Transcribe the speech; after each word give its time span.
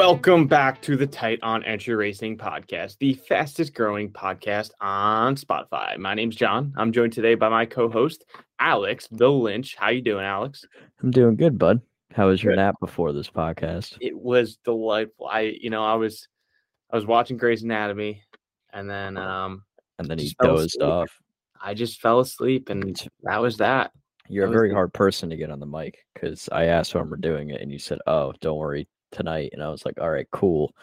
Welcome 0.00 0.46
back 0.46 0.80
to 0.82 0.96
the 0.96 1.06
Tight 1.06 1.40
on 1.42 1.62
Entry 1.62 1.94
Racing 1.94 2.38
podcast, 2.38 2.96
the 3.00 3.12
fastest 3.12 3.74
growing 3.74 4.10
podcast 4.10 4.70
on 4.80 5.36
Spotify. 5.36 5.98
My 5.98 6.14
name's 6.14 6.36
John. 6.36 6.72
I'm 6.78 6.90
joined 6.90 7.12
today 7.12 7.34
by 7.34 7.50
my 7.50 7.66
co-host 7.66 8.24
Alex 8.58 9.08
Bill 9.08 9.42
Lynch. 9.42 9.76
How 9.76 9.90
you 9.90 10.00
doing, 10.00 10.24
Alex? 10.24 10.64
I'm 11.02 11.10
doing 11.10 11.36
good, 11.36 11.58
bud. 11.58 11.82
How 12.14 12.28
was 12.28 12.42
your 12.42 12.54
Good. 12.54 12.60
nap 12.60 12.76
before 12.80 13.12
this 13.12 13.28
podcast? 13.28 13.98
It 14.00 14.18
was 14.18 14.56
delightful. 14.64 15.26
I, 15.26 15.54
you 15.60 15.68
know, 15.68 15.84
I 15.84 15.96
was, 15.96 16.26
I 16.90 16.96
was 16.96 17.04
watching 17.04 17.36
Grey's 17.36 17.62
Anatomy, 17.62 18.22
and 18.72 18.88
then 18.88 19.18
um, 19.18 19.64
And 19.98 20.08
then 20.08 20.18
he 20.18 20.34
dozed 20.42 20.80
off. 20.80 21.10
I 21.62 21.74
just 21.74 22.00
fell 22.00 22.20
asleep, 22.20 22.70
and 22.70 22.98
that 23.24 23.42
was 23.42 23.58
that. 23.58 23.90
You're 24.30 24.44
a 24.44 24.46
That 24.46 24.50
was 24.52 24.56
very 24.56 24.68
the- 24.70 24.76
hard 24.76 24.94
person 24.94 25.28
to 25.28 25.36
get 25.36 25.50
on 25.50 25.60
the 25.60 25.66
mic 25.66 25.98
because 26.14 26.48
I 26.50 26.64
asked 26.64 26.94
when 26.94 27.10
we're 27.10 27.16
doing 27.18 27.50
it, 27.50 27.60
and 27.60 27.70
you 27.70 27.78
said, 27.78 27.98
"Oh, 28.06 28.32
don't 28.40 28.56
worry 28.56 28.88
tonight," 29.12 29.50
and 29.52 29.62
I 29.62 29.68
was 29.70 29.84
like, 29.84 30.00
"All 30.00 30.10
right, 30.10 30.28
cool." 30.32 30.74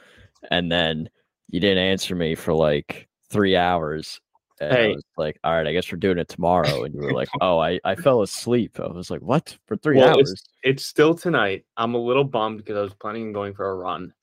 And 0.52 0.72
then 0.72 1.09
you 1.49 1.59
didn't 1.59 1.84
answer 1.84 2.16
me 2.16 2.35
for 2.35 2.54
like 2.54 3.08
three 3.30 3.55
hours. 3.55 4.20
And 4.59 4.72
I 4.73 4.76
Hey. 4.76 4.95
was 4.95 5.04
like, 5.18 5.40
"All 5.44 5.54
right, 5.54 5.68
I 5.68 5.73
guess 5.73 5.91
we're 5.91 5.99
doing 5.99 6.18
it 6.18 6.27
tomorrow." 6.27 6.84
And 6.84 6.94
you 6.95 7.02
were 7.02 7.13
like, 7.13 7.30
"Oh, 7.41 7.59
I, 7.59 7.80
I 7.84 7.95
fell 7.95 8.21
asleep." 8.21 8.80
I 8.80 8.88
was 8.88 9.09
like, 9.12 9.21
"What 9.21 9.58
for 9.68 9.77
three 9.77 9.98
Well, 9.99 10.16
hours?" 10.16 10.32
it's, 10.32 10.44
it's 10.63 10.85
still 10.85 11.13
tonight. 11.16 11.66
I'm 11.77 11.94
a 11.94 11.99
little 11.99 12.23
bummed 12.23 12.58
because 12.58 12.77
I 12.77 12.82
was 12.82 12.94
planning 12.95 13.27
on 13.27 13.34
going 13.34 13.54
for 13.54 13.70
a 13.70 13.76
run. 13.76 14.13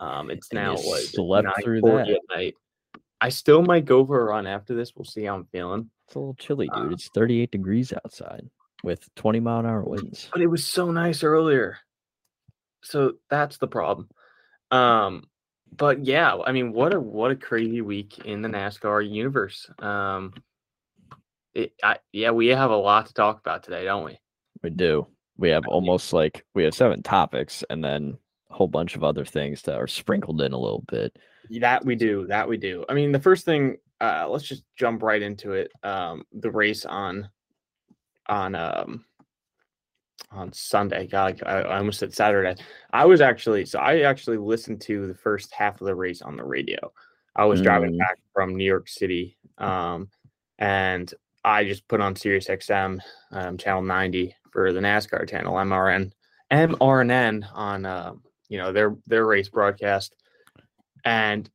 Um, 0.00 0.30
it's 0.30 0.48
And 0.50 0.60
now 0.60 0.72
what 0.74 1.00
slept 1.00 1.48
through 1.62 1.80
9:40 1.82 1.98
that. 2.10 2.10
at 2.10 2.36
night. 2.36 2.54
I 3.20 3.28
still 3.28 3.62
might 3.62 3.84
go 3.84 4.04
for 4.04 4.20
a 4.20 4.24
run 4.24 4.48
after 4.48 4.74
this. 4.74 4.92
We'll 4.96 5.04
see 5.04 5.24
how 5.24 5.36
I'm 5.36 5.44
feeling. 5.46 5.88
It's 6.06 6.16
a 6.16 6.18
little 6.18 6.34
chilly, 6.34 6.68
dude. 6.68 6.76
uh, 6.76 6.90
it's 6.90 7.08
38 7.08 7.50
degrees 7.52 7.92
outside 8.04 8.48
with 8.82 9.08
20 9.14 9.38
mile 9.38 9.60
an 9.60 9.66
hour 9.66 9.84
winds. 9.84 10.28
but 10.32 10.42
it 10.42 10.48
was 10.48 10.66
so 10.66 10.90
nice 10.90 11.22
earlier. 11.22 11.78
So 12.82 13.14
that's 13.30 13.58
the 13.58 13.68
problem. 13.68 14.08
Um, 14.70 15.24
but 15.74 16.04
yeah, 16.04 16.36
I 16.36 16.52
mean, 16.52 16.72
what 16.72 16.94
a 16.94 17.00
what 17.00 17.30
a 17.30 17.36
crazy 17.36 17.80
week 17.80 18.18
in 18.24 18.42
the 18.42 18.48
NASCAR 18.48 19.08
universe. 19.08 19.70
Um, 19.78 20.34
it, 21.54 21.72
I, 21.82 21.98
yeah, 22.12 22.30
we 22.30 22.48
have 22.48 22.70
a 22.70 22.76
lot 22.76 23.06
to 23.06 23.14
talk 23.14 23.40
about 23.40 23.62
today, 23.62 23.84
don't 23.84 24.04
we? 24.04 24.18
We 24.62 24.70
do. 24.70 25.06
We 25.36 25.50
have 25.50 25.66
almost 25.66 26.12
like 26.12 26.44
we 26.54 26.64
have 26.64 26.74
seven 26.74 27.02
topics 27.02 27.64
and 27.70 27.82
then 27.82 28.18
a 28.50 28.54
whole 28.54 28.68
bunch 28.68 28.96
of 28.96 29.04
other 29.04 29.24
things 29.24 29.62
that 29.62 29.78
are 29.78 29.86
sprinkled 29.86 30.40
in 30.42 30.52
a 30.52 30.58
little 30.58 30.84
bit. 30.88 31.16
That 31.60 31.84
we 31.84 31.96
do. 31.96 32.26
That 32.28 32.48
we 32.48 32.56
do. 32.56 32.84
I 32.88 32.94
mean, 32.94 33.12
the 33.12 33.20
first 33.20 33.44
thing, 33.44 33.76
uh, 34.00 34.28
let's 34.28 34.44
just 34.44 34.64
jump 34.76 35.02
right 35.02 35.20
into 35.20 35.52
it. 35.52 35.70
Um, 35.82 36.24
the 36.32 36.50
race 36.50 36.84
on 36.84 37.28
on 38.28 38.54
um 38.54 39.04
on 40.32 40.52
Sunday. 40.52 41.06
God, 41.06 41.42
I, 41.44 41.60
I 41.60 41.78
almost 41.78 41.98
said 41.98 42.14
Saturday. 42.14 42.60
I 42.92 43.04
was 43.04 43.20
actually 43.20 43.66
so 43.66 43.78
I 43.78 44.00
actually 44.00 44.38
listened 44.38 44.80
to 44.82 45.06
the 45.06 45.14
first 45.14 45.52
half 45.52 45.80
of 45.80 45.86
the 45.86 45.94
race 45.94 46.22
on 46.22 46.36
the 46.36 46.44
radio. 46.44 46.92
I 47.34 47.44
was 47.46 47.62
driving 47.62 47.92
Mm. 47.92 47.98
back 47.98 48.18
from 48.34 48.56
New 48.56 48.64
York 48.64 48.88
City, 48.88 49.38
um, 49.58 50.08
and 50.58 51.12
I 51.44 51.64
just 51.64 51.88
put 51.88 52.00
on 52.00 52.14
Sirius 52.14 52.48
XM 52.48 53.00
um, 53.30 53.56
channel 53.56 53.82
90 53.82 54.36
for 54.50 54.72
the 54.72 54.80
NASCAR 54.80 55.28
channel 55.28 55.54
MRN 55.54 56.12
MRNN 56.52 57.46
on 57.54 57.86
uh, 57.86 58.12
you 58.48 58.58
know 58.58 58.72
their 58.72 58.96
their 59.06 59.24
race 59.24 59.48
broadcast, 59.48 60.14
and 61.04 61.48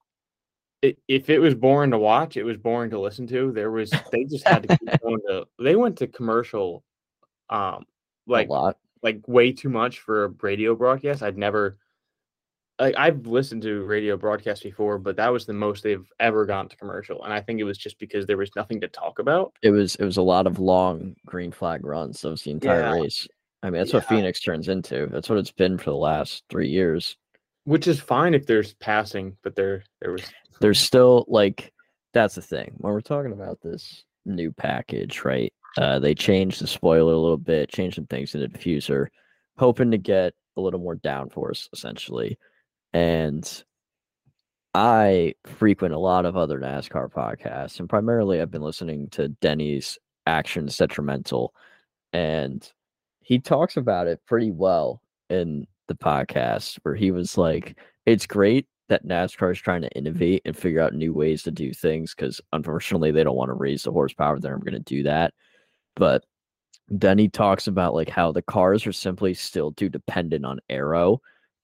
it, 0.81 0.97
if 1.07 1.29
it 1.29 1.39
was 1.39 1.53
boring 1.55 1.91
to 1.91 1.97
watch, 1.97 2.37
it 2.37 2.43
was 2.43 2.57
boring 2.57 2.89
to 2.91 2.99
listen 2.99 3.27
to. 3.27 3.51
There 3.51 3.71
was 3.71 3.91
they 4.11 4.23
just 4.23 4.47
had 4.47 4.63
to 4.63 4.77
keep 4.77 5.01
going 5.01 5.21
to. 5.27 5.45
They 5.59 5.75
went 5.75 5.97
to 5.99 6.07
commercial, 6.07 6.83
um, 7.49 7.85
like 8.27 8.49
a 8.49 8.51
lot. 8.51 8.77
like 9.03 9.27
way 9.27 9.51
too 9.51 9.69
much 9.69 9.99
for 9.99 10.25
a 10.25 10.27
radio 10.41 10.75
broadcast. 10.75 11.23
I'd 11.23 11.37
never 11.37 11.77
like 12.79 12.95
I've 12.95 13.25
listened 13.25 13.63
to 13.63 13.83
radio 13.85 14.17
broadcasts 14.17 14.63
before, 14.63 14.99
but 14.99 15.15
that 15.15 15.31
was 15.31 15.45
the 15.45 15.53
most 15.53 15.83
they've 15.83 16.07
ever 16.19 16.45
gone 16.45 16.69
to 16.69 16.77
commercial. 16.77 17.23
And 17.23 17.33
I 17.33 17.41
think 17.41 17.59
it 17.59 17.63
was 17.63 17.77
just 17.77 17.97
because 17.97 18.25
there 18.27 18.37
was 18.37 18.51
nothing 18.55 18.79
to 18.81 18.87
talk 18.87 19.17
about. 19.19 19.53
It 19.63 19.71
was 19.71 19.95
it 19.95 20.03
was 20.05 20.17
a 20.17 20.21
lot 20.21 20.45
of 20.45 20.59
long 20.59 21.15
green 21.25 21.51
flag 21.51 21.85
runs. 21.85 22.21
That 22.21 22.29
was 22.29 22.43
the 22.43 22.51
entire 22.51 22.81
Yeah. 22.81 22.91
race. 23.01 23.27
I 23.63 23.71
mean, 23.71 23.79
that's 23.81 23.93
what 23.93 24.05
Phoenix 24.05 24.39
turns 24.39 24.67
into. 24.69 25.07
That's 25.11 25.29
what 25.29 25.39
it's 25.39 25.51
been 25.51 25.79
for 25.79 25.89
the 25.89 25.95
last 25.95 26.43
three 26.49 26.69
years. 26.69 27.17
Which 27.63 27.87
is 27.87 27.99
fine 27.99 28.35
if 28.35 28.45
there's 28.45 28.75
passing, 28.75 29.35
but 29.43 29.55
there 29.55 29.83
there 30.01 30.11
was 30.11 30.21
There's 30.59 30.79
still 30.79 31.25
like 31.27 31.73
that's 32.13 32.35
the 32.35 32.41
thing. 32.43 32.73
When 32.77 32.93
we're 32.93 33.01
talking 33.01 33.31
about 33.31 33.59
this 33.61 34.03
new 34.25 34.51
package, 34.51 35.23
right? 35.25 35.51
Uh, 35.77 35.99
they 35.99 36.15
changed 36.15 36.61
the 36.61 36.67
spoiler 36.67 37.13
a 37.13 37.17
little 37.17 37.37
bit, 37.37 37.69
changed 37.69 37.95
some 37.95 38.07
things 38.07 38.33
in 38.33 38.41
the 38.41 38.47
diffuser, 38.47 39.07
hoping 39.57 39.91
to 39.91 39.97
get 39.97 40.33
a 40.57 40.61
little 40.61 40.79
more 40.79 40.95
downforce, 40.95 41.69
essentially. 41.71 42.37
And 42.93 43.63
I 44.73 45.35
frequent 45.45 45.93
a 45.93 45.99
lot 45.99 46.25
of 46.25 46.35
other 46.35 46.59
NASCAR 46.59 47.11
podcasts, 47.11 47.79
and 47.79 47.89
primarily 47.89 48.41
I've 48.41 48.51
been 48.51 48.61
listening 48.63 49.09
to 49.09 49.29
Denny's 49.29 49.97
Action 50.25 50.65
Detrimental, 50.67 51.53
and 52.11 52.69
he 53.21 53.39
talks 53.39 53.77
about 53.77 54.07
it 54.07 54.21
pretty 54.25 54.51
well 54.51 55.01
in 55.29 55.67
the 55.87 55.95
podcast, 55.95 56.79
where 56.83 56.95
he 56.95 57.11
was 57.11 57.37
like, 57.37 57.77
"It's 58.05 58.25
great 58.25 58.67
that 58.89 59.05
NASCAR 59.05 59.51
is 59.51 59.59
trying 59.59 59.81
to 59.81 59.91
innovate 59.91 60.41
and 60.45 60.55
figure 60.57 60.81
out 60.81 60.93
new 60.93 61.13
ways 61.13 61.43
to 61.43 61.51
do 61.51 61.73
things, 61.73 62.15
because 62.15 62.41
unfortunately 62.53 63.11
they 63.11 63.23
don't 63.23 63.35
want 63.35 63.49
to 63.49 63.53
raise 63.53 63.83
the 63.83 63.91
horsepower. 63.91 64.39
They're 64.39 64.51
never 64.51 64.63
going 64.65 64.73
to 64.73 64.95
do 64.95 65.03
that, 65.03 65.33
but." 65.97 66.25
Then 66.89 67.17
he 67.17 67.27
talks 67.29 67.67
about 67.67 67.95
like 67.95 68.09
how 68.09 68.31
the 68.31 68.41
cars 68.41 68.87
are 68.87 68.93
simply 68.93 69.33
still 69.33 69.73
too 69.73 69.89
dependent 69.89 70.45
on 70.45 70.59
aero, 70.69 71.21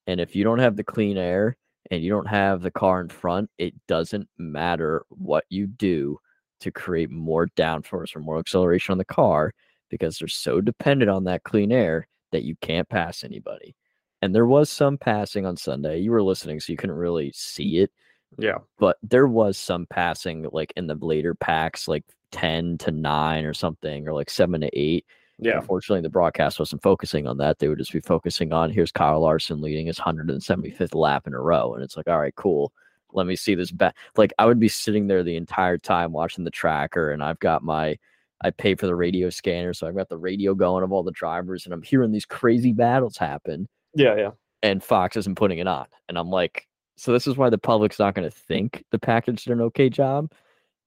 and 0.08 0.20
if 0.20 0.36
you 0.36 0.44
don't 0.44 0.60
have 0.60 0.76
the 0.76 0.84
clean 0.84 1.18
air, 1.18 1.58
and 1.92 2.04
you 2.04 2.10
don't 2.10 2.28
have 2.28 2.62
the 2.62 2.72
car 2.72 3.02
in 3.02 3.10
front, 3.10 3.50
it 3.58 3.74
doesn't 3.88 4.28
matter 4.38 5.06
what 5.10 5.46
you 5.50 5.68
do 5.68 6.18
to 6.62 6.72
create 6.72 7.12
more 7.12 7.48
downforce 7.56 8.16
or 8.16 8.20
more 8.20 8.40
acceleration 8.40 8.94
on 8.94 8.98
the 8.98 9.06
car 9.06 9.54
because 9.90 10.18
they're 10.18 10.28
so 10.28 10.62
dependent 10.62 11.12
on 11.12 11.26
that 11.26 11.44
clean 11.44 11.72
air 11.72 12.08
that 12.32 12.44
you 12.44 12.56
can't 12.62 12.90
pass 12.90 13.24
anybody. 13.24 13.76
And 14.22 14.34
there 14.34 14.46
was 14.46 14.70
some 14.70 14.98
passing 14.98 15.46
on 15.46 15.58
Sunday. 15.58 16.00
You 16.00 16.12
were 16.12 16.24
listening, 16.24 16.60
so 16.60 16.72
you 16.72 16.78
couldn't 16.78 16.96
really 16.96 17.32
see 17.36 17.80
it, 17.80 17.92
yeah. 18.38 18.58
but 18.78 18.98
there 19.04 19.28
was 19.28 19.58
some 19.58 19.86
passing 19.88 20.48
like 20.52 20.74
in 20.76 20.88
the 20.88 20.96
later 20.96 21.34
packs, 21.36 21.88
like 21.88 22.04
10 22.32 22.78
to 22.80 22.92
9 22.92 23.46
or 23.46 23.54
something, 23.54 24.08
or 24.08 24.14
like 24.14 24.30
7 24.30 24.62
to 24.62 24.70
8. 24.80 25.06
Yeah. 25.40 25.58
Unfortunately, 25.60 26.02
the 26.02 26.10
broadcast 26.10 26.60
wasn't 26.60 26.84
focusing 26.84 27.28
on 27.28 27.38
that. 27.38 27.60
They 27.60 27.68
would 27.68 27.80
just 27.80 27.92
be 27.92 28.00
focusing 28.00 28.54
on 28.54 28.70
here's 28.72 28.92
Kyle 28.92 29.20
Larson 29.22 29.62
leading 29.62 29.88
his 29.88 29.98
175th 30.00 30.94
lap 30.96 31.28
in 31.28 31.34
a 31.34 31.40
row. 31.42 31.74
And 31.74 31.84
it's 31.84 31.98
like, 31.98 32.08
all 32.08 32.20
right, 32.20 32.36
cool. 32.36 32.72
Let 33.12 33.28
me 33.28 33.36
see 33.36 33.54
this 33.56 33.72
back. 33.72 33.96
Like, 34.16 34.34
I 34.40 34.46
would 34.46 34.60
be 34.60 34.68
sitting 34.70 35.08
there 35.08 35.24
the 35.24 35.36
entire 35.36 35.78
time 35.78 36.12
watching 36.12 36.44
the 36.44 36.50
tracker, 36.52 37.12
and 37.12 37.22
I've 37.24 37.40
got 37.40 37.64
my, 37.64 37.98
I 38.42 38.50
pay 38.52 38.74
for 38.76 38.88
the 38.88 38.96
radio 38.96 39.30
scanner. 39.30 39.74
So 39.74 39.88
I've 39.88 39.96
got 39.96 40.10
the 40.10 40.18
radio 40.18 40.56
going 40.56 40.84
of 40.84 40.92
all 40.92 41.04
the 41.04 41.12
drivers, 41.12 41.66
and 41.66 41.74
I'm 41.74 41.84
hearing 41.84 42.12
these 42.12 42.26
crazy 42.26 42.74
battles 42.74 43.18
happen, 43.18 43.68
Yeah, 43.94 44.16
yeah. 44.16 44.32
and 44.64 44.84
Fox 44.84 45.16
isn't 45.18 45.36
putting 45.36 45.60
it 45.60 45.68
on. 45.68 45.86
And 46.10 46.18
I'm 46.18 46.30
like, 46.30 46.68
so 46.96 47.12
this 47.12 47.28
is 47.28 47.38
why 47.38 47.50
the 47.50 47.58
public's 47.58 48.00
not 48.00 48.16
going 48.16 48.30
to 48.30 48.36
think 48.36 48.84
the 48.92 49.00
package 49.00 49.44
did 49.44 49.54
an 49.54 49.62
okay 49.62 49.90
job. 49.90 50.32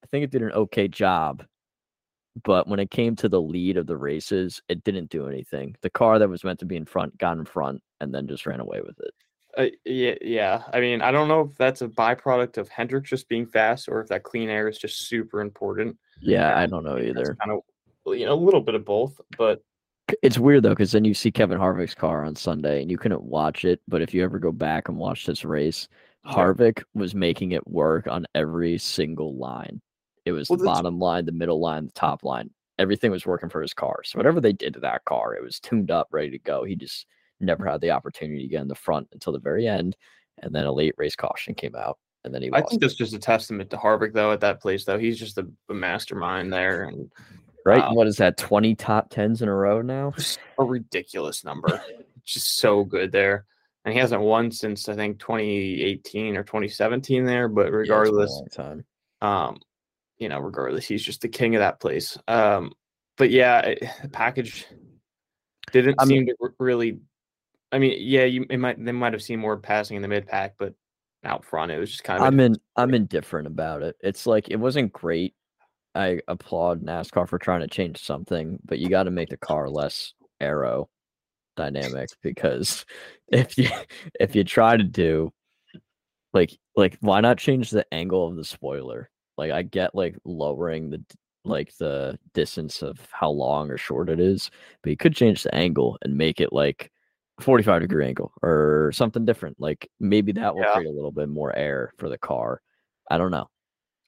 I 0.05 0.06
think 0.06 0.25
it 0.25 0.31
did 0.31 0.43
an 0.43 0.53
okay 0.53 0.89
job 0.89 1.44
but 2.44 2.69
when 2.69 2.81
it 2.81 2.91
came 2.91 3.17
to 3.17 3.28
the 3.28 3.41
lead 3.41 3.77
of 3.77 3.87
the 3.87 3.97
races, 3.97 4.61
it 4.69 4.84
didn't 4.84 5.11
do 5.11 5.28
anything. 5.28 5.75
The 5.81 5.91
car 5.91 6.19
that 6.19 6.28
was 6.28 6.44
meant 6.44 6.59
to 6.61 6.67
be 6.67 6.77
in 6.77 6.84
front 6.84 7.17
got 7.19 7.39
in 7.39 7.44
front 7.44 7.83
and 8.00 8.15
then 8.15 8.28
just 8.28 8.47
ran 8.47 8.61
away 8.61 8.81
with 8.84 8.99
it. 9.00 9.15
Uh, 9.56 9.75
yeah, 9.87 10.15
yeah. 10.21 10.62
I 10.72 10.81
mean, 10.81 11.00
I 11.00 11.11
don't 11.11 11.28
know 11.28 11.41
if 11.41 11.56
that's 11.56 11.81
a 11.81 11.89
byproduct 11.89 12.59
of 12.59 12.69
Hendricks 12.69 13.09
just 13.09 13.28
being 13.28 13.47
fast 13.47 13.88
or 13.88 14.00
if 14.00 14.09
that 14.09 14.23
clean 14.23 14.50
air 14.50 14.69
is 14.69 14.77
just 14.77 15.09
super 15.09 15.41
important. 15.41 15.97
Yeah, 16.21 16.59
I 16.59 16.67
don't 16.67 16.84
know 16.84 16.99
either. 16.99 17.37
kind 17.41 17.53
of 17.53 17.61
you 18.15 18.27
know 18.27 18.34
a 18.34 18.37
little 18.37 18.61
bit 18.61 18.75
of 18.75 18.84
both, 18.84 19.19
but 19.38 19.62
It's 20.23 20.38
weird 20.38 20.62
though, 20.62 20.70
because 20.70 20.93
then 20.93 21.05
you 21.05 21.14
see 21.14 21.32
Kevin 21.32 21.58
Harvick's 21.58 21.94
car 21.94 22.25
on 22.25 22.37
Sunday 22.37 22.81
and 22.81 22.91
you 22.91 22.99
couldn't 22.99 23.23
watch 23.23 23.64
it. 23.64 23.81
But 23.88 24.03
if 24.03 24.14
you 24.14 24.23
ever 24.23 24.38
go 24.38 24.53
back 24.53 24.88
and 24.88 24.97
watch 24.97 25.26
this 25.26 25.44
race, 25.44 25.88
Harvick 26.26 26.82
was 26.94 27.14
making 27.14 27.53
it 27.53 27.67
work 27.67 28.06
on 28.06 28.26
every 28.35 28.79
single 28.79 29.37
line. 29.37 29.81
It 30.25 30.32
was 30.32 30.49
Well, 30.49 30.58
the 30.58 30.64
bottom 30.64 30.99
line, 30.99 31.25
the 31.25 31.32
middle 31.32 31.61
line, 31.61 31.87
the 31.87 31.93
top 31.93 32.25
line. 32.25 32.50
Everything 32.79 33.11
was 33.11 33.26
working 33.26 33.49
for 33.49 33.62
his 33.62 33.73
car. 33.73 34.03
So 34.05 34.19
whatever 34.19 34.41
they 34.41 34.53
did 34.53 34.75
to 34.75 34.81
that 34.81 35.05
car, 35.05 35.35
it 35.35 35.43
was 35.43 35.61
tuned 35.61 35.91
up, 35.91 36.08
ready 36.11 36.31
to 36.31 36.38
go. 36.38 36.64
He 36.64 36.76
just 36.76 37.06
never 37.41 37.64
had 37.64 37.81
the 37.81 37.93
opportunity 37.93 38.43
to 38.43 38.49
get 38.49 38.62
in 38.62 38.69
the 38.69 38.75
front 38.75 39.08
until 39.12 39.32
the 39.32 39.38
very 39.38 39.67
end. 39.67 39.97
And 40.43 40.55
then 40.55 40.67
a 40.67 40.73
late 40.73 40.94
race 40.99 41.17
caution 41.17 41.55
came 41.55 41.75
out, 41.75 41.99
and 42.25 42.35
then 42.35 42.43
he 42.43 42.50
I 42.53 42.61
think 42.61 42.82
that's 42.82 42.94
just 42.94 43.14
a 43.14 43.19
testament 43.19 43.70
to 43.70 43.76
Harvick 43.79 44.12
though 44.12 44.32
at 44.32 44.41
that 44.41 44.61
place 44.61 44.85
though. 44.85 44.99
He's 44.99 45.19
just 45.19 45.38
a, 45.38 45.47
a 45.70 45.75
mastermind 45.75 46.53
there 46.53 46.85
and 46.85 47.11
right? 47.67 47.81
Wow. 47.83 47.95
What 47.95 48.07
is 48.07 48.17
that? 48.17 48.37
Twenty 48.39 48.75
top 48.75 49.11
tens 49.11 49.43
in 49.43 49.49
a 49.49 49.55
row 49.55 49.83
now. 49.83 50.15
a 50.59 50.65
ridiculous 50.65 51.45
number. 51.45 51.83
just 52.25 52.57
so 52.57 52.85
good 52.85 53.13
there. 53.13 53.45
And 53.85 53.93
he 53.93 54.01
hasn't 54.01 54.21
won 54.23 54.51
since 54.51 54.89
I 54.89 54.95
think 54.95 55.21
2018 55.21 56.37
or 56.37 56.43
2017 56.43 57.25
there, 57.25 57.47
but 57.49 57.67
Yeah, 57.67 57.67
it's 57.67 57.71
been 57.71 57.77
a 57.77 57.79
regardless, 57.79 58.43
time. 58.53 58.85
um, 59.21 59.59
you 60.19 60.29
know, 60.29 60.41
regardless, 60.41 60.87
he's 60.87 61.05
just 61.05 61.21
the 61.21 61.29
king 61.29 61.55
of 61.55 61.61
that 61.61 61.79
place. 61.79 62.19
Um, 62.27 62.73
but 63.17 63.31
yeah, 63.31 63.61
it, 63.61 63.85
the 64.03 64.09
package 64.09 64.67
didn't 65.73 65.97
I 66.01 66.05
mean- 66.05 66.27
seem 66.27 66.35
to 66.39 66.55
really 66.59 66.99
I 67.73 67.79
mean, 67.79 67.97
yeah, 68.01 68.25
you 68.25 68.47
it 68.49 68.59
might 68.59 68.83
they 68.85 68.93
might 68.93 69.13
have 69.13 69.23
seen 69.23 69.41
more 69.41 69.57
passing 69.57 69.97
in 69.97 70.03
the 70.03 70.09
mid 70.09 70.27
pack, 70.27 70.55
but 70.59 70.75
out 71.25 71.45
front 71.45 71.73
it 71.73 71.79
was 71.79 71.91
just 71.91 72.05
kind 72.05 72.21
of. 72.21 72.27
I'm 72.27 72.39
in. 72.39 72.57
I'm 72.77 72.95
indifferent 72.95 73.49
about 73.49 73.83
it. 73.83 73.97
It's 74.01 74.25
like 74.27 74.49
it 74.49 74.57
wasn't 74.57 74.93
great. 74.93 75.35
I 75.96 76.20
applaud 76.28 76.82
NASCAR 76.82 77.28
for 77.28 77.38
trying 77.38 77.60
to 77.60 77.69
change 77.69 77.98
something, 78.02 78.58
but 78.64 78.78
you 78.78 78.88
got 78.90 79.04
to 79.04 79.10
make 79.10 79.31
the 79.31 79.37
car 79.37 79.69
less 79.70 80.12
aero 80.40 80.88
dynamic 81.56 82.10
because 82.22 82.84
if 83.28 83.56
you 83.58 83.70
if 84.20 84.34
you 84.37 84.44
try 84.44 84.76
to 84.76 84.84
do 84.84 85.32
like 86.32 86.56
like 86.76 86.96
why 87.00 87.20
not 87.20 87.38
change 87.38 87.70
the 87.70 87.87
angle 87.93 88.26
of 88.28 88.37
the 88.37 88.44
spoiler? 88.44 89.10
Like 89.38 89.50
I 89.52 89.62
get 89.62 89.94
like 89.94 90.16
lowering 90.25 90.90
the 90.90 91.02
like 91.44 91.76
the 91.78 92.19
distance 92.34 92.82
of 92.82 92.98
how 93.12 93.31
long 93.31 93.70
or 93.70 93.78
short 93.78 94.08
it 94.10 94.19
is, 94.20 94.50
but 94.82 94.90
you 94.90 94.96
could 94.96 95.14
change 95.14 95.43
the 95.44 95.54
angle 95.54 95.96
and 96.02 96.16
make 96.16 96.40
it 96.40 96.52
like 96.52 96.90
45 97.40 97.82
degree 97.82 98.06
angle 98.06 98.32
or 98.43 98.90
something 98.93 99.25
different. 99.25 99.56
Like 99.60 99.88
maybe 100.00 100.32
that 100.32 100.54
will 100.54 100.62
Yeah. 100.62 100.72
create 100.75 100.88
a 100.88 100.93
little 100.93 101.12
bit 101.12 101.28
more 101.28 101.54
air 101.56 101.93
for 101.98 102.08
the 102.08 102.19
car. 102.19 102.60
I 103.10 103.19
don't 103.19 103.31
know. 103.31 103.48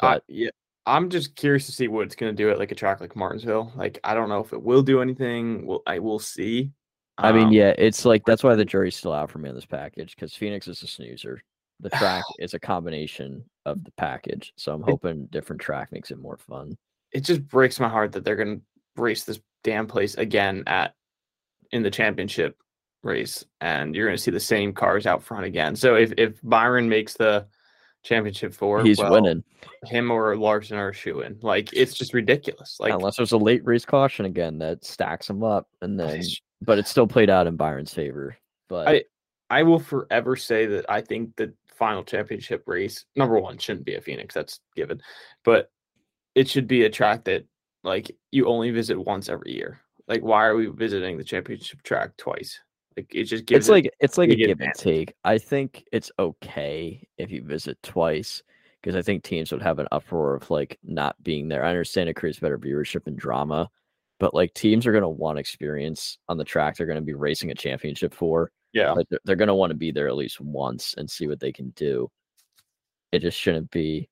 I, 0.01 0.15
But 0.15 0.25
yeah, 0.29 0.51
I'm 0.89 1.11
just 1.11 1.37
curious 1.37 1.67
to 1.67 1.73
see 1.73 1.89
what 1.89 2.07
it's 2.07 2.15
going 2.17 2.35
to 2.35 2.43
do 2.43 2.51
at 2.51 2.59
like 2.59 2.73
a 2.73 2.75
track 2.75 3.01
like 3.01 3.15
Martinsville. 3.17 3.73
Like, 3.77 4.01
I 4.05 4.15
don't 4.15 4.29
know 4.29 4.41
if 4.41 4.53
it 4.53 4.63
will 4.63 4.83
do 4.83 5.01
anything. 5.03 5.67
Well, 5.67 5.83
I 5.87 5.99
will 5.99 6.19
see. 6.19 6.71
I 7.19 7.33
mean, 7.33 7.47
Um, 7.49 7.53
yeah, 7.53 7.75
it's 7.79 8.05
like 8.05 8.25
that's 8.25 8.43
why 8.45 8.55
the 8.55 8.65
jury's 8.65 8.97
still 8.97 9.13
out 9.13 9.31
for 9.31 9.39
me 9.39 9.49
on 9.49 9.55
this 9.55 9.67
package 9.67 10.15
because 10.15 10.35
Phoenix 10.35 10.69
is 10.69 10.83
a 10.83 10.87
snoozer. 10.87 11.43
The 11.81 11.91
track 11.99 12.25
is 12.39 12.55
a 12.55 12.61
combination 12.61 13.45
of 13.67 13.85
the 13.85 13.91
package. 13.93 14.53
So 14.57 14.73
I'm 14.75 14.83
It- 14.83 14.91
hoping 14.91 15.27
different 15.27 15.61
track 15.61 15.93
makes 15.93 16.11
it 16.11 16.19
more 16.19 16.37
fun. 16.37 16.77
it 17.13 17.21
just 17.25 17.47
breaks 17.49 17.81
my 17.81 17.89
heart 17.89 18.13
that 18.13 18.23
they're 18.25 18.37
going 18.37 18.59
to 18.61 18.63
race 19.03 19.25
this 19.25 19.41
damn 19.65 19.87
place 19.87 20.15
again 20.17 20.63
at 20.67 20.95
in 21.73 21.83
the 21.83 21.91
championship 21.91 22.57
race, 23.03 23.45
and 23.61 23.95
you're 23.95 24.07
going 24.07 24.17
to 24.17 24.23
see 24.23 24.31
the 24.31 24.41
same 24.41 24.73
cars 24.73 25.07
out 25.07 25.23
front 25.23 25.45
again. 25.45 25.75
So 25.77 25.95
if 25.97 26.13
if 26.17 26.39
Byron 26.43 26.89
makes 26.89 27.15
the 27.15 27.47
championship 28.03 28.55
four, 28.55 28.83
He's 28.83 28.99
well, 28.99 29.13
winning. 29.13 29.45
Him 29.85 30.11
or 30.11 30.37
Larson 30.37 30.77
are 30.79 30.93
shooing. 30.93 31.39
Like 31.43 31.73
it's 31.73 31.95
just 31.95 32.15
ridiculous. 32.15 32.77
Like 32.81 32.93
Unless 32.93 33.17
there's 33.17 33.33
a 33.33 33.39
late 33.39 33.65
race 33.65 33.85
caution 33.85 34.27
again 34.27 34.59
that 34.59 34.85
stacks 34.85 35.29
him 35.29 35.43
up 35.43 35.69
and 35.83 35.99
then 35.99 36.23
but 36.63 36.79
it's 36.79 36.91
still 36.91 37.07
played 37.07 37.31
out 37.31 37.47
in 37.47 37.57
Byron's 37.57 37.95
favor. 37.95 38.37
But 38.69 38.89
I- 38.89 39.05
I 39.51 39.63
will 39.63 39.79
forever 39.79 40.37
say 40.37 40.67
that 40.67 40.85
I 40.91 41.01
think 41.01 41.37
the 41.37 41.55
final 41.79 42.05
championship 42.05 42.65
race, 42.67 43.07
number 43.17 43.39
one, 43.39 43.57
shouldn't 43.57 43.87
be 43.87 43.95
a 43.95 44.01
Phoenix. 44.01 44.35
That's 44.35 44.61
given, 44.77 45.01
but 45.45 45.71
it 46.35 46.49
should 46.49 46.69
be 46.69 46.85
a 46.85 46.91
track 46.91 47.25
that 47.25 47.47
like 47.85 48.15
you 48.31 48.47
only 48.47 48.71
visit 48.71 48.99
once 48.99 49.29
every 49.29 49.53
year. 49.53 49.81
Like, 50.07 50.23
why 50.23 50.45
are 50.47 50.57
we 50.57 50.67
visiting 50.67 51.17
the 51.17 51.25
championship 51.25 51.83
track 51.83 52.17
twice? 52.17 52.61
Like, 52.99 53.15
it 53.15 53.25
just 53.25 53.47
gives 53.47 53.67
it's 53.67 53.69
it- 53.69 53.73
like 53.73 53.91
it's 54.01 54.19
like 54.19 54.31
a 54.31 54.35
give 54.35 54.61
and 54.61 54.75
take. 54.75 55.15
I 55.25 55.39
think 55.39 55.85
it's 55.93 56.11
okay 56.19 57.07
if 57.17 57.31
you 57.31 57.45
visit 57.45 57.81
twice 57.85 58.43
because 58.83 58.97
I 58.97 59.03
think 59.03 59.23
teams 59.23 59.53
would 59.53 59.63
have 59.63 59.79
an 59.79 59.87
uproar 59.93 60.35
of 60.35 60.51
like 60.51 60.79
not 60.83 61.15
being 61.23 61.47
there. 61.47 61.65
I 61.65 61.69
understand 61.69 62.09
it 62.09 62.15
creates 62.15 62.41
better 62.41 62.59
viewership 62.59 63.07
and 63.07 63.17
drama, 63.17 63.69
but 64.19 64.35
like 64.35 64.53
teams 64.55 64.85
are 64.85 64.91
going 64.93 65.03
to 65.03 65.09
want 65.09 65.39
experience 65.39 66.19
on 66.29 66.39
the 66.39 66.45
track 66.45 66.77
they're 66.77 66.89
going 66.89 66.99
to 66.99 67.03
be 67.03 67.15
racing 67.15 67.53
a 67.53 67.55
championship 67.55 68.13
for. 68.13 68.51
yeah, 68.73 68.91
Like 68.91 69.07
they're, 69.11 69.21
they're 69.25 69.37
going 69.37 69.47
to 69.47 69.55
want 69.55 69.71
to 69.71 69.77
be 69.77 69.93
there 69.93 70.09
at 70.09 70.17
least 70.17 70.41
once 70.41 70.95
and 70.99 71.09
see 71.09 71.29
what 71.29 71.39
they 71.39 71.53
can 71.53 71.71
do. 71.77 72.11
It 73.13 73.21
just 73.21 73.39
shouldn't 73.39 73.71
be 73.71 74.09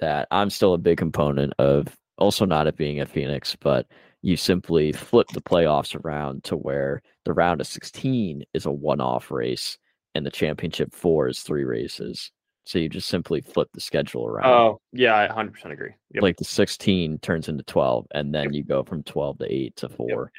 that. 0.00 0.26
I'm 0.32 0.50
still 0.50 0.74
a 0.74 0.78
big 0.78 0.98
component 0.98 1.52
of 1.60 1.86
also 2.18 2.46
not 2.46 2.66
it 2.66 2.76
being 2.76 3.00
a 3.00 3.06
Phoenix, 3.06 3.54
but 3.54 3.86
you 4.26 4.36
simply 4.36 4.90
flip 4.90 5.28
the 5.32 5.40
playoffs 5.40 5.94
around 6.04 6.42
to 6.42 6.56
where 6.56 7.00
the 7.24 7.32
round 7.32 7.60
of 7.60 7.66
16 7.68 8.42
is 8.54 8.66
a 8.66 8.70
one 8.72 9.00
off 9.00 9.30
race 9.30 9.78
and 10.16 10.26
the 10.26 10.32
championship 10.32 10.92
four 10.92 11.28
is 11.28 11.42
three 11.42 11.62
races. 11.62 12.32
So 12.64 12.80
you 12.80 12.88
just 12.88 13.06
simply 13.06 13.40
flip 13.40 13.68
the 13.72 13.80
schedule 13.80 14.26
around. 14.26 14.46
Oh, 14.52 14.80
yeah, 14.92 15.14
I 15.14 15.28
100% 15.28 15.70
agree. 15.70 15.92
Yep. 16.12 16.22
Like 16.24 16.36
the 16.38 16.44
16 16.44 17.20
turns 17.20 17.48
into 17.48 17.62
12, 17.62 18.08
and 18.16 18.34
then 18.34 18.52
you 18.52 18.64
go 18.64 18.82
from 18.82 19.04
12 19.04 19.38
to 19.38 19.54
8 19.54 19.76
to 19.76 19.88
4. 19.90 20.32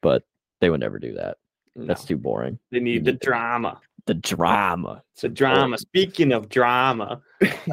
But 0.00 0.22
they 0.60 0.70
would 0.70 0.78
never 0.78 1.00
do 1.00 1.14
that. 1.14 1.38
No, 1.74 1.86
That's 1.86 2.04
too 2.04 2.16
boring. 2.16 2.60
they 2.70 2.78
need 2.78 3.04
the 3.04 3.10
need 3.10 3.20
to- 3.20 3.26
drama. 3.26 3.80
The 4.06 4.14
drama. 4.14 5.02
It's 5.12 5.22
The 5.22 5.28
drama. 5.30 5.78
Speaking 5.78 6.32
of 6.32 6.48
drama, 6.48 7.22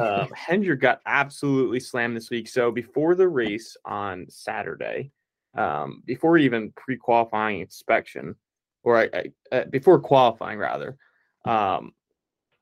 um, 0.00 0.28
Hendrick 0.34 0.80
got 0.80 1.00
absolutely 1.04 1.80
slammed 1.80 2.16
this 2.16 2.30
week. 2.30 2.48
So 2.48 2.70
before 2.70 3.14
the 3.14 3.28
race 3.28 3.76
on 3.84 4.26
Saturday, 4.30 5.10
um, 5.54 6.02
before 6.06 6.38
even 6.38 6.72
pre-qualifying 6.72 7.60
inspection, 7.60 8.34
or 8.82 8.98
I, 8.98 9.10
I, 9.12 9.54
uh, 9.54 9.64
before 9.66 10.00
qualifying 10.00 10.58
rather, 10.58 10.96
um, 11.44 11.92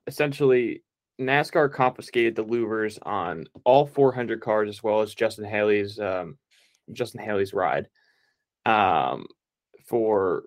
essentially 0.07 0.83
NASCAR 1.19 1.71
confiscated 1.71 2.35
the 2.35 2.43
louvers 2.43 2.97
on 3.03 3.45
all 3.63 3.85
400 3.85 4.41
cars 4.41 4.69
as 4.69 4.83
well 4.83 5.01
as 5.01 5.13
Justin 5.13 5.45
Haley's 5.45 5.99
um, 5.99 6.37
Justin 6.91 7.21
Haley's 7.21 7.53
ride 7.53 7.87
um, 8.65 9.27
for 9.85 10.43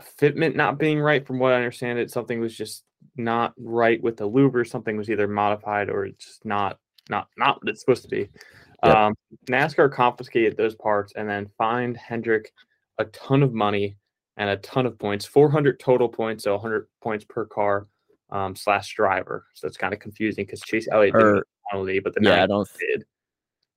fitment 0.00 0.54
not 0.54 0.78
being 0.78 0.98
right. 1.00 1.26
From 1.26 1.38
what 1.38 1.52
I 1.52 1.56
understand, 1.56 1.98
it 1.98 2.10
something 2.10 2.40
was 2.40 2.56
just 2.56 2.84
not 3.16 3.52
right 3.58 4.02
with 4.02 4.16
the 4.16 4.28
louver. 4.28 4.66
Something 4.66 4.96
was 4.96 5.10
either 5.10 5.28
modified 5.28 5.90
or 5.90 6.06
it's 6.06 6.24
just 6.24 6.44
not 6.44 6.78
not 7.10 7.28
not 7.36 7.62
what 7.62 7.68
it's 7.70 7.80
supposed 7.80 8.02
to 8.02 8.08
be. 8.08 8.28
Yep. 8.84 8.96
Um, 8.96 9.14
NASCAR 9.48 9.92
confiscated 9.92 10.56
those 10.56 10.74
parts 10.74 11.12
and 11.14 11.28
then 11.28 11.48
fined 11.56 11.96
Hendrick 11.96 12.52
a 12.98 13.04
ton 13.06 13.42
of 13.42 13.52
money 13.52 13.96
and 14.36 14.50
a 14.50 14.56
ton 14.56 14.86
of 14.86 14.98
points 14.98 15.24
400 15.24 15.78
total 15.78 16.08
points, 16.08 16.44
so 16.44 16.52
100 16.52 16.88
points 17.00 17.24
per 17.28 17.44
car 17.46 17.86
um, 18.30 18.56
slash 18.56 18.94
driver. 18.94 19.46
So 19.54 19.68
it's 19.68 19.76
kind 19.76 19.92
of 19.94 20.00
confusing 20.00 20.44
because 20.46 20.60
Chase 20.62 20.88
Elliott 20.90 21.14
didn't 21.14 21.34
get 21.34 21.40
the 21.42 21.70
penalty, 21.70 22.00
but 22.00 22.14
the 22.14 22.22
yeah, 22.22 22.32
I 22.32 22.36
nine 22.38 22.48
don't. 22.48 22.68
did. 22.80 23.04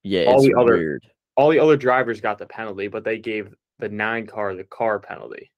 Yeah, 0.03 0.25
all 0.25 0.41
the 0.41 0.55
other- 0.55 0.99
All 1.35 1.49
the 1.49 1.59
other 1.59 1.75
drivers 1.77 2.21
got 2.21 2.37
the 2.37 2.45
penalty, 2.45 2.87
but 2.87 3.03
they 3.03 3.19
gave 3.19 3.53
the 3.79 3.89
nine 3.89 4.25
car 4.25 4.55
the 4.55 4.63
car 4.63 4.99
penalty. 4.99 5.51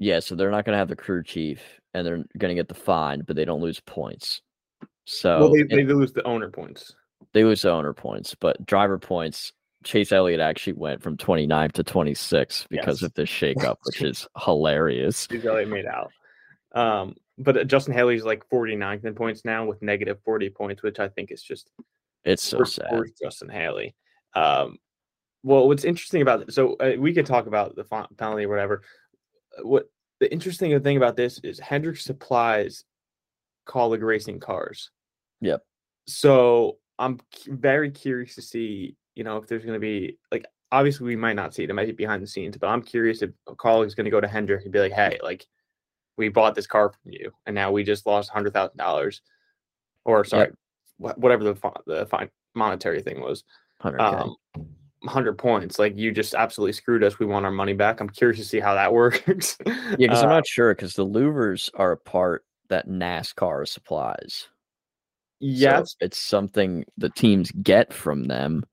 Yeah, 0.00 0.18
so 0.20 0.34
they're 0.34 0.50
not 0.50 0.64
going 0.64 0.72
to 0.74 0.78
have 0.78 0.88
the 0.88 0.96
crew 0.96 1.22
chief, 1.22 1.60
and 1.94 2.04
they're 2.06 2.24
going 2.38 2.48
to 2.48 2.54
get 2.54 2.68
the 2.68 2.74
fine, 2.74 3.20
but 3.26 3.36
they 3.36 3.44
don't 3.44 3.60
lose 3.60 3.78
points. 3.80 4.40
So 5.04 5.38
well, 5.38 5.50
they, 5.52 5.62
they 5.62 5.84
lose 5.84 6.12
the 6.12 6.24
owner 6.26 6.48
points. 6.50 6.94
they 7.34 7.44
lose 7.44 7.62
the 7.62 7.70
owner 7.70 7.92
points, 7.92 8.34
but 8.34 8.64
driver 8.66 8.98
points. 8.98 9.52
Chase 9.84 10.12
Elliott 10.12 10.40
actually 10.40 10.74
went 10.74 11.02
from 11.02 11.16
29 11.16 11.70
to 11.70 11.82
26 11.84 12.66
because 12.70 13.00
Yes. 13.02 13.06
of 13.06 13.14
this 13.14 13.28
shakeup, 13.30 13.76
which 13.84 14.02
is 14.02 14.26
hilarious. 14.42 15.26
Chase 15.26 15.44
Elliott 15.44 15.68
made 15.68 15.86
out. 15.86 16.10
Um, 16.74 17.14
but 17.38 17.56
uh, 17.56 17.64
Justin 17.64 17.94
Haley's 17.94 18.24
like 18.24 18.42
49th 18.50 19.04
in 19.04 19.14
points 19.14 19.42
now 19.44 19.64
with 19.66 19.80
negative 19.82 20.18
40 20.24 20.50
points, 20.50 20.82
which 20.82 20.98
I 20.98 21.08
think 21.08 21.30
is 21.30 21.42
just 21.42 21.70
It's 22.24 22.42
so 22.42 22.62
sad. 22.64 22.90
Justin 23.22 23.48
Haley. 23.48 23.94
Um, 24.34 24.76
well, 25.42 25.66
what's 25.66 25.84
interesting 25.84 26.20
about 26.22 26.42
it, 26.42 26.52
so 26.52 26.74
uh, 26.74 26.92
we 26.98 27.14
could 27.14 27.24
talk 27.26 27.46
about 27.46 27.74
the 27.74 27.84
penalty 28.18 28.44
or 28.44 28.48
whatever. 28.48 28.82
What 29.62 29.90
the 30.20 30.32
interesting 30.32 30.78
thing 30.82 30.96
about 30.96 31.16
this 31.16 31.38
is 31.42 31.58
Hendrick 31.58 31.96
supplies 31.96 32.84
Kaulig 33.66 34.02
racing 34.02 34.40
cars. 34.40 34.90
Yep. 35.40 35.62
So 36.06 36.78
I'm 36.98 37.20
very 37.46 37.90
curious 37.90 38.34
to 38.34 38.42
see, 38.42 38.96
you 39.14 39.24
know, 39.24 39.36
if 39.36 39.46
there's 39.46 39.64
going 39.64 39.74
to 39.74 39.80
be 39.80 40.18
like 40.30 40.44
obviously 40.72 41.06
we 41.06 41.16
might 41.16 41.36
not 41.36 41.54
see 41.54 41.64
it, 41.64 41.70
it 41.70 41.74
might 41.74 41.86
be 41.86 41.92
behind 41.92 42.22
the 42.22 42.26
scenes, 42.26 42.56
but 42.56 42.68
I'm 42.68 42.82
curious 42.82 43.22
if 43.22 43.30
a 43.48 43.54
Kaulig 43.54 43.86
is 43.86 43.94
going 43.94 44.04
to 44.04 44.10
go 44.10 44.20
to 44.20 44.28
Hendrick 44.28 44.64
and 44.64 44.72
be 44.72 44.80
like, 44.80 44.92
hey, 44.92 45.18
like 45.22 45.46
we 46.16 46.28
bought 46.28 46.54
this 46.54 46.66
car 46.66 46.90
from 46.90 47.12
you, 47.12 47.32
and 47.46 47.54
now 47.54 47.70
we 47.70 47.82
just 47.82 48.06
lost 48.06 48.30
hundred 48.30 48.52
thousand 48.52 48.76
dollars, 48.76 49.22
or 50.04 50.24
sorry, 50.24 50.50
wha- 50.98 51.14
whatever 51.16 51.44
the 51.44 51.72
the 51.86 52.06
fine 52.06 52.30
monetary 52.54 53.00
thing 53.02 53.20
was, 53.20 53.44
100K. 53.82 54.00
um, 54.00 54.36
hundred 55.06 55.38
points. 55.38 55.78
Like 55.78 55.96
you 55.96 56.12
just 56.12 56.34
absolutely 56.34 56.72
screwed 56.72 57.02
us. 57.04 57.18
We 57.18 57.26
want 57.26 57.46
our 57.46 57.52
money 57.52 57.72
back. 57.74 58.00
I'm 58.00 58.08
curious 58.10 58.38
to 58.40 58.44
see 58.44 58.60
how 58.60 58.74
that 58.74 58.92
works. 58.94 59.56
yeah, 59.66 59.96
because 59.98 60.22
Uh, 60.22 60.24
I'm 60.24 60.28
not 60.30 60.46
sure 60.46 60.74
because 60.74 60.94
the 60.94 61.06
louvers 61.06 61.70
are 61.74 61.92
a 61.92 61.96
part 61.96 62.44
that 62.68 62.88
NASCAR 62.88 63.66
supplies. 63.68 64.46
So 64.46 65.46
yes, 65.46 65.96
it's 66.00 66.18
something 66.20 66.84
the 66.98 67.08
teams 67.10 67.50
get 67.62 67.92
from 67.94 68.24
them, 68.24 68.64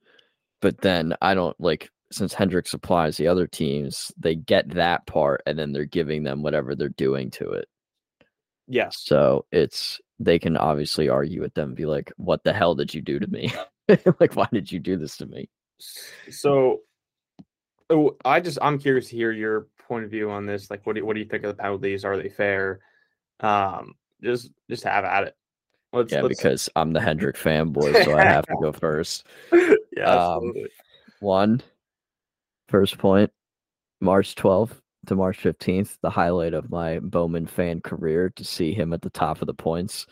but 0.62 0.80
then 0.82 1.16
I 1.22 1.34
don't 1.34 1.60
like 1.60 1.90
since 2.12 2.34
Hendrick 2.34 2.68
supplies 2.68 3.18
the 3.18 3.28
other 3.28 3.48
teams, 3.48 4.12
they 4.18 4.36
get 4.36 4.70
that 4.76 5.06
part 5.08 5.42
and 5.46 5.58
then 5.60 5.72
they're 5.74 5.86
giving 5.86 6.24
them 6.24 6.42
whatever 6.44 6.76
they're 6.76 6.90
doing 6.90 7.32
to 7.32 7.52
it. 7.52 7.68
yes. 8.68 8.98
So 9.04 9.46
it's 9.52 10.00
they 10.20 10.40
can 10.40 10.58
obviously 10.58 11.10
argue 11.10 11.42
with 11.42 11.54
them 11.54 11.70
and 11.70 11.76
be 11.78 11.86
like, 11.86 12.12
What 12.18 12.44
the 12.44 12.54
hell 12.54 12.76
did 12.76 12.94
you 12.94 13.02
do 13.02 13.20
to 13.20 13.28
me? 13.28 13.52
like, 14.20 14.36
why 14.36 14.48
did 14.52 14.72
you 14.72 14.80
do 14.80 14.98
this 14.98 15.18
to 15.18 15.26
me? 15.26 15.50
So, 15.80 16.82
oh, 17.90 18.18
I 18.26 18.40
just 18.40 18.58
I'm 18.62 18.80
curious 18.80 19.10
to 19.10 19.16
hear 19.16 19.32
your 19.32 19.68
point 19.88 20.06
of 20.06 20.12
view 20.12 20.30
on 20.32 20.46
this. 20.46 20.70
Like, 20.70 20.86
what 20.86 20.96
do 20.96 21.06
what 21.06 21.14
do 21.14 21.20
you 21.20 21.26
think 21.28 21.44
of 21.44 21.56
the 21.56 21.62
penalties? 21.62 22.04
Are 22.06 22.18
they 22.18 22.30
fair? 22.30 22.80
Um, 23.40 23.94
just 24.22 24.52
just 24.70 24.84
have 24.84 25.06
at 25.06 25.24
it. 25.28 25.36
Let's, 25.94 26.12
Yeah, 26.12 26.22
let's- 26.22 26.38
because 26.38 26.70
I'm 26.76 26.94
the 26.94 27.02
Hendrick 27.02 27.38
fanboy, 27.38 28.04
so 28.04 28.16
I 28.18 28.24
have 28.24 28.46
to 28.48 28.56
go 28.62 28.72
first. 28.74 29.26
yeah, 29.96 30.04
um. 30.04 30.54
One, 31.20 31.62
first 32.70 32.98
point, 33.00 33.32
March 34.02 34.36
12th, 34.36 34.80
to 35.08 35.16
March 35.16 35.40
15th, 35.42 35.98
the 36.02 36.10
highlight 36.10 36.54
of 36.54 36.70
my 36.70 37.00
Bowman 37.00 37.48
fan 37.48 37.82
career 37.82 38.30
to 38.36 38.44
see 38.44 38.74
him 38.74 38.94
at 38.94 39.02
the 39.02 39.10
top 39.10 39.42
of 39.42 39.48
the 39.48 39.54
points, 39.54 40.06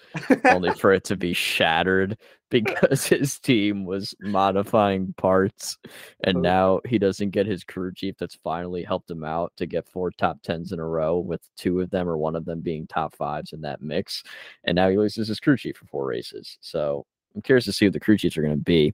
only 0.46 0.74
for 0.74 0.92
it 0.92 1.04
to 1.06 1.16
be 1.16 1.34
shattered 1.34 2.18
because 2.50 3.06
his 3.06 3.40
team 3.40 3.86
was 3.86 4.16
modifying 4.22 5.14
parts. 5.18 5.78
And 6.24 6.38
Oh. 6.38 6.42
now 6.42 6.82
he 6.86 6.98
doesn't 6.98 7.32
get 7.32 7.46
his 7.46 7.64
crew 7.64 7.94
chief 7.94 8.16
that's 8.18 8.38
finally 8.44 8.84
helped 8.84 9.12
him 9.12 9.24
out 9.24 9.52
to 9.58 9.66
get 9.66 9.88
four 9.88 10.12
top 10.12 10.42
tens 10.42 10.72
in 10.72 10.80
a 10.80 10.86
row, 10.88 11.18
with 11.20 11.42
two 11.58 11.82
of 11.82 11.90
them 11.90 12.08
or 12.08 12.18
one 12.18 12.36
of 12.36 12.46
them 12.46 12.62
being 12.62 12.88
top 12.88 13.16
fives 13.16 13.52
in 13.54 13.62
that 13.62 13.82
mix. 13.82 14.24
And 14.64 14.76
now 14.76 14.90
he 14.90 14.98
loses 14.98 15.28
his 15.28 15.40
crew 15.40 15.58
chief 15.58 15.78
for 15.78 15.86
four 15.88 16.06
races. 16.06 16.58
So 16.62 17.06
I'm 17.36 17.42
curious 17.42 17.66
to 17.66 17.74
see 17.74 17.86
what 17.86 17.94
the 17.94 18.00
crew 18.00 18.18
chiefs 18.18 18.38
are 18.38 18.42
going 18.44 18.58
to 18.58 18.64
be 18.64 18.94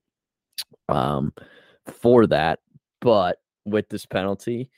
um, 0.89 1.33
for 1.85 2.25
that. 2.27 2.59
But 3.01 3.37
with 3.65 3.87
this 3.89 4.05
penalty, 4.05 4.69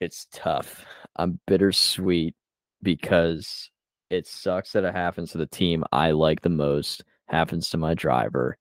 it's 0.00 0.26
tough. 0.32 0.84
I'm 1.16 1.40
bittersweet 1.46 2.34
because 2.82 3.70
it 4.10 4.26
sucks 4.26 4.72
that 4.72 4.84
it 4.84 4.94
happens 4.94 5.32
to 5.32 5.38
the 5.38 5.46
team 5.46 5.84
I 5.92 6.12
like 6.12 6.42
the 6.42 6.48
most, 6.48 7.04
happens 7.26 7.70
to 7.70 7.78
my 7.78 7.94
driver. 7.94 8.56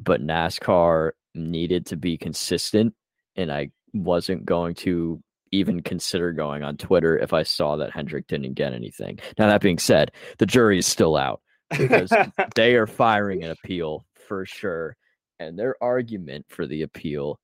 But 0.00 0.22
NASCAR 0.22 1.12
needed 1.34 1.86
to 1.86 1.96
be 1.96 2.16
consistent, 2.16 2.94
and 3.36 3.52
I 3.52 3.70
wasn't 3.92 4.44
going 4.44 4.74
to 4.76 5.22
even 5.50 5.82
consider 5.82 6.32
going 6.32 6.62
on 6.62 6.76
Twitter 6.76 7.18
if 7.18 7.32
I 7.32 7.42
saw 7.42 7.76
that 7.76 7.90
Hendrick 7.90 8.26
didn't 8.26 8.54
get 8.54 8.74
anything. 8.74 9.18
Now, 9.38 9.46
that 9.48 9.62
being 9.62 9.78
said, 9.78 10.12
the 10.38 10.46
jury 10.46 10.78
is 10.78 10.86
still 10.86 11.16
out 11.16 11.40
because 11.70 12.12
they 12.54 12.76
are 12.76 12.86
firing 12.86 13.44
an 13.44 13.50
appeal 13.50 14.04
for 14.26 14.44
sure. 14.44 14.96
And 15.40 15.58
their 15.58 15.76
argument 15.82 16.46
for 16.48 16.66
the 16.66 16.82
appeal, 16.82 17.38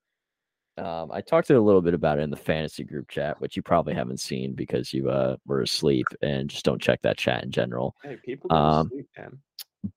um, 0.77 1.13
I 1.13 1.21
talked 1.21 1.49
to 1.49 1.59
a 1.59 1.61
little 1.61 1.83
bit 1.83 1.95
about 1.95 2.19
it 2.19 2.23
in 2.23 2.31
the 2.31 2.37
fantasy 2.37 2.83
group 2.83 3.09
chat, 3.09 3.41
which 3.41 3.57
you 3.57 3.63
probably 3.63 3.95
haven't 3.95 4.21
seen 4.21 4.55
because 4.55 4.93
you 4.93 5.09
uh, 5.09 5.37
were 5.47 5.63
asleep 5.63 6.07
and 6.21 6.51
just 6.51 6.65
don't 6.65 6.83
check 6.83 7.01
that 7.03 7.17
chat 7.17 7.45
in 7.45 7.51
general. 7.51 7.95
hey, 8.03 8.17
people 8.25 8.53
Um, 8.53 8.89
sleep, 8.89 9.09
man. 9.17 9.39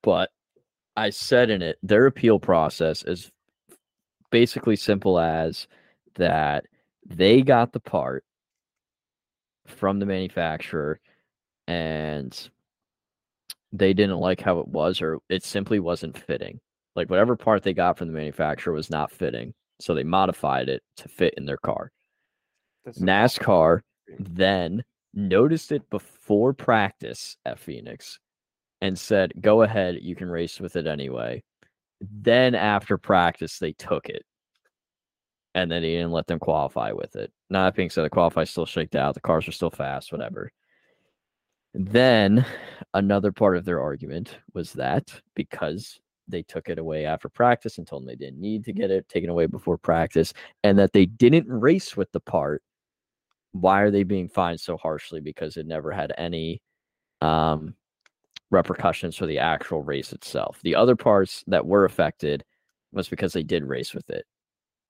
But 0.04 0.30
I 0.96 1.10
said 1.10 1.50
in 1.50 1.62
it, 1.62 1.78
their 1.82 2.06
appeal 2.06 2.40
process 2.40 3.04
is 3.04 3.32
basically 4.30 4.76
simple 4.76 5.20
as 5.20 5.68
that 6.16 6.66
they 7.06 7.42
got 7.42 7.72
the 7.72 7.80
part 7.80 8.24
from 9.66 10.00
the 10.00 10.06
manufacturer 10.06 11.00
and 11.68 12.50
they 13.72 13.94
didn't 13.94 14.18
like 14.18 14.42
how 14.42 14.60
it 14.60 14.68
was 14.68 15.02
or 15.02 15.20
it 15.30 15.44
simply 15.44 15.80
wasn't 15.80 16.18
fitting. 16.18 16.60
Like 16.96 17.10
whatever 17.10 17.36
part 17.36 17.64
they 17.64 17.74
got 17.74 17.98
from 17.98 18.08
the 18.08 18.14
manufacturer 18.14 18.74
was 18.74 18.90
not 18.90 19.12
fitting. 19.12 19.54
So 19.80 19.94
they 19.94 20.04
modified 20.04 20.70
it 20.70 20.82
to 20.98 21.10
fit 21.10 21.36
in 21.38 21.46
their 21.46 21.58
car. 21.58 21.92
That's 22.86 23.00
NASCAR 23.00 23.82
then 24.20 24.84
noticed 25.14 25.72
it 25.72 25.90
before 25.90 26.54
practice 26.54 27.38
at 27.46 27.60
Phoenix 27.60 28.20
and 28.82 28.98
said, 28.98 29.34
go 29.42 29.64
ahead, 29.64 29.98
you 30.02 30.16
can 30.16 30.30
race 30.30 30.60
with 30.60 30.76
it 30.76 30.88
anyway. 30.88 31.44
Then 32.00 32.56
after 32.56 32.98
practice, 32.98 33.58
they 33.60 33.74
took 33.74 34.08
it. 34.10 34.24
And 35.56 35.72
then 35.72 35.82
he 35.82 35.90
didn't 35.90 36.12
let 36.12 36.28
them 36.28 36.38
qualify 36.40 36.92
with 36.92 37.16
it. 37.16 37.32
Now, 37.50 37.66
that 37.66 37.76
being 37.76 37.90
said, 37.90 38.06
the 38.06 38.10
qualify 38.10 38.44
still 38.44 38.68
shaked 38.68 38.96
out. 38.96 39.16
The 39.16 39.22
cars 39.22 39.48
were 39.48 39.54
still 39.54 39.72
fast, 39.72 40.12
whatever. 40.12 40.52
Then 41.74 42.46
another 42.94 43.32
part 43.32 43.58
of 43.58 43.66
their 43.66 43.82
argument 43.82 44.38
was 44.54 44.74
that 44.74 45.22
because 45.36 46.00
they 46.28 46.44
took 46.44 46.70
it 46.70 46.80
away 46.80 47.06
after 47.06 47.30
practice 47.30 47.78
and 47.78 47.88
told 47.88 48.04
them 48.04 48.08
they 48.08 48.16
didn't 48.16 48.40
need 48.42 48.66
to 48.66 48.74
get 48.74 48.92
it 48.92 49.08
taken 49.10 49.30
away 49.30 49.46
before 49.46 49.78
practice, 49.78 50.34
and 50.64 50.78
that 50.78 50.94
they 50.94 51.06
didn't 51.06 51.48
race 51.48 51.96
with 51.98 52.12
the 52.12 52.20
part 52.20 52.62
why 53.54 53.82
are 53.82 53.92
they 53.92 54.04
being 54.04 54.28
fined 54.30 54.60
so 54.60 54.78
harshly 54.78 55.20
because 55.20 55.58
it 55.58 55.66
never 55.66 55.92
had 55.92 56.14
any 56.18 56.62
um, 57.22 57.74
repercussions 58.52 59.16
for 59.16 59.26
the 59.26 59.40
actual 59.40 59.82
race 59.84 60.14
itself 60.14 60.60
the 60.64 60.76
other 60.76 60.96
parts 60.96 61.44
that 61.48 61.66
were 61.66 61.86
affected 61.86 62.44
was 62.92 63.10
because 63.10 63.34
they 63.34 63.44
did 63.44 63.64
race 63.64 63.94
with 63.94 64.10
it 64.10 64.26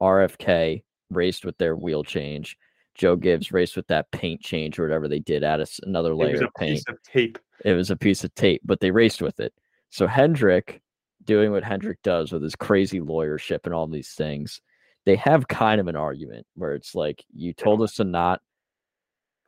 rfk 0.02 0.84
raced 1.10 1.46
with 1.46 1.58
their 1.58 1.76
wheel 1.76 2.04
change 2.04 2.58
joe 2.96 3.16
gibbs 3.16 3.52
raced 3.52 3.76
with 3.76 3.88
that 3.88 4.10
paint 4.12 4.42
change 4.42 4.78
or 4.78 4.84
whatever 4.84 5.08
they 5.08 5.20
did 5.20 5.44
add 5.44 5.62
us 5.62 5.80
another 5.84 6.12
It 6.12 6.16
was 6.16 6.28
layer 6.28 6.44
a 6.44 6.48
of 6.48 6.54
paint 6.56 6.78
piece 6.78 6.86
of 6.88 7.02
tape. 7.04 7.40
it 7.64 7.74
was 7.74 7.90
a 7.90 7.96
piece 7.96 8.24
of 8.24 8.34
tape, 8.36 8.62
but 8.66 8.80
they 8.80 8.92
raced 8.92 9.22
with 9.22 9.40
it. 9.40 9.54
So 9.90 10.06
Hendrick 10.06 10.82
doing 11.28 11.52
what 11.52 11.64
Hendrick 11.64 12.02
does 12.02 12.32
with 12.32 12.42
his 12.42 12.56
crazy 12.56 13.00
lawyership 13.00 13.60
and 13.66 13.74
all 13.74 13.86
these 13.86 14.14
things, 14.14 14.60
they 15.06 15.16
have 15.18 15.48
kind 15.48 15.80
of 15.80 15.88
an 15.88 15.96
argument 15.96 16.48
where 16.56 16.74
it's 16.74 16.96
like 16.96 17.24
you 17.32 17.54
told 17.54 17.84
us 17.84 17.96
to 17.96 18.04
not 18.04 18.42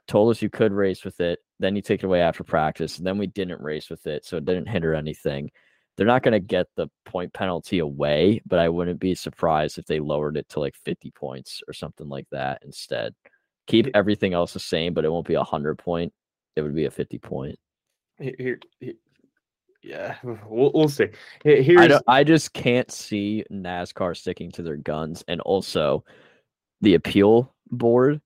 told 0.07 0.31
us 0.31 0.41
you 0.41 0.49
could 0.49 0.73
race 0.73 1.03
with 1.03 1.19
it, 1.19 1.39
then 1.59 1.75
you 1.75 1.81
take 1.81 2.03
it 2.03 2.05
away 2.05 2.21
after 2.21 2.43
practice, 2.43 2.97
and 2.97 3.05
then 3.07 3.17
we 3.17 3.27
didn't 3.27 3.61
race 3.61 3.89
with 3.89 4.05
it, 4.07 4.25
so 4.25 4.37
it 4.37 4.45
didn't 4.45 4.67
hinder 4.67 4.93
anything. 4.93 5.49
They're 5.95 6.07
not 6.07 6.23
going 6.23 6.31
to 6.31 6.39
get 6.39 6.67
the 6.75 6.87
point 7.05 7.33
penalty 7.33 7.79
away, 7.79 8.41
but 8.45 8.57
I 8.57 8.69
wouldn't 8.69 8.99
be 8.99 9.15
surprised 9.15 9.77
if 9.77 9.85
they 9.85 9.99
lowered 9.99 10.37
it 10.37 10.47
to 10.49 10.59
like 10.59 10.75
50 10.83 11.11
points 11.11 11.61
or 11.67 11.73
something 11.73 12.07
like 12.07 12.25
that 12.31 12.61
instead. 12.63 13.13
Keep 13.67 13.89
everything 13.93 14.33
else 14.33 14.53
the 14.53 14.59
same, 14.59 14.93
but 14.93 15.05
it 15.05 15.11
won't 15.11 15.27
be 15.27 15.35
a 15.35 15.39
100 15.39 15.77
point. 15.77 16.13
It 16.55 16.61
would 16.61 16.73
be 16.73 16.85
a 16.85 16.91
50 16.91 17.19
point. 17.19 17.59
Here, 18.17 18.35
here, 18.37 18.59
here- 18.79 18.93
yeah, 19.81 20.15
we'll, 20.23 20.71
we'll 20.73 20.89
see. 20.89 21.07
Here- 21.43 21.61
Here's 21.61 21.91
I, 21.93 22.01
I 22.19 22.23
just 22.23 22.53
can't 22.53 22.91
see 22.91 23.43
NASCAR 23.51 24.15
sticking 24.17 24.51
to 24.53 24.61
their 24.63 24.77
guns. 24.77 25.23
And 25.27 25.41
also, 25.41 26.03
the 26.81 26.93
appeal 26.95 27.53
board 27.71 28.21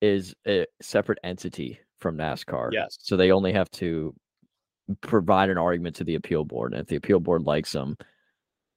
is 0.00 0.34
a 0.46 0.66
separate 0.80 1.18
entity 1.24 1.80
from 2.00 2.16
NASCAR. 2.16 2.70
Yes. 2.72 2.96
So 3.00 3.16
they 3.16 3.32
only 3.32 3.52
have 3.52 3.70
to 3.72 4.14
provide 5.00 5.50
an 5.50 5.58
argument 5.58 5.96
to 5.96 6.04
the 6.04 6.14
appeal 6.14 6.44
board. 6.44 6.72
And 6.72 6.80
if 6.82 6.88
the 6.88 6.96
appeal 6.96 7.20
board 7.20 7.42
likes 7.42 7.72
them, 7.72 7.96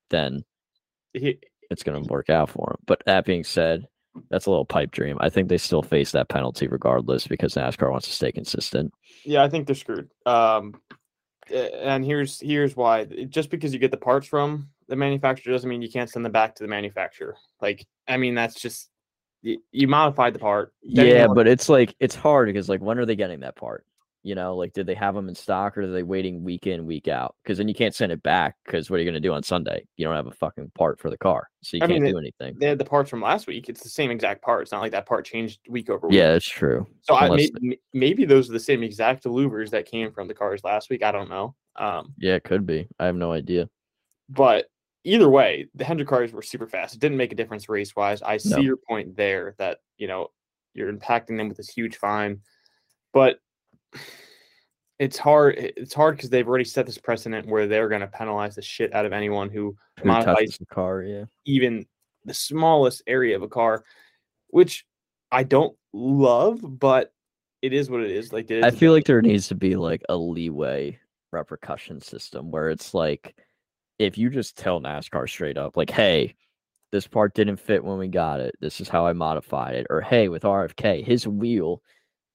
then 0.09 0.43
he- 1.13 1.39
it's 1.69 1.83
going 1.83 2.03
to 2.03 2.09
work 2.11 2.29
out 2.29 2.49
for 2.49 2.65
them. 2.71 2.83
But 2.85 3.01
that 3.05 3.23
being 3.25 3.43
said, 3.45 3.85
that's 4.29 4.45
a 4.45 4.49
little 4.49 4.65
pipe 4.65 4.91
dream. 4.91 5.17
I 5.21 5.29
think 5.29 5.47
they 5.47 5.57
still 5.57 5.81
face 5.81 6.11
that 6.11 6.27
penalty 6.27 6.67
regardless 6.67 7.27
because 7.27 7.53
NASCAR 7.55 7.89
wants 7.91 8.07
to 8.07 8.13
stay 8.13 8.31
consistent. 8.33 8.91
yeah, 9.23 9.41
I 9.41 9.47
think 9.49 9.67
they're 9.67 9.75
screwed. 9.75 10.09
Um, 10.25 10.73
and 11.49 12.05
here's 12.05 12.39
here's 12.39 12.75
why. 12.75 13.05
Just 13.05 13.49
because 13.49 13.73
you 13.73 13.79
get 13.79 13.91
the 13.91 13.97
parts 13.97 14.27
from 14.27 14.69
the 14.87 14.95
manufacturer 14.95 15.53
doesn't 15.53 15.69
mean 15.69 15.81
you 15.81 15.89
can't 15.89 16.09
send 16.09 16.25
them 16.25 16.31
back 16.31 16.55
to 16.55 16.63
the 16.63 16.69
manufacturer. 16.69 17.37
Like, 17.61 17.85
I 18.07 18.17
mean, 18.17 18.35
that's 18.35 18.55
just 18.55 18.89
you, 19.41 19.61
you 19.71 19.87
modified 19.87 20.33
the 20.33 20.39
part. 20.39 20.73
Yeah, 20.83 21.27
but 21.27 21.47
it's 21.47 21.69
like 21.69 21.95
it's 21.99 22.15
hard 22.15 22.47
because 22.47 22.69
like 22.69 22.81
when 22.81 22.99
are 22.99 23.05
they 23.05 23.15
getting 23.15 23.39
that 23.41 23.55
part? 23.55 23.85
You 24.23 24.35
know, 24.35 24.55
like 24.55 24.73
did 24.73 24.85
they 24.85 24.93
have 24.93 25.15
them 25.15 25.29
in 25.29 25.33
stock 25.35 25.75
or 25.77 25.81
are 25.81 25.87
they 25.87 26.03
waiting 26.03 26.43
week 26.43 26.67
in 26.67 26.85
week 26.85 27.07
out? 27.07 27.35
Because 27.43 27.57
then 27.57 27.67
you 27.67 27.73
can't 27.73 27.95
send 27.95 28.11
it 28.11 28.21
back 28.21 28.55
because 28.65 28.87
what 28.89 28.97
are 28.97 28.99
you 28.99 29.05
going 29.09 29.21
to 29.21 29.27
do 29.27 29.33
on 29.33 29.41
Sunday? 29.41 29.83
You 29.97 30.05
don't 30.05 30.15
have 30.15 30.27
a 30.27 30.31
fucking 30.31 30.71
part 30.77 30.99
for 30.99 31.09
the 31.09 31.17
car, 31.17 31.49
so 31.63 31.77
you 31.77 31.83
I 31.83 31.87
can't 31.87 32.05
it- 32.05 32.11
do 32.11 32.17
anything. 32.19 32.55
they 32.59 32.67
had 32.67 32.77
the 32.77 32.85
parts 32.85 33.09
from 33.09 33.21
last 33.21 33.47
week. 33.47 33.67
It's 33.67 33.81
the 33.81 33.89
same 33.89 34.11
exact 34.11 34.43
part. 34.43 34.61
It's 34.61 34.71
not 34.71 34.81
like 34.81 34.91
that 34.91 35.07
part 35.07 35.25
changed 35.25 35.59
week 35.67 35.89
over 35.89 36.07
week. 36.07 36.17
Yeah, 36.17 36.33
that's 36.33 36.47
true. 36.47 36.85
So 37.01 37.15
I, 37.15 37.25
unless 37.25 37.49
may, 37.61 37.79
maybe 37.93 38.25
those 38.25 38.47
are 38.47 38.53
the 38.53 38.59
same 38.59 38.83
exact 38.83 39.23
louvers 39.23 39.71
that 39.71 39.87
came 39.87 40.11
from 40.11 40.27
the 40.27 40.35
cars 40.35 40.63
last 40.63 40.91
week. 40.91 41.03
I 41.03 41.11
don't 41.11 41.29
know. 41.29 41.55
Um, 41.77 42.13
Yeah, 42.19 42.35
it 42.35 42.43
could 42.43 42.65
be. 42.67 42.87
I 42.99 43.05
have 43.07 43.15
no 43.15 43.31
idea. 43.31 43.69
but 44.29 44.67
either 45.03 45.29
way, 45.31 45.67
the 45.73 45.83
Hendrick 45.83 46.07
cars 46.09 46.31
were 46.31 46.43
super 46.43 46.67
fast. 46.67 46.93
It 46.93 46.99
didn't 47.01 47.17
make 47.17 47.31
a 47.31 47.35
difference 47.35 47.67
race 47.67 47.95
wise. 47.95 48.21
I 48.21 48.37
see 48.37 48.51
No. 48.51 48.57
your 48.59 48.77
point 48.77 49.17
there 49.17 49.55
that 49.57 49.79
you 49.97 50.07
know 50.07 50.27
you're 50.75 50.93
impacting 50.93 51.37
them 51.37 51.47
with 51.47 51.57
this 51.57 51.69
huge 51.69 51.97
fine, 51.97 52.41
but 53.13 53.39
it's 54.99 55.17
hard. 55.17 55.55
It's 55.57 55.93
hard 55.93 56.15
because 56.15 56.29
they've 56.29 56.47
already 56.47 56.63
set 56.63 56.85
this 56.85 56.97
precedent 56.97 57.47
where 57.47 57.67
they're 57.67 57.89
going 57.89 58.01
to 58.01 58.07
penalize 58.07 58.55
the 58.55 58.61
shit 58.61 58.93
out 58.93 59.05
of 59.05 59.13
anyone 59.13 59.49
who 59.49 59.75
Who 59.99 60.07
modifies 60.07 60.57
the 60.57 60.65
car? 60.65 61.01
Yeah. 61.03 61.25
even 61.45 61.85
the 62.25 62.33
smallest 62.33 63.01
area 63.07 63.35
of 63.35 63.41
a 63.41 63.47
car, 63.47 63.83
which 64.49 64.85
I 65.31 65.43
don't 65.43 65.75
love, 65.93 66.59
but 66.61 67.13
it 67.61 67.73
is 67.73 67.89
what 67.89 68.01
it 68.01 68.11
is. 68.11 68.31
Like 68.31 68.49
it 68.51 68.63
I 68.63 68.71
feel 68.71 68.91
like 68.91 69.05
there 69.05 69.21
needs 69.21 69.47
to 69.47 69.55
be 69.55 69.75
like 69.75 70.03
a 70.09 70.15
leeway 70.15 70.99
repercussion 71.31 72.01
system 72.01 72.51
where 72.51 72.69
it's 72.69 72.93
like 72.93 73.35
if 73.99 74.17
you 74.17 74.29
just 74.29 74.57
tell 74.57 74.81
NASCAR 74.81 75.29
straight 75.29 75.57
up, 75.57 75.77
like, 75.77 75.89
hey, 75.89 76.35
this 76.91 77.07
part 77.07 77.33
didn't 77.33 77.57
fit 77.57 77.83
when 77.83 77.97
we 77.97 78.07
got 78.07 78.39
it. 78.39 78.55
This 78.59 78.81
is 78.81 78.89
how 78.89 79.05
I 79.05 79.13
modified 79.13 79.75
it. 79.75 79.87
Or 79.89 80.01
hey, 80.01 80.27
with 80.27 80.43
RFK, 80.43 81.05
his 81.05 81.27
wheel 81.27 81.81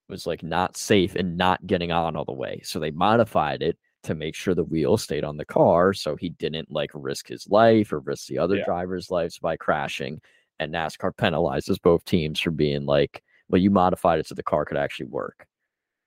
was 0.09 0.27
like 0.27 0.43
not 0.43 0.77
safe 0.77 1.15
and 1.15 1.37
not 1.37 1.67
getting 1.67 1.93
on 1.93 2.17
all 2.17 2.25
the 2.25 2.33
way. 2.33 2.61
So 2.65 2.79
they 2.79 2.91
modified 2.91 3.63
it 3.63 3.79
to 4.05 4.15
make 4.15 4.35
sure 4.35 4.55
the 4.55 4.65
wheel 4.65 4.97
stayed 4.97 5.25
on 5.25 5.37
the 5.37 5.45
car 5.45 5.93
so 5.93 6.17
he 6.17 6.31
didn't 6.31 6.71
like 6.71 6.91
risk 6.95 7.29
his 7.29 7.47
life 7.49 7.93
or 7.93 8.01
risk 8.01 8.29
the 8.29 8.39
other 8.39 8.57
Yeah. 8.57 8.65
drivers' 8.65 9.11
lives 9.11 9.39
by 9.39 9.57
crashing. 9.57 10.21
And 10.59 10.73
NASCAR 10.73 11.13
penalizes 11.17 11.81
both 11.83 12.05
teams 12.05 12.41
for 12.41 12.51
being 12.51 12.87
like, 12.87 13.23
well, 13.49 13.61
you 13.61 13.71
modified 13.71 14.21
it 14.21 14.27
so 14.27 14.35
the 14.35 14.43
car 14.43 14.65
could 14.65 14.77
actually 14.79 15.07
work. 15.07 15.47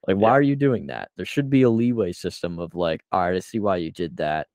Like, 0.07 0.17
why 0.17 0.29
Yeah. 0.29 0.33
are 0.33 0.41
you 0.41 0.55
doing 0.55 0.87
that? 0.87 1.11
There 1.17 1.25
should 1.25 1.49
be 1.49 1.63
a 1.63 1.69
leeway 1.69 2.13
system 2.13 2.57
of 2.59 2.73
like, 2.75 3.03
all 3.11 3.21
right, 3.21 3.35
I 3.35 3.39
see 3.39 3.59
why 3.59 3.77
you 3.77 3.91
did 3.91 4.17
that. 4.17 4.47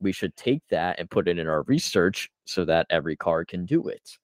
We 0.00 0.12
should 0.12 0.36
take 0.36 0.62
that 0.70 0.98
and 0.98 1.10
put 1.10 1.28
it 1.28 1.38
in 1.38 1.48
our 1.48 1.62
research 1.62 2.30
so 2.46 2.64
that 2.66 2.86
every 2.90 3.16
car 3.16 3.44
can 3.44 3.66
do 3.66 3.88
it. 3.88 4.18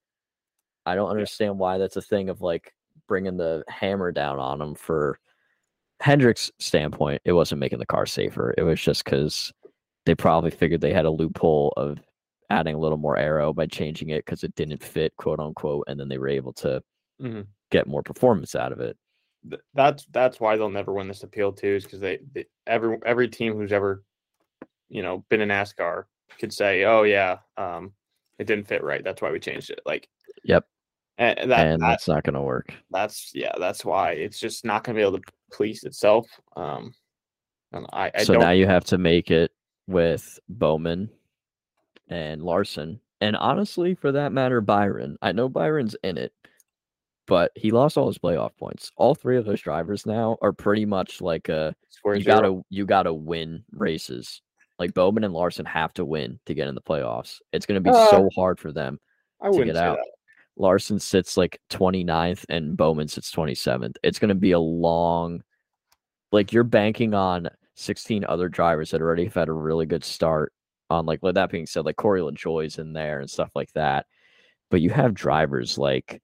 I 0.85 0.95
don't 0.95 1.09
understand 1.09 1.57
why 1.59 1.77
that's 1.77 1.95
a 1.95 2.01
thing 2.01 2.29
of 2.29 2.41
like 2.41 2.73
bringing 3.07 3.37
the 3.37 3.63
hammer 3.67 4.11
down 4.11 4.39
on 4.39 4.61
him 4.61 4.75
for 4.75 5.19
Hendrick's 6.01 6.51
standpoint. 6.59 7.21
It 7.25 7.33
wasn't 7.33 7.59
making 7.59 7.79
the 7.79 7.85
car 7.85 8.05
safer. 8.05 8.53
It 8.57 8.63
was 8.63 8.81
just 8.81 9.05
because 9.05 9.53
they 10.05 10.15
probably 10.15 10.51
figured 10.51 10.81
they 10.81 10.93
had 10.93 11.05
a 11.05 11.11
loophole 11.11 11.73
of 11.77 11.99
adding 12.49 12.75
a 12.75 12.79
little 12.79 12.97
more 12.97 13.17
aero 13.17 13.53
by 13.53 13.65
changing 13.67 14.09
it 14.09 14.25
because 14.25 14.43
it 14.43 14.55
didn't 14.55 14.83
fit, 14.83 15.15
quote 15.17 15.39
unquote, 15.39 15.85
and 15.87 15.99
then 15.99 16.09
they 16.09 16.17
were 16.17 16.27
able 16.29 16.53
to 16.53 16.83
Mhm. 17.19 17.47
get 17.71 17.87
more 17.87 18.03
performance 18.03 18.55
out 18.55 18.71
of 18.71 18.79
it. 18.79 18.97
That's 19.73 20.05
that's 20.05 20.39
why 20.39 20.55
they'll 20.55 20.69
never 20.69 20.93
win 20.93 21.07
this 21.07 21.23
appeal 21.23 21.51
too, 21.51 21.67
is 21.75 21.83
because 21.83 21.99
they, 21.99 22.19
they 22.33 22.45
every 22.65 22.97
every 23.05 23.27
team 23.27 23.53
who's 23.55 23.73
ever, 23.73 24.03
you 24.89 25.03
know, 25.03 25.25
been 25.29 25.41
in 25.41 25.49
NASCAR 25.49 26.05
could 26.39 26.53
say, 26.53 26.83
"Oh 26.85 27.03
yeah, 27.03 27.39
um, 27.57 27.93
it 28.39 28.45
didn't 28.47 28.67
fit 28.67 28.83
right. 28.83 29.03
That's 29.03 29.21
why 29.21 29.31
we 29.31 29.39
changed 29.39 29.69
it." 29.71 29.81
Like, 29.85 30.09
Yep. 30.43 30.65
And 31.17 31.51
that, 31.51 31.67
and 31.67 31.81
that 31.81 31.87
that's 31.87 32.07
not 32.07 32.23
going 32.23 32.33
to 32.33 32.41
work. 32.41 32.73
that's 32.91 33.31
yeah, 33.33 33.51
that's 33.59 33.85
why 33.85 34.11
it's 34.11 34.39
just 34.39 34.65
not 34.65 34.83
going 34.83 34.95
to 34.95 34.99
be 34.99 35.05
able 35.07 35.19
to 35.19 35.23
police 35.51 35.83
itself. 35.83 36.27
Um, 36.55 36.93
and 37.71 37.85
I, 37.93 38.11
I 38.15 38.23
so 38.23 38.33
now 38.33 38.51
you 38.51 38.67
have 38.67 38.83
to 38.85 38.97
make 38.97 39.31
it 39.31 39.51
with 39.87 40.39
Bowman 40.49 41.09
and 42.09 42.41
Larson. 42.43 42.99
And 43.21 43.35
honestly, 43.37 43.95
for 43.95 44.11
that 44.11 44.31
matter, 44.33 44.59
Byron. 44.61 45.17
I 45.21 45.31
know 45.31 45.47
Byron's 45.49 45.95
in 46.03 46.17
it, 46.17 46.33
but 47.25 47.51
he 47.55 47.71
lost 47.71 47.97
all 47.97 48.07
his 48.07 48.17
playoff 48.17 48.55
points. 48.57 48.91
All 48.97 49.15
three 49.15 49.37
of 49.37 49.45
those 49.45 49.61
drivers 49.61 50.05
now 50.05 50.37
are 50.41 50.51
pretty 50.51 50.85
much 50.85 51.21
like 51.21 51.47
a 51.49 51.73
square 51.89 52.15
you 52.15 52.23
zero. 52.23 52.35
gotta 52.35 52.61
you 52.69 52.85
gotta 52.85 53.13
win 53.13 53.63
races. 53.71 54.41
Like 54.79 54.93
Bowman 54.93 55.23
and 55.23 55.33
Larson 55.33 55.65
have 55.65 55.93
to 55.93 56.03
win 56.05 56.39
to 56.47 56.53
get 56.53 56.67
in 56.67 56.75
the 56.75 56.81
playoffs. 56.81 57.37
It's 57.53 57.65
gonna 57.65 57.79
be 57.79 57.91
Uh, 57.91 58.09
so 58.09 58.29
hard 58.35 58.59
for 58.59 58.71
them. 58.73 58.99
I 59.41 59.51
to 59.51 59.63
get 59.65 59.77
out. 59.77 59.97
that. 59.97 60.07
Larson 60.57 60.99
sits 60.99 61.37
like 61.37 61.59
29th 61.69 62.45
and 62.49 62.77
Bowman 62.77 63.07
sits 63.07 63.31
27th. 63.31 63.95
It's 64.03 64.19
going 64.19 64.29
to 64.29 64.35
be 64.35 64.51
a 64.51 64.59
long, 64.59 65.41
like 66.31 66.53
you're 66.53 66.63
banking 66.63 67.13
on 67.13 67.49
16 67.75 68.25
other 68.25 68.49
drivers 68.49 68.91
that 68.91 69.01
already 69.01 69.25
have 69.25 69.33
had 69.33 69.49
a 69.49 69.53
really 69.53 69.85
good 69.85 70.03
start. 70.03 70.53
On 70.89 71.05
like, 71.05 71.23
with 71.23 71.35
that 71.35 71.49
being 71.49 71.65
said, 71.65 71.85
like 71.85 71.95
Corey 71.95 72.21
LaJoie's 72.21 72.77
in 72.77 72.93
there 72.93 73.19
and 73.19 73.29
stuff 73.29 73.51
like 73.55 73.71
that. 73.73 74.05
But 74.69 74.81
you 74.81 74.91
have 74.91 75.13
drivers 75.13 75.77
like 75.77 76.21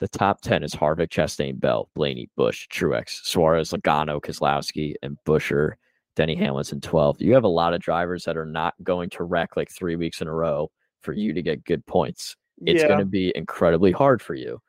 the 0.00 0.08
top 0.08 0.40
10 0.40 0.64
is 0.64 0.74
Harvick, 0.74 1.10
Chastain, 1.10 1.60
Bell, 1.60 1.88
Blaney, 1.94 2.28
Busch, 2.36 2.66
Truex, 2.68 3.24
Suarez, 3.24 3.70
Logano, 3.70 4.20
Kozlowski, 4.20 4.94
and 5.02 5.16
Buescher, 5.24 5.74
Denny 6.16 6.34
Hamlin's 6.34 6.72
in 6.72 6.80
12th. 6.80 7.20
You 7.20 7.34
have 7.34 7.44
a 7.44 7.48
lot 7.48 7.74
of 7.74 7.80
drivers 7.80 8.24
that 8.24 8.36
are 8.36 8.46
not 8.46 8.74
going 8.82 9.10
to 9.10 9.24
wreck 9.24 9.56
like 9.56 9.70
three 9.70 9.94
weeks 9.94 10.20
in 10.20 10.26
a 10.26 10.34
row 10.34 10.70
for 11.02 11.12
you 11.12 11.32
to 11.32 11.42
get 11.42 11.64
good 11.64 11.86
points 11.86 12.36
it's 12.58 12.82
yeah, 12.82 12.88
going 12.88 13.00
to 13.00 13.04
be 13.04 13.32
incredibly 13.34 13.92
hard 13.92 14.22
for 14.22 14.34
you. 14.34 14.60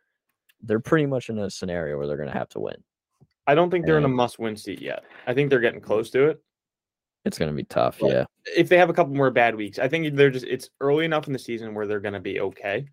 They're 0.62 0.80
pretty 0.80 1.06
much 1.06 1.30
in 1.30 1.40
a 1.40 1.50
scenario 1.50 1.98
where 1.98 2.08
they're 2.08 2.18
going 2.18 2.32
to 2.32 2.38
have 2.38 2.50
to 2.50 2.60
win. 2.60 2.76
I 3.46 3.56
don't 3.56 3.70
think 3.70 3.86
they're 3.86 3.98
in 3.98 4.06
a 4.06 4.10
must-win 4.10 4.56
seat 4.56 4.82
yet. 4.82 5.04
I 5.28 5.34
think 5.34 5.50
they're 5.50 5.60
getting 5.60 5.82
close 5.82 6.10
to 6.12 6.30
it. 6.30 6.42
It's 7.26 7.38
going 7.38 7.52
to 7.52 7.56
be 7.56 7.66
tough. 7.66 7.98
But- 8.00 8.12
yeah. 8.12 8.26
if 8.56 8.70
they 8.70 8.78
have 8.78 8.90
a 8.90 8.94
couple 8.94 9.14
more 9.14 9.32
bad 9.32 9.56
weeks, 9.56 9.80
I 9.80 9.88
think 9.88 10.16
they're 10.16 10.30
just 10.30 10.46
it's 10.46 10.70
early 10.82 11.06
enough 11.06 11.28
in 11.28 11.34
the 11.34 11.40
season 11.40 11.74
where 11.74 11.88
they're 11.88 12.00
going 12.00 12.14
to 12.14 12.20
be 12.20 12.40
okay. 12.40 12.86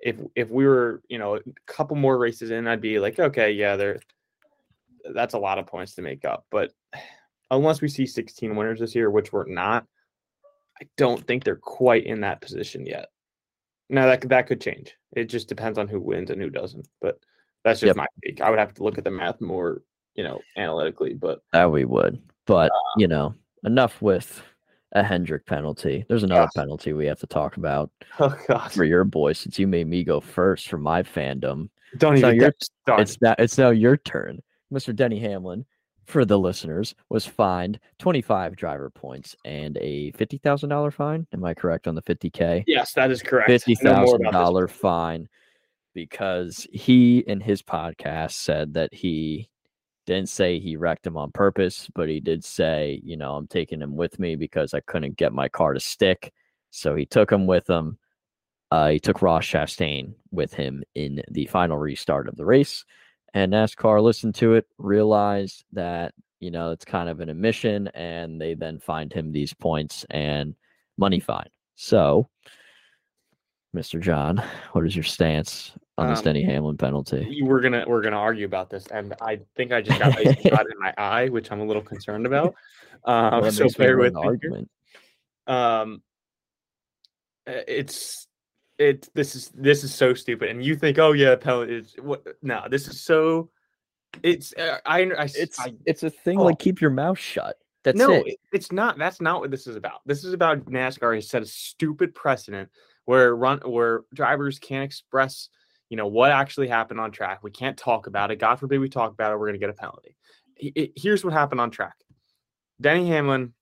If 0.00 0.16
if 0.34 0.50
we 0.50 0.66
were, 0.66 1.02
you 1.08 1.18
know, 1.18 1.36
a 1.36 1.40
couple 1.66 1.96
more 1.96 2.18
races 2.18 2.50
in, 2.50 2.66
I'd 2.66 2.80
be 2.80 2.98
like, 2.98 3.18
okay, 3.18 3.52
yeah, 3.52 3.76
they're 3.76 4.00
that's 5.12 5.34
a 5.34 5.38
lot 5.38 5.58
of 5.58 5.66
points 5.66 5.94
to 5.94 6.02
make 6.02 6.24
up. 6.24 6.46
But 6.50 6.72
unless 7.50 7.80
we 7.80 7.88
see 7.88 8.06
16 8.06 8.54
winners 8.54 8.80
this 8.80 8.94
year, 8.94 9.10
which 9.10 9.32
we're 9.32 9.46
not, 9.46 9.86
I 10.80 10.86
don't 10.96 11.24
think 11.26 11.44
they're 11.44 11.56
quite 11.56 12.06
in 12.06 12.20
that 12.20 12.40
position 12.40 12.86
yet. 12.86 13.08
Now 13.88 14.06
that 14.06 14.20
could- 14.20 14.30
that 14.30 14.46
could 14.46 14.60
change. 14.60 14.94
It 15.14 15.24
just 15.24 15.48
depends 15.48 15.78
on 15.78 15.88
who 15.88 16.00
wins 16.00 16.30
and 16.30 16.40
who 16.40 16.50
doesn't. 16.50 16.88
But 17.00 17.18
that's 17.64 17.80
just 17.80 17.88
Yep. 17.90 17.96
my 17.96 18.06
take. 18.24 18.40
I 18.40 18.50
would 18.50 18.58
have 18.58 18.74
to 18.74 18.82
look 18.82 18.98
at 18.98 19.04
the 19.04 19.10
math 19.10 19.40
more, 19.40 19.82
you 20.14 20.24
know, 20.24 20.40
analytically. 20.56 21.14
But 21.14 21.40
That 21.52 21.70
we 21.70 21.84
would. 21.84 22.20
But, 22.46 22.70
uh, 22.70 22.74
you 22.98 23.08
know, 23.08 23.34
enough 23.64 24.00
with 24.02 24.42
a 24.92 25.02
Hendrick 25.02 25.44
penalty. 25.46 26.04
There's 26.08 26.22
another 26.22 26.42
Yes. 26.42 26.52
penalty 26.54 26.92
we 26.92 27.06
have 27.06 27.18
to 27.20 27.26
talk 27.26 27.56
about 27.56 27.90
oh 28.20 28.36
god, 28.46 28.70
for 28.72 28.84
your 28.84 29.04
boy 29.04 29.32
since 29.32 29.58
you 29.58 29.66
made 29.66 29.86
me 29.88 30.04
go 30.04 30.20
first 30.20 30.68
for 30.68 30.78
my 30.78 31.02
fandom. 31.02 31.68
don't 31.96 32.18
So 32.18 32.28
even 32.28 32.38
get. 32.38 32.54
It's 32.98 33.20
now 33.20 33.34
it's 33.38 33.58
now 33.58 33.70
your 33.70 33.96
turn. 33.96 34.40
Mr. 34.72 34.94
Denny 34.94 35.18
Hamlin, 35.20 35.64
for 36.06 36.24
the 36.24 36.38
listeners, 36.38 36.94
was 37.08 37.26
fined 37.26 37.80
25 37.98 38.56
driver 38.56 38.90
points 38.90 39.34
and 39.44 39.76
a 39.80 40.12
$50,000 40.12 40.92
fine. 40.92 41.26
Am 41.32 41.44
I 41.44 41.54
correct 41.54 41.86
on 41.86 41.94
the 41.94 42.02
50K? 42.02 42.64
Yes, 42.66 42.92
that 42.94 43.10
is 43.10 43.22
correct. 43.22 43.48
fifty 43.48 43.76
I 43.80 43.84
know 43.84 43.90
more 43.90 44.06
thousand 44.06 44.20
about 44.20 44.30
this. 44.30 44.38
dollar 44.38 44.68
fine 44.68 45.28
because 45.94 46.66
he 46.72 47.18
in 47.20 47.40
his 47.40 47.62
podcast 47.62 48.32
said 48.32 48.74
that 48.74 48.92
he 48.92 49.48
didn't 50.06 50.28
say 50.28 50.58
he 50.58 50.76
wrecked 50.76 51.06
him 51.06 51.16
on 51.16 51.32
purpose, 51.32 51.88
but 51.94 52.08
he 52.08 52.20
did 52.20 52.44
say, 52.44 53.00
you 53.02 53.16
know, 53.16 53.34
I'm 53.36 53.46
taking 53.46 53.80
him 53.80 53.96
with 53.96 54.18
me 54.18 54.36
because 54.36 54.74
I 54.74 54.80
couldn't 54.80 55.16
get 55.16 55.32
my 55.32 55.48
car 55.48 55.72
to 55.72 55.80
stick. 55.80 56.32
So 56.70 56.94
he 56.94 57.06
took 57.06 57.30
him 57.32 57.46
with 57.46 57.68
him. 57.68 57.98
Uh, 58.70 58.88
he 58.90 58.98
took 58.98 59.22
Ross 59.22 59.46
Chastain 59.46 60.14
with 60.30 60.52
him 60.52 60.82
in 60.94 61.22
the 61.30 61.46
final 61.46 61.78
restart 61.78 62.28
of 62.28 62.36
the 62.36 62.44
race. 62.44 62.84
And 63.34 63.52
NASCAR 63.52 64.00
listened 64.02 64.36
to 64.36 64.54
it, 64.54 64.66
realized 64.78 65.64
that, 65.72 66.14
you 66.40 66.50
know, 66.52 66.70
it's 66.70 66.84
kind 66.84 67.08
of 67.08 67.20
an 67.20 67.28
admission, 67.28 67.88
and 67.88 68.40
they 68.40 68.54
then 68.54 68.78
fined 68.78 69.12
him 69.12 69.32
these 69.32 69.52
points 69.52 70.06
and 70.10 70.54
money 70.96 71.18
fine. 71.18 71.48
So, 71.74 72.28
Mr. 73.74 74.00
John, 74.00 74.36
what 74.72 74.86
is 74.86 74.94
your 74.94 75.02
stance 75.02 75.72
on 75.98 76.08
this 76.08 76.18
Um, 76.20 76.24
Denny 76.24 76.42
Hamlin 76.44 76.76
penalty? 76.76 77.26
You- 77.28 77.46
We're 77.46 77.60
gonna 77.60 77.84
we're 77.88 78.02
gonna 78.02 78.16
argue 78.18 78.46
about 78.46 78.70
this, 78.70 78.86
and 78.86 79.14
I 79.20 79.40
think 79.56 79.72
I 79.72 79.82
just 79.82 79.98
got 79.98 80.18
a 80.18 80.24
shot 80.42 80.66
in 80.70 80.78
my 80.78 80.94
eye, 80.96 81.28
which 81.28 81.50
I'm 81.50 81.60
a 81.60 81.64
little 81.64 81.82
concerned 81.82 82.26
about. 82.26 82.54
Um, 83.04 83.40
Well, 83.42 83.50
so 83.52 83.68
bear 83.76 83.98
with 83.98 84.14
me. 84.14 84.20
argument. 84.22 84.70
Um, 85.48 86.02
uh, 87.48 87.52
it's 87.68 88.26
it. 88.78 89.08
This 89.14 89.34
is 89.36 89.50
this 89.54 89.84
is 89.84 89.94
so 89.94 90.14
stupid, 90.14 90.50
and 90.50 90.64
you 90.64 90.76
think, 90.76 90.98
oh 90.98 91.12
yeah, 91.12 91.36
penalty. 91.36 91.76
Is, 91.76 91.94
what? 92.00 92.24
No, 92.42 92.64
this 92.70 92.88
is 92.88 93.00
so. 93.00 93.50
It's 94.22 94.54
uh, 94.54 94.78
I, 94.86 95.02
I 95.02 95.24
It's 95.34 95.58
I, 95.60 95.74
it's 95.86 96.02
a 96.02 96.10
thing 96.10 96.38
oh. 96.38 96.44
like 96.44 96.58
keep 96.58 96.80
your 96.80 96.90
mouth 96.90 97.18
shut. 97.18 97.56
That's 97.82 97.98
no, 97.98 98.12
it. 98.12 98.26
it- 98.26 98.40
it's 98.52 98.72
not. 98.72 98.98
That's 98.98 99.20
not 99.20 99.40
what 99.40 99.50
this 99.50 99.66
is 99.66 99.76
about. 99.76 100.00
This 100.06 100.24
is 100.24 100.32
about 100.32 100.64
NASCAR 100.66 101.14
has 101.14 101.28
set 101.28 101.42
a 101.42 101.46
stupid 101.46 102.14
precedent 102.14 102.70
where 103.04 103.34
run 103.36 103.58
where 103.64 104.02
drivers 104.14 104.58
can't 104.58 104.84
express, 104.84 105.48
you 105.90 105.96
know, 105.96 106.06
what 106.06 106.30
actually 106.30 106.68
happened 106.68 107.00
on 107.00 107.10
track. 107.10 107.42
We 107.42 107.50
can't 107.50 107.76
talk 107.76 108.06
about 108.06 108.30
it. 108.30 108.36
God 108.36 108.56
forbid 108.56 108.78
we 108.80 108.88
talk 108.88 109.12
about 109.12 109.32
it. 109.32 109.38
We're 109.38 109.46
going 109.48 109.60
to 109.60 109.66
get 109.66 109.70
a 109.70 109.74
penalty. 109.74 110.16
He- 110.56 110.72
it- 110.74 110.92
here's 110.96 111.24
what 111.24 111.32
happened 111.32 111.60
on 111.60 111.70
track. 111.70 111.94
Denny 112.80 113.08
Hamlin 113.08 113.52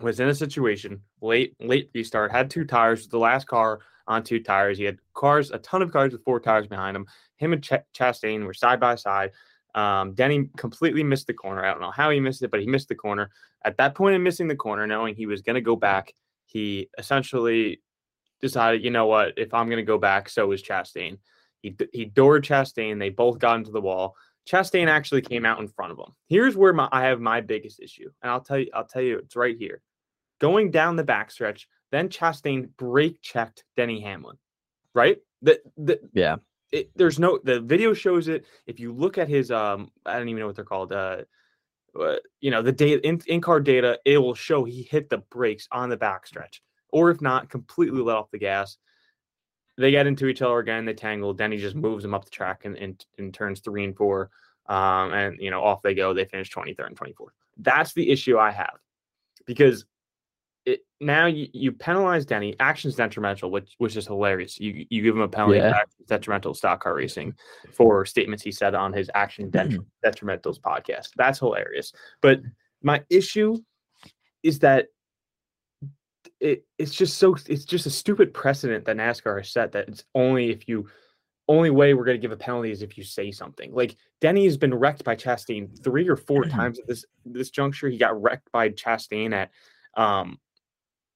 was 0.00 0.20
in 0.20 0.28
a 0.28 0.34
situation 0.34 1.00
late 1.20 1.54
late 1.60 1.90
restart 1.94 2.32
had 2.32 2.50
two 2.50 2.64
tires 2.64 3.06
the 3.08 3.18
last 3.18 3.46
car 3.46 3.80
on 4.06 4.22
two 4.22 4.40
tires 4.40 4.76
he 4.76 4.84
had 4.84 4.98
cars 5.14 5.50
a 5.50 5.58
ton 5.58 5.82
of 5.82 5.92
cars 5.92 6.12
with 6.12 6.24
four 6.24 6.40
tires 6.40 6.66
behind 6.66 6.96
him 6.96 7.06
him 7.36 7.52
and 7.52 7.62
Ch- 7.62 7.72
Chastain 7.96 8.44
were 8.44 8.54
side 8.54 8.80
by 8.80 8.94
side 8.94 9.30
um, 9.74 10.14
Denny 10.14 10.48
completely 10.56 11.02
missed 11.02 11.26
the 11.26 11.34
corner. 11.34 11.64
I 11.64 11.70
don't 11.70 11.80
know 11.80 11.90
how 11.90 12.10
he 12.10 12.20
missed 12.20 12.42
it, 12.42 12.50
but 12.50 12.60
he 12.60 12.66
missed 12.66 12.88
the 12.88 12.94
corner. 12.94 13.30
At 13.64 13.76
that 13.78 13.94
point 13.94 14.14
in 14.14 14.22
missing 14.22 14.46
the 14.46 14.56
corner, 14.56 14.86
knowing 14.86 15.14
he 15.14 15.26
was 15.26 15.42
going 15.42 15.54
to 15.54 15.60
go 15.60 15.74
back, 15.74 16.14
he 16.46 16.88
essentially 16.98 17.82
decided, 18.40 18.84
you 18.84 18.90
know 18.90 19.06
what, 19.06 19.32
if 19.36 19.52
I'm 19.52 19.66
going 19.66 19.78
to 19.78 19.82
go 19.82 19.98
back, 19.98 20.28
so 20.28 20.52
is 20.52 20.62
Chastain. 20.62 21.18
He 21.60 21.74
he 21.92 22.04
doored 22.04 22.44
Chastain. 22.44 22.98
They 22.98 23.08
both 23.08 23.38
got 23.38 23.56
into 23.56 23.70
the 23.70 23.80
wall. 23.80 24.14
Chastain 24.48 24.88
actually 24.88 25.22
came 25.22 25.46
out 25.46 25.60
in 25.60 25.68
front 25.68 25.92
of 25.92 25.98
him. 25.98 26.14
Here's 26.28 26.56
where 26.56 26.72
my, 26.72 26.88
I 26.92 27.04
have 27.04 27.20
my 27.20 27.40
biggest 27.40 27.80
issue, 27.80 28.10
and 28.22 28.30
I'll 28.30 28.40
tell 28.42 28.58
you, 28.58 28.70
I'll 28.74 28.86
tell 28.86 29.02
you, 29.02 29.18
it's 29.18 29.36
right 29.36 29.56
here. 29.56 29.80
Going 30.40 30.70
down 30.70 30.96
the 30.96 31.04
backstretch, 31.04 31.66
then 31.90 32.08
Chastain 32.08 32.68
brake 32.76 33.20
checked 33.22 33.64
Denny 33.76 34.00
Hamlin. 34.00 34.36
Right? 34.94 35.18
The 35.42 35.60
the 35.76 36.00
Yeah. 36.12 36.36
it, 36.72 36.90
there's 36.94 37.18
no 37.18 37.38
the 37.42 37.60
video 37.60 37.94
shows 37.94 38.28
it. 38.28 38.44
If 38.66 38.78
you 38.80 38.92
look 38.92 39.18
at 39.18 39.28
his 39.28 39.50
um, 39.50 39.90
I 40.04 40.18
don't 40.18 40.28
even 40.28 40.40
know 40.40 40.46
what 40.46 40.56
they're 40.56 40.64
called. 40.64 40.92
Uh, 40.92 41.22
uh, 41.98 42.16
you 42.40 42.50
know 42.50 42.62
the 42.62 42.72
data 42.72 43.06
in 43.06 43.20
in 43.26 43.40
car 43.40 43.60
data, 43.60 43.98
it 44.04 44.18
will 44.18 44.34
show 44.34 44.64
he 44.64 44.82
hit 44.82 45.08
the 45.08 45.18
brakes 45.18 45.68
on 45.70 45.88
the 45.88 45.96
backstretch, 45.96 46.60
or 46.90 47.10
if 47.10 47.20
not, 47.20 47.48
completely 47.48 48.02
let 48.02 48.16
off 48.16 48.30
the 48.30 48.38
gas. 48.38 48.76
They 49.76 49.90
get 49.90 50.06
into 50.06 50.26
each 50.26 50.42
other 50.42 50.58
again. 50.58 50.84
They 50.84 50.94
tangle. 50.94 51.32
Denny 51.34 51.56
just 51.56 51.74
moves 51.74 52.02
them 52.04 52.14
up 52.14 52.24
the 52.24 52.30
track 52.30 52.64
and 52.64 52.76
in, 52.76 52.96
in 53.18 53.32
turns 53.32 53.60
three 53.60 53.84
and 53.84 53.96
four. 53.96 54.30
Um, 54.66 55.12
and 55.12 55.38
you 55.40 55.50
know 55.50 55.62
off 55.62 55.82
they 55.82 55.94
go. 55.94 56.14
They 56.14 56.24
finish 56.24 56.50
23rd 56.50 56.86
and 56.86 56.96
24th. 56.98 57.14
That's 57.58 57.92
the 57.92 58.08
issue 58.10 58.38
I 58.38 58.50
have 58.50 58.78
because 59.46 59.84
it 60.64 60.80
now 61.00 61.26
you, 61.26 61.48
you 61.52 61.72
penalize 61.72 62.24
Denny. 62.24 62.56
Actions 62.60 62.94
detrimental, 62.94 63.50
which 63.50 63.74
which 63.78 63.96
is 63.96 64.06
hilarious. 64.06 64.58
You 64.58 64.86
you 64.88 65.02
give 65.02 65.14
him 65.16 65.20
a 65.22 65.28
penalty 65.28 65.58
Yeah. 65.58 65.82
detrimental 66.06 66.54
stock 66.54 66.82
car 66.82 66.94
racing 66.94 67.34
for 67.72 68.06
statements 68.06 68.42
he 68.42 68.52
said 68.52 68.74
on 68.74 68.92
his 68.92 69.10
action 69.14 69.50
det- 69.50 69.76
detrimentals 70.04 70.58
podcast. 70.58 71.10
That's 71.16 71.38
hilarious. 71.40 71.92
But 72.22 72.40
my 72.82 73.02
issue 73.10 73.56
is 74.42 74.60
that 74.60 74.86
it 76.44 76.66
it's 76.78 76.94
just 76.94 77.16
so 77.16 77.34
it's 77.48 77.64
just 77.64 77.86
a 77.86 77.90
stupid 77.90 78.34
precedent 78.34 78.84
that 78.84 78.98
NASCAR 78.98 79.38
has 79.38 79.50
set 79.50 79.72
that 79.72 79.88
it's 79.88 80.04
only 80.14 80.50
if 80.50 80.68
you 80.68 80.86
only 81.48 81.70
way 81.70 81.94
we're 81.94 82.04
going 82.04 82.16
to 82.16 82.20
give 82.20 82.32
a 82.32 82.36
penalty 82.36 82.70
is 82.70 82.82
if 82.82 82.96
you 82.96 83.04
say 83.04 83.30
something. 83.30 83.72
Like 83.74 83.96
Denny 84.20 84.44
has 84.44 84.56
been 84.56 84.74
wrecked 84.74 85.04
by 85.04 85.16
Chastain 85.16 85.82
three 85.82 86.08
or 86.08 86.16
four 86.16 86.44
times 86.48 86.78
at 86.78 86.86
this 86.86 87.06
this 87.24 87.50
juncture. 87.50 87.88
He 87.88 87.96
got 87.96 88.20
wrecked 88.20 88.52
by 88.52 88.68
Chastain 88.70 89.32
at 89.32 89.50
um 89.96 90.38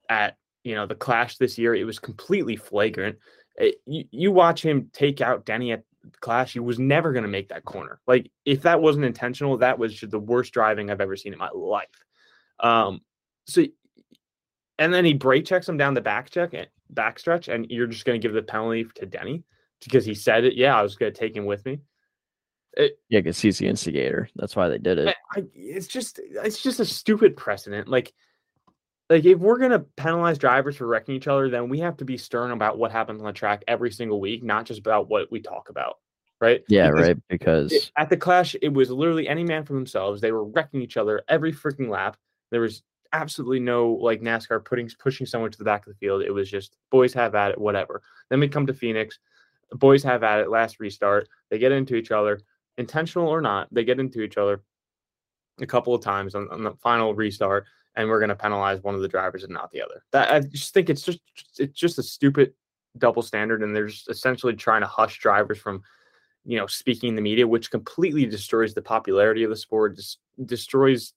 at 0.09 0.37
you 0.64 0.75
know 0.75 0.87
the 0.87 0.95
clash 0.95 1.37
this 1.37 1.59
year. 1.59 1.75
It 1.75 1.85
was 1.85 1.99
completely 1.99 2.57
flagrant. 2.57 3.19
It, 3.57 3.77
you, 3.87 4.05
you 4.11 4.33
watch 4.33 4.62
him 4.62 4.88
take 4.95 5.21
out 5.21 5.45
Denny 5.45 5.73
at 5.73 5.85
the 6.03 6.19
clash. 6.21 6.55
He 6.55 6.61
was 6.61 6.79
never 6.79 7.12
going 7.12 7.25
to 7.25 7.29
make 7.29 7.51
that 7.51 7.67
corner. 7.67 8.01
Like 8.07 8.31
if 8.47 8.62
that 8.62 8.81
wasn't 8.81 9.05
intentional, 9.05 9.59
that 9.59 9.79
was 9.79 9.93
just 9.95 10.11
the 10.11 10.19
worst 10.19 10.55
driving 10.55 10.91
I've 10.91 11.03
ever 11.03 11.17
seen 11.17 11.35
in 11.35 11.38
my 11.38 11.51
life. 11.51 11.88
Um, 12.61 13.03
so 13.47 13.64
and 14.79 14.93
then 14.93 15.05
he 15.05 15.14
brake 15.14 15.45
checks 15.45 15.69
him 15.69 15.77
down 15.77 15.95
the 15.95 16.01
back 16.01 16.31
check 16.31 16.55
and 16.55 16.69
back 16.91 17.19
stretch, 17.19 17.49
and 17.49 17.67
you're 17.71 17.87
just 17.87 18.05
going 18.05 18.21
to 18.21 18.25
give 18.27 18.35
the 18.35 18.43
penalty 18.43 18.87
to 18.97 19.07
Denny 19.07 19.45
because 19.85 20.05
he 20.05 20.14
said 20.14 20.45
it. 20.45 20.55
Yeah, 20.55 20.79
I 20.79 20.83
was 20.83 20.97
going 20.97 21.12
to 21.12 21.19
take 21.19 21.37
him 21.37 21.47
with 21.47 21.64
me. 21.67 21.81
It, 22.75 22.99
Yeah, 23.09 23.21
because 23.21 23.41
he's 23.41 23.59
the 23.59 23.67
instigator. 23.67 24.29
That's 24.37 24.55
why 24.55 24.69
they 24.69 24.79
did 24.79 24.99
it. 24.99 25.17
I, 25.35 25.45
it's 25.55 25.87
just 25.87 26.21
it's 26.23 26.62
just 26.62 26.81
a 26.81 26.85
stupid 26.85 27.37
precedent. 27.37 27.88
Like 27.88 28.12
like 29.11 29.25
if 29.25 29.38
we're 29.38 29.59
gonna 29.59 29.81
penalize 29.97 30.38
drivers 30.38 30.77
for 30.77 30.87
wrecking 30.87 31.14
each 31.14 31.29
other, 31.29 31.49
then 31.49 31.69
we 31.71 31.81
have 31.81 31.97
to 31.97 32.05
be 32.05 32.19
stern 32.19 32.51
about 32.51 32.79
what 32.79 32.93
happens 32.93 33.21
on 33.21 33.27
the 33.27 33.33
track 33.33 33.64
every 33.67 33.91
single 33.91 34.21
week, 34.21 34.45
not 34.45 34.67
just 34.67 34.81
about 34.81 35.09
what 35.09 35.33
we 35.33 35.41
talk 35.41 35.71
about. 35.71 35.97
Right? 36.41 36.62
Yeah, 36.69 36.91
Because 36.91 37.07
right. 37.07 37.17
Because 37.29 37.73
it- 37.73 37.91
at 37.97 38.11
the 38.11 38.17
clash, 38.17 38.55
it 38.61 38.73
was 38.73 38.91
literally 38.91 39.27
any 39.27 39.45
man 39.45 39.64
for 39.64 39.73
themselves. 39.73 40.21
They 40.21 40.31
were 40.31 40.45
wrecking 40.45 40.83
each 40.83 40.97
other 40.97 41.23
every 41.27 41.53
freaking 41.53 41.88
lap. 41.88 42.17
There 42.51 42.61
was 42.61 42.83
absolutely 43.12 43.61
no 43.61 43.92
like 43.92 44.21
NASCAR 44.21 44.64
putting 44.64 44.90
pushing 44.99 45.27
someone 45.27 45.51
to 45.51 45.59
the 45.59 45.64
back 45.64 45.87
of 45.87 45.92
the 45.92 45.99
field. 45.99 46.23
It 46.23 46.33
was 46.33 46.51
just 46.51 46.77
boys 46.90 47.12
have 47.14 47.35
at 47.35 47.53
it, 47.53 47.59
whatever. 47.59 48.03
Then 48.31 48.40
we 48.40 48.49
come 48.49 48.66
to 48.66 48.75
Phoenix, 48.75 49.18
boys 49.73 50.03
have 50.03 50.23
at 50.23 50.40
it. 50.40 50.51
Last 50.51 50.81
restart, 50.81 51.29
they 51.51 51.59
get 51.59 51.73
into 51.73 51.94
each 51.94 52.11
other, 52.11 52.40
intentional 52.77 53.29
or 53.29 53.40
not. 53.40 53.68
They 53.73 53.85
get 53.85 54.01
into 54.01 54.23
each 54.23 54.37
other 54.37 54.62
a 55.61 55.66
couple 55.66 55.94
of 55.94 56.03
times 56.03 56.35
on, 56.35 56.49
on 56.51 56.62
the 56.62 56.73
final 56.75 57.14
restart, 57.14 57.66
and 57.97 58.09
we're 58.09 58.21
going 58.21 58.29
to 58.29 58.37
penalize 58.37 58.83
one 58.83 58.94
of 58.94 59.01
the 59.01 59.09
drivers 59.09 59.44
and 59.44 59.53
not 59.53 59.71
the 59.71 59.83
other. 59.83 60.03
That 60.12 60.33
I 60.33 60.40
just 60.40 60.75
think 60.75 60.90
it's 60.90 61.03
just 61.03 61.21
it's 61.59 61.79
just 61.79 61.99
a 61.99 62.03
stupid 62.03 62.53
double 62.97 63.23
standard, 63.23 63.62
and 63.62 63.75
they're 63.75 63.90
essentially 64.09 64.55
trying 64.55 64.83
to 64.83 64.87
hush 64.87 65.18
drivers 65.18 65.59
from 65.59 65.83
you 66.44 66.59
know 66.59 66.66
speaking 66.66 67.11
in 67.11 67.14
the 67.16 67.23
media, 67.23 67.47
which 67.47 67.71
completely 67.71 68.27
destroys 68.27 68.75
the 68.75 68.83
popularity 68.83 69.44
of 69.44 69.51
the 69.51 69.57
sport. 69.57 69.97
Just 69.97 70.18
destroys 70.44 71.12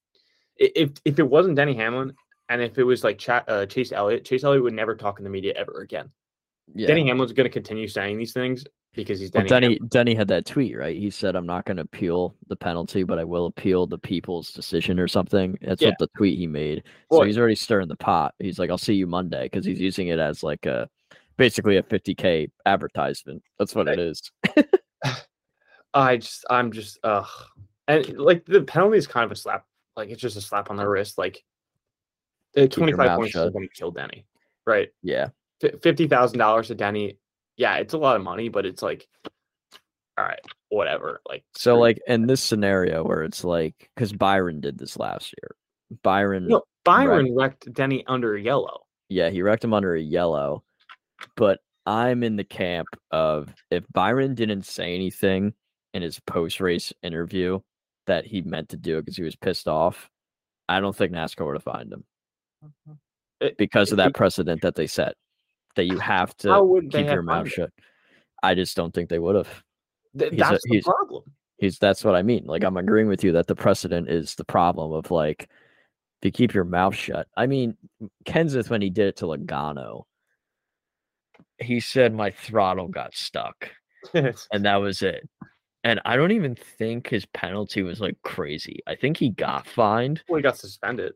if 0.75 0.91
if 1.05 1.19
it 1.19 1.27
wasn't 1.29 1.55
Denny 1.55 1.73
Hamlin 1.75 2.13
and 2.49 2.61
if 2.61 2.77
it 2.77 2.83
was 2.83 3.03
like 3.03 3.17
Cha- 3.17 3.43
uh, 3.47 3.65
Chase 3.65 3.91
Elliott, 3.91 4.25
Chase 4.25 4.43
Elliott 4.43 4.63
would 4.63 4.73
never 4.73 4.95
talk 4.95 5.19
in 5.19 5.23
the 5.23 5.29
media 5.29 5.53
ever 5.55 5.81
again. 5.81 6.09
yeah. 6.73 6.87
Denny 6.87 7.07
Hamlin's 7.07 7.31
going 7.33 7.45
to 7.45 7.49
continue 7.53 7.87
saying 7.87 8.17
these 8.17 8.33
things 8.33 8.63
because 8.93 9.19
he's 9.21 9.31
Well, 9.33 9.45
Denny. 9.45 9.79
Denny 9.87 10.13
had 10.13 10.27
that 10.27 10.45
tweet, 10.45 10.77
right? 10.77 10.95
He 10.97 11.09
said, 11.09 11.35
"I'm 11.37 11.45
not 11.45 11.63
going 11.65 11.77
to 11.77 11.83
appeal 11.83 12.35
the 12.47 12.57
penalty, 12.57 13.03
but 13.03 13.19
I 13.19 13.23
will 13.23 13.45
appeal 13.45 13.87
the 13.87 13.97
people's 13.97 14.51
decision 14.51 14.99
or 14.99 15.07
something." 15.07 15.57
That's 15.61 15.81
Yeah. 15.81 15.89
what 15.89 15.97
the 15.99 16.09
tweet 16.17 16.37
he 16.37 16.45
made. 16.47 16.83
So 17.11 17.23
he's 17.23 17.37
already 17.37 17.55
stirring 17.55 17.87
the 17.87 17.95
pot. 17.95 18.33
He's 18.39 18.59
like, 18.59 18.69
"I'll 18.69 18.77
see 18.77 18.93
you 18.95 19.07
Monday," 19.07 19.43
because 19.43 19.65
he's 19.65 19.79
using 19.79 20.09
it 20.09 20.19
as 20.19 20.43
like 20.43 20.65
a 20.65 20.89
basically 21.37 21.77
a 21.77 21.83
50k 21.83 22.51
advertisement. 22.65 23.41
That's 23.57 23.73
what 23.73 23.87
it 23.87 23.97
is. 23.97 24.29
I 25.93 26.17
just 26.17 26.45
I'm 26.49 26.71
just 26.71 26.99
ugh. 27.03 27.27
And 27.87 28.17
like 28.17 28.45
the 28.45 28.61
penalty 28.61 28.97
is 28.97 29.07
kind 29.07 29.25
of 29.25 29.31
a 29.31 29.35
slap. 29.35 29.65
Like 29.95 30.09
it's 30.09 30.21
just 30.21 30.37
a 30.37 30.41
slap 30.41 30.69
on 30.69 30.77
the 30.77 30.87
wrist. 30.87 31.17
Like 31.17 31.43
the 32.53 32.67
25 32.67 32.97
mouth 32.97 33.17
points 33.19 33.35
is 33.35 33.51
going 33.51 33.67
to 33.67 33.73
kill 33.73 33.91
Denny. 33.91 34.25
Right. 34.65 34.89
Yeah, 35.01 35.29
F- 35.63 35.79
$50,000 35.81 36.65
to 36.67 36.75
Denny. 36.75 37.17
Yeah, 37.57 37.75
it's 37.77 37.93
a 37.93 37.97
lot 37.97 38.15
of 38.15 38.23
money, 38.23 38.49
but 38.49 38.65
it's 38.65 38.81
like 38.81 39.07
all 40.17 40.25
right, 40.25 40.39
whatever. 40.69 41.21
Like 41.27 41.43
So 41.55 41.77
like 41.77 41.99
in 42.07 42.27
this 42.27 42.41
scenario 42.41 43.03
where 43.03 43.23
it's 43.23 43.43
like 43.43 43.89
because 43.95 44.13
Byron 44.13 44.61
did 44.61 44.77
this 44.77 44.97
last 44.97 45.33
year. 45.41 45.55
Byron, 46.03 46.47
no, 46.47 46.63
Byron 46.85 47.35
wrecked 47.35 47.71
Denny 47.73 48.03
under 48.07 48.37
yellow. 48.37 48.81
yeah, 49.09 49.29
he 49.29 49.41
wrecked 49.41 49.63
him 49.63 49.73
under 49.73 49.93
a 49.95 50.01
yellow. 50.01 50.63
But 51.35 51.59
I'm 51.85 52.23
in 52.23 52.35
the 52.35 52.43
camp 52.43 52.87
of 53.11 53.53
if 53.69 53.83
Byron 53.91 54.35
didn't 54.35 54.63
say 54.65 54.95
anything 54.95 55.53
in 55.93 56.01
his 56.01 56.19
post 56.21 56.59
race 56.61 56.93
interview 57.03 57.59
that 58.11 58.25
he 58.25 58.41
meant 58.41 58.67
to 58.69 58.77
do 58.77 58.97
it 58.97 59.03
because 59.03 59.15
he 59.15 59.23
was 59.23 59.37
pissed 59.37 59.69
off, 59.69 60.09
I 60.67 60.81
don't 60.81 60.95
think 60.95 61.13
NASCAR 61.13 61.45
would 61.45 61.55
have 61.55 61.63
fined 61.63 61.93
him 61.93 62.03
It- 63.39 63.57
because 63.57 63.91
of 63.93 63.99
it- 63.99 64.03
that 64.03 64.13
precedent 64.13 64.61
that 64.63 64.75
they 64.75 64.85
set 64.87 65.15
that 65.75 65.85
you 65.85 65.97
have 65.99 66.35
to 66.37 66.81
keep 66.91 66.93
have 67.05 67.13
your 67.13 67.21
mouth 67.23 67.35
fined 67.37 67.47
him? 67.47 67.51
shut. 67.53 67.69
I 68.43 68.53
just 68.55 68.75
don't 68.75 68.93
think 68.93 69.07
they 69.09 69.19
would 69.19 69.35
have. 69.35 69.63
Th- 70.19 70.31
He's 70.31 70.41
a- 70.41 70.43
that's 70.43 70.63
the 70.69 70.81
problem. 70.81 71.23
He's 71.57 71.79
that's 71.79 72.03
what 72.03 72.15
I 72.15 72.21
mean. 72.23 72.43
Like 72.45 72.63
I'm 72.65 72.75
agreeing 72.75 73.07
with 73.07 73.23
you 73.23 73.31
that 73.33 73.47
the 73.47 73.55
precedent 73.55 74.09
is 74.09 74.35
the 74.35 74.43
problem 74.43 74.91
of 74.91 75.09
like 75.09 75.43
if 75.43 76.25
you 76.25 76.31
keep 76.31 76.53
your 76.53 76.65
mouth 76.65 76.95
shut. 76.95 77.27
I 77.37 77.47
mean, 77.47 77.77
Kenseth 78.25 78.69
when 78.69 78.81
he 78.81 78.89
did 78.89 79.07
it 79.07 79.15
to 79.17 79.25
Logano, 79.25 80.03
he 81.59 81.79
said 81.79 82.13
my 82.13 82.31
throttle 82.31 82.87
got 82.89 83.15
stuck 83.15 83.71
and 84.13 84.65
that 84.65 84.75
was 84.77 85.01
it. 85.01 85.29
And 85.83 85.99
I 86.05 86.15
don't 86.15 86.31
even 86.31 86.55
think 86.55 87.07
his 87.09 87.25
penalty 87.27 87.81
was 87.81 87.99
like 88.01 88.15
crazy. 88.23 88.79
I 88.87 88.95
think 88.95 89.17
he 89.17 89.29
got 89.29 89.65
fined. 89.67 90.21
well, 90.29 90.37
he 90.37 90.43
got 90.43 90.57
suspended 90.57 91.13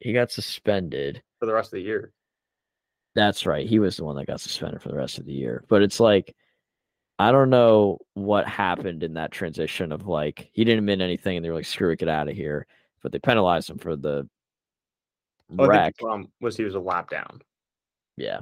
He 0.00 0.12
got 0.12 0.30
suspended. 0.32 1.22
for 1.38 1.46
the 1.46 1.52
rest 1.54 1.68
of 1.68 1.76
the 1.78 1.82
year. 1.82 2.12
That's 3.14 3.46
right. 3.46 3.66
He 3.66 3.78
was 3.78 3.96
the 3.96 4.04
one 4.04 4.16
that 4.16 4.26
got 4.26 4.40
suspended 4.40 4.82
for 4.82 4.88
the 4.88 4.96
rest 4.96 5.18
of 5.18 5.24
the 5.24 5.32
year. 5.32 5.64
But 5.68 5.82
it's 5.82 6.00
like 6.00 6.34
I 7.20 7.32
don't 7.32 7.50
know 7.50 7.98
what 8.14 8.46
happened 8.46 9.02
in 9.02 9.14
that 9.14 9.32
transition 9.32 9.90
of 9.92 10.06
like 10.06 10.50
he 10.52 10.64
didn't 10.64 10.78
admit 10.80 11.00
anything 11.00 11.36
and 11.36 11.44
they 11.44 11.50
were 11.50 11.56
like, 11.56 11.64
screw 11.66 11.90
it, 11.90 11.98
get 11.98 12.08
out 12.08 12.28
of 12.28 12.36
here. 12.36 12.66
But 13.02 13.12
they 13.12 13.18
penalized 13.18 13.70
him 13.70 13.78
for 13.78 13.96
the 13.96 14.28
oh, 15.50 15.54
Well, 15.56 15.68
wreck. 15.68 15.84
think 15.84 15.96
the 15.98 16.02
problem 16.04 16.32
was 16.40 16.56
he 16.56 16.64
was 16.64 16.74
a 16.74 16.80
lap 16.80 17.10
down. 17.10 17.40
Yeah. 18.16 18.40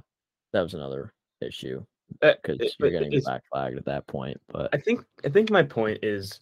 That 0.53 0.63
was 0.63 0.75
another 0.75 1.13
issue 1.43 1.85
Uh, 2.23 2.33
because 2.43 2.59
it- 2.61 2.75
you're 2.79 2.91
getting 2.91 3.09
it's- 3.13 3.25
back 3.25 3.43
flagged 3.53 3.77
at 3.79 3.85
that 3.87 4.07
point. 4.07 4.41
But 4.49 4.71
I 4.73 4.79
think 4.79 5.05
I 5.25 5.29
think 5.29 5.51
my 5.51 5.63
point 5.63 6.01
is 6.03 6.41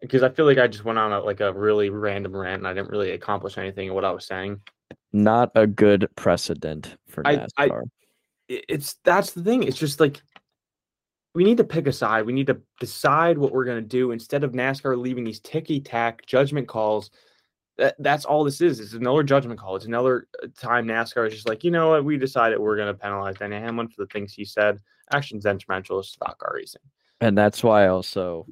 because 0.00 0.22
I 0.22 0.28
feel 0.28 0.44
like 0.44 0.58
I 0.58 0.66
just 0.66 0.84
went 0.84 0.98
on 0.98 1.12
a, 1.12 1.20
like 1.20 1.40
a 1.40 1.52
really 1.52 1.88
random 1.90 2.36
rant 2.36 2.60
and 2.60 2.68
I 2.68 2.74
didn't 2.74 2.90
really 2.90 3.12
accomplish 3.12 3.56
anything 3.58 3.88
in 3.88 3.94
what 3.94 4.04
I 4.04 4.10
was 4.10 4.26
saying. 4.26 4.60
not 5.12 5.50
a 5.54 5.66
good 5.66 6.06
precedent 6.16 6.96
for 7.08 7.26
I- 7.26 7.46
I- 7.56 7.68
NASCAR. 7.68 7.82
I- 8.50 8.62
It's 8.68 8.94
that's 9.02 9.32
the 9.32 9.42
thing. 9.42 9.62
It's 9.62 9.78
just 9.78 9.98
like 9.98 10.20
we 11.34 11.44
need 11.44 11.56
to 11.58 11.64
pick 11.64 11.86
a 11.86 11.92
side. 11.92 12.24
We 12.26 12.32
need 12.32 12.46
to 12.48 12.60
decide 12.80 13.36
what 13.38 13.52
we're 13.52 13.64
going 13.64 13.82
to 13.82 13.88
do 13.88 14.10
instead 14.10 14.44
of 14.44 14.52
NASCAR 14.52 14.96
leaving 14.96 15.24
these 15.24 15.40
ticky 15.40 15.80
tack 15.80 16.24
judgment 16.26 16.68
calls. 16.68 17.10
That, 17.78 17.94
that's 17.98 18.24
all 18.24 18.42
this 18.42 18.60
is. 18.60 18.80
It's 18.80 18.94
another 18.94 19.22
judgment 19.22 19.60
call. 19.60 19.76
It's 19.76 19.84
another 19.84 20.28
uh, 20.42 20.46
time 20.58 20.86
NASCAR 20.86 21.26
is 21.26 21.34
just 21.34 21.48
like, 21.48 21.62
you 21.62 21.70
know 21.70 21.90
what? 21.90 22.04
We 22.04 22.16
decided 22.16 22.58
we're 22.58 22.76
going 22.76 22.92
to 22.92 22.94
penalize 22.94 23.36
Danny 23.36 23.56
Hamlin 23.56 23.88
for 23.88 24.02
the 24.02 24.06
things 24.06 24.32
he 24.32 24.44
said. 24.44 24.80
Actions 25.12 25.44
detrimental 25.44 26.02
to 26.02 26.08
stock 26.08 26.38
car 26.38 26.52
racing. 26.54 26.82
And 27.20 27.36
that's 27.36 27.62
why 27.62 27.84
I 27.84 27.88
also 27.88 28.46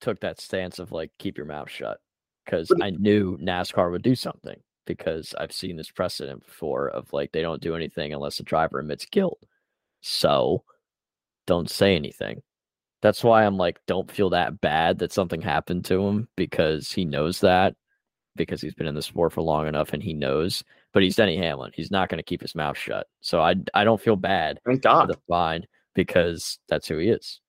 took 0.00 0.20
that 0.20 0.40
stance 0.40 0.78
of 0.78 0.92
like 0.92 1.10
keep 1.18 1.36
your 1.36 1.46
mouth 1.46 1.70
shut 1.70 1.98
because 2.44 2.70
I 2.82 2.90
knew 2.90 3.38
NASCAR 3.38 3.90
would 3.90 4.02
do 4.02 4.14
something 4.14 4.60
because 4.86 5.34
I've 5.38 5.52
seen 5.52 5.76
this 5.76 5.90
precedent 5.90 6.44
before 6.44 6.88
of 6.88 7.12
like 7.12 7.32
they 7.32 7.42
don't 7.42 7.62
do 7.62 7.76
anything 7.76 8.12
unless 8.12 8.38
the 8.38 8.42
driver 8.42 8.80
admits 8.80 9.06
guilt. 9.06 9.42
So 10.00 10.64
don't 11.46 11.70
say 11.70 11.94
anything. 11.94 12.42
That's 13.00 13.24
why 13.24 13.44
I'm 13.44 13.56
like, 13.56 13.80
don't 13.86 14.10
feel 14.10 14.30
that 14.30 14.60
bad 14.60 14.98
that 14.98 15.12
something 15.12 15.40
happened 15.40 15.84
to 15.86 16.06
him 16.06 16.28
because 16.36 16.92
he 16.92 17.04
knows 17.04 17.40
that 17.40 17.74
because 18.36 18.60
he's 18.60 18.74
been 18.74 18.86
in 18.86 18.94
the 18.94 19.02
sport 19.02 19.32
for 19.32 19.42
long 19.42 19.66
enough 19.66 19.92
and 19.92 20.02
he 20.02 20.14
knows. 20.14 20.62
But 20.92 21.02
he's 21.02 21.16
Denny 21.16 21.36
Hamlin. 21.36 21.72
He's 21.74 21.90
not 21.90 22.08
going 22.08 22.18
to 22.18 22.22
keep 22.24 22.40
his 22.40 22.54
mouth 22.54 22.76
shut. 22.76 23.06
So 23.20 23.40
I 23.40 23.54
I 23.74 23.84
don't 23.84 24.00
feel 24.00 24.16
bad 24.16 24.58
Thank 24.64 24.82
God. 24.82 25.08
the 25.08 25.18
fine 25.28 25.64
because 25.94 26.58
that's 26.68 26.88
who 26.88 26.98
he 26.98 27.08
is. 27.08 27.40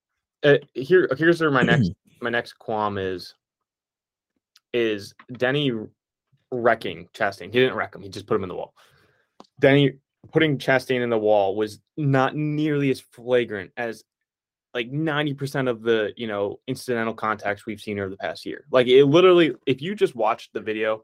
uh, 0.44 0.56
here 0.74 1.10
here's 1.18 1.40
where 1.42 1.52
my 1.52 1.64
next 1.64 1.92
my 2.22 2.30
next 2.30 2.54
qualm 2.60 2.98
is 2.98 3.34
is 4.74 5.14
Denny 5.32 5.72
wrecking 6.52 7.08
Chastain. 7.14 7.46
He 7.54 7.60
didn't 7.60 7.76
wreck 7.76 7.96
him. 7.96 8.02
He 8.02 8.10
just 8.10 8.28
put 8.28 8.36
him 8.36 8.44
in 8.44 8.50
the 8.50 8.56
wall. 8.56 8.74
Denny 9.60 9.94
putting 10.32 10.58
Chastain 10.58 11.02
in 11.02 11.10
the 11.10 11.18
wall 11.18 11.56
was 11.56 11.80
not 11.98 12.36
nearly 12.36 12.90
as 12.92 13.00
flagrant 13.02 13.72
as 13.78 14.04
like 14.74 14.92
90% 14.92 15.70
of 15.70 15.82
the, 15.84 16.14
you 16.18 16.28
know, 16.28 16.60
incidental 16.68 17.14
contacts 17.14 17.66
we've 17.66 17.82
seen 17.82 18.00
over 18.00 18.10
the 18.10 18.18
past 18.18 18.46
year. 18.46 18.66
Like 18.72 18.88
it 18.88 19.06
literally, 19.06 19.56
if 19.68 19.82
you 19.82 19.96
just 19.96 20.16
watched 20.16 20.54
the 20.54 20.60
video, 20.62 21.04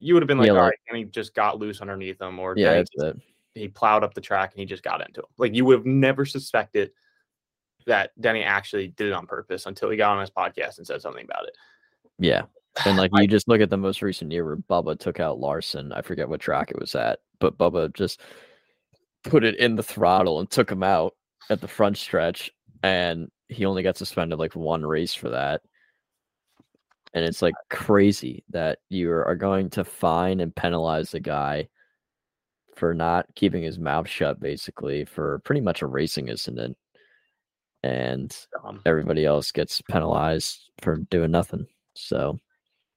you 0.00 0.14
would 0.14 0.22
have 0.22 0.28
been 0.28 0.38
like, 0.38 0.48
Yeah, 0.48 0.54
all 0.54 0.62
right, 0.62 0.78
Denny 0.88 1.04
just 1.04 1.34
got 1.34 1.58
loose 1.58 1.80
underneath 1.80 2.20
him, 2.20 2.38
or 2.38 2.54
Yeah, 2.56 2.74
that's 2.74 2.90
it. 2.96 3.16
he 3.54 3.68
plowed 3.68 4.04
up 4.04 4.14
the 4.14 4.20
track 4.20 4.52
and 4.52 4.60
he 4.60 4.66
just 4.66 4.82
got 4.82 5.06
into 5.06 5.20
him. 5.20 5.26
Like 5.38 5.54
you 5.54 5.64
would 5.64 5.78
have 5.78 5.86
never 5.86 6.24
suspected 6.26 6.90
that 7.86 8.10
Denny 8.20 8.42
actually 8.42 8.88
did 8.88 9.08
it 9.08 9.12
on 9.12 9.26
purpose 9.26 9.66
until 9.66 9.88
he 9.90 9.96
got 9.96 10.12
on 10.14 10.20
his 10.20 10.30
podcast 10.30 10.78
and 10.78 10.86
said 10.86 11.00
something 11.00 11.24
about 11.24 11.46
it. 11.46 11.56
Yeah. 12.18 12.42
And 12.84 12.96
like 12.96 13.10
you 13.14 13.26
just 13.26 13.48
look 13.48 13.60
at 13.60 13.70
the 13.70 13.76
most 13.76 14.02
recent 14.02 14.30
year 14.30 14.44
where 14.44 14.56
Bubba 14.56 14.98
took 14.98 15.18
out 15.20 15.40
Larson. 15.40 15.92
I 15.92 16.02
forget 16.02 16.28
what 16.28 16.40
track 16.40 16.70
it 16.70 16.78
was 16.78 16.94
at, 16.94 17.20
but 17.38 17.58
Bubba 17.58 17.92
just 17.94 18.20
put 19.24 19.44
it 19.44 19.56
in 19.56 19.74
the 19.76 19.82
throttle 19.82 20.38
and 20.38 20.50
took 20.50 20.70
him 20.70 20.82
out 20.82 21.14
at 21.50 21.60
the 21.60 21.68
front 21.68 21.96
stretch. 21.98 22.50
And 22.82 23.30
he 23.48 23.64
only 23.64 23.82
got 23.82 23.96
suspended 23.96 24.38
like 24.38 24.54
one 24.54 24.84
race 24.84 25.14
for 25.14 25.30
that. 25.30 25.62
And 27.12 27.24
it's 27.24 27.42
like 27.42 27.54
crazy 27.70 28.44
that 28.50 28.78
you 28.88 29.10
are 29.10 29.34
going 29.34 29.68
to 29.70 29.84
fine 29.84 30.40
and 30.40 30.54
penalize 30.54 31.10
the 31.10 31.20
guy 31.20 31.68
for 32.76 32.94
not 32.94 33.26
keeping 33.34 33.62
his 33.62 33.78
mouth 33.78 34.08
shut, 34.08 34.38
basically, 34.38 35.04
for 35.04 35.40
pretty 35.40 35.60
much 35.60 35.82
a 35.82 35.86
racing 35.86 36.28
incident. 36.28 36.76
And 37.82 38.36
everybody 38.86 39.24
else 39.26 39.50
gets 39.50 39.82
penalized 39.82 40.70
for 40.82 40.96
doing 41.10 41.30
nothing. 41.32 41.66
So, 41.94 42.38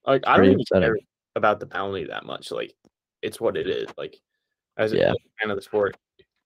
like 0.06 0.24
I 0.28 0.38
don't 0.38 0.46
even 0.46 0.62
upsetting. 0.62 0.84
care 0.90 0.98
about 1.36 1.60
the 1.60 1.66
penalty 1.66 2.06
that 2.06 2.26
much. 2.26 2.52
Like 2.52 2.74
it's 3.22 3.42
what 3.42 3.58
it 3.58 3.68
is. 3.68 3.88
Like 3.98 4.18
as 4.78 4.94
a 4.94 4.98
Yeah. 4.98 5.10
as 5.10 5.16
a 5.16 5.42
fan 5.42 5.52
of 5.52 5.56
the 5.56 5.62
sport, 5.62 5.98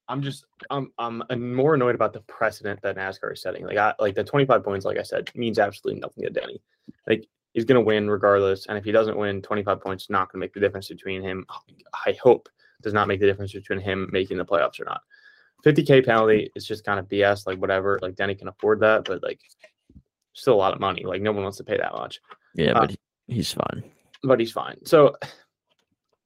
I'm 0.09 0.21
just 0.21 0.45
I'm 0.69 0.91
I'm 0.97 1.53
more 1.53 1.75
annoyed 1.75 1.95
about 1.95 2.13
the 2.13 2.21
precedent 2.21 2.81
that 2.81 2.95
NASCAR 2.97 3.33
is 3.33 3.41
setting. 3.41 3.65
Like 3.65 3.77
I 3.77 3.93
like 3.99 4.15
the 4.15 4.23
25 4.23 4.63
points, 4.63 4.85
like 4.85 4.97
I 4.97 5.03
said, 5.03 5.29
means 5.35 5.59
absolutely 5.59 5.99
nothing 6.01 6.23
to 6.23 6.29
Denny. 6.29 6.61
Like 7.07 7.27
he's 7.53 7.65
gonna 7.65 7.81
win 7.81 8.09
regardless, 8.09 8.65
and 8.67 8.77
if 8.77 8.83
he 8.85 8.91
doesn't 8.91 9.17
win, 9.17 9.41
25 9.41 9.81
points 9.81 10.09
not 10.09 10.31
gonna 10.31 10.39
make 10.39 10.53
the 10.53 10.59
difference 10.59 10.87
between 10.87 11.21
him. 11.21 11.45
I 12.05 12.17
hope 12.21 12.47
does 12.81 12.93
not 12.93 13.07
make 13.07 13.19
the 13.19 13.25
difference 13.25 13.51
between 13.53 13.79
him 13.79 14.07
making 14.11 14.37
the 14.37 14.45
playoffs 14.45 14.79
or 14.79 14.85
not. 14.85 15.01
50k 15.65 16.05
penalty 16.05 16.51
is 16.55 16.65
just 16.65 16.85
kind 16.85 16.99
of 16.99 17.09
BS. 17.09 17.45
Like 17.47 17.59
whatever. 17.59 17.99
Like 18.01 18.15
Denny 18.15 18.35
can 18.35 18.47
afford 18.47 18.79
that, 18.81 19.03
but 19.05 19.21
like 19.23 19.41
still 20.33 20.53
a 20.53 20.55
lot 20.55 20.73
of 20.73 20.79
money. 20.79 21.03
Like 21.03 21.21
no 21.21 21.31
one 21.31 21.43
wants 21.43 21.57
to 21.57 21.63
pay 21.63 21.77
that 21.77 21.93
much 21.93 22.21
yeah, 22.55 22.71
Uh, 22.73 22.81
but 22.81 22.89
he- 22.91 22.99
he's 23.27 23.51
fine. 23.51 23.83
but 24.23 24.39
he's 24.39 24.51
fine. 24.51 24.77
So 24.85 25.15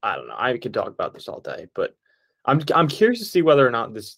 I 0.04 0.15
don't 0.15 0.28
know. 0.28 0.36
I 0.38 0.58
could 0.58 0.74
talk 0.74 0.88
about 0.88 1.13
this 1.13 1.28
all 1.28 1.39
day, 1.39 1.67
but 1.74 1.96
I'm 2.46 2.62
I'm 2.74 2.88
curious 2.88 3.20
to 3.20 3.26
see 3.26 3.42
whether 3.42 3.66
or 3.66 3.72
not 3.72 3.94
this 3.94 4.18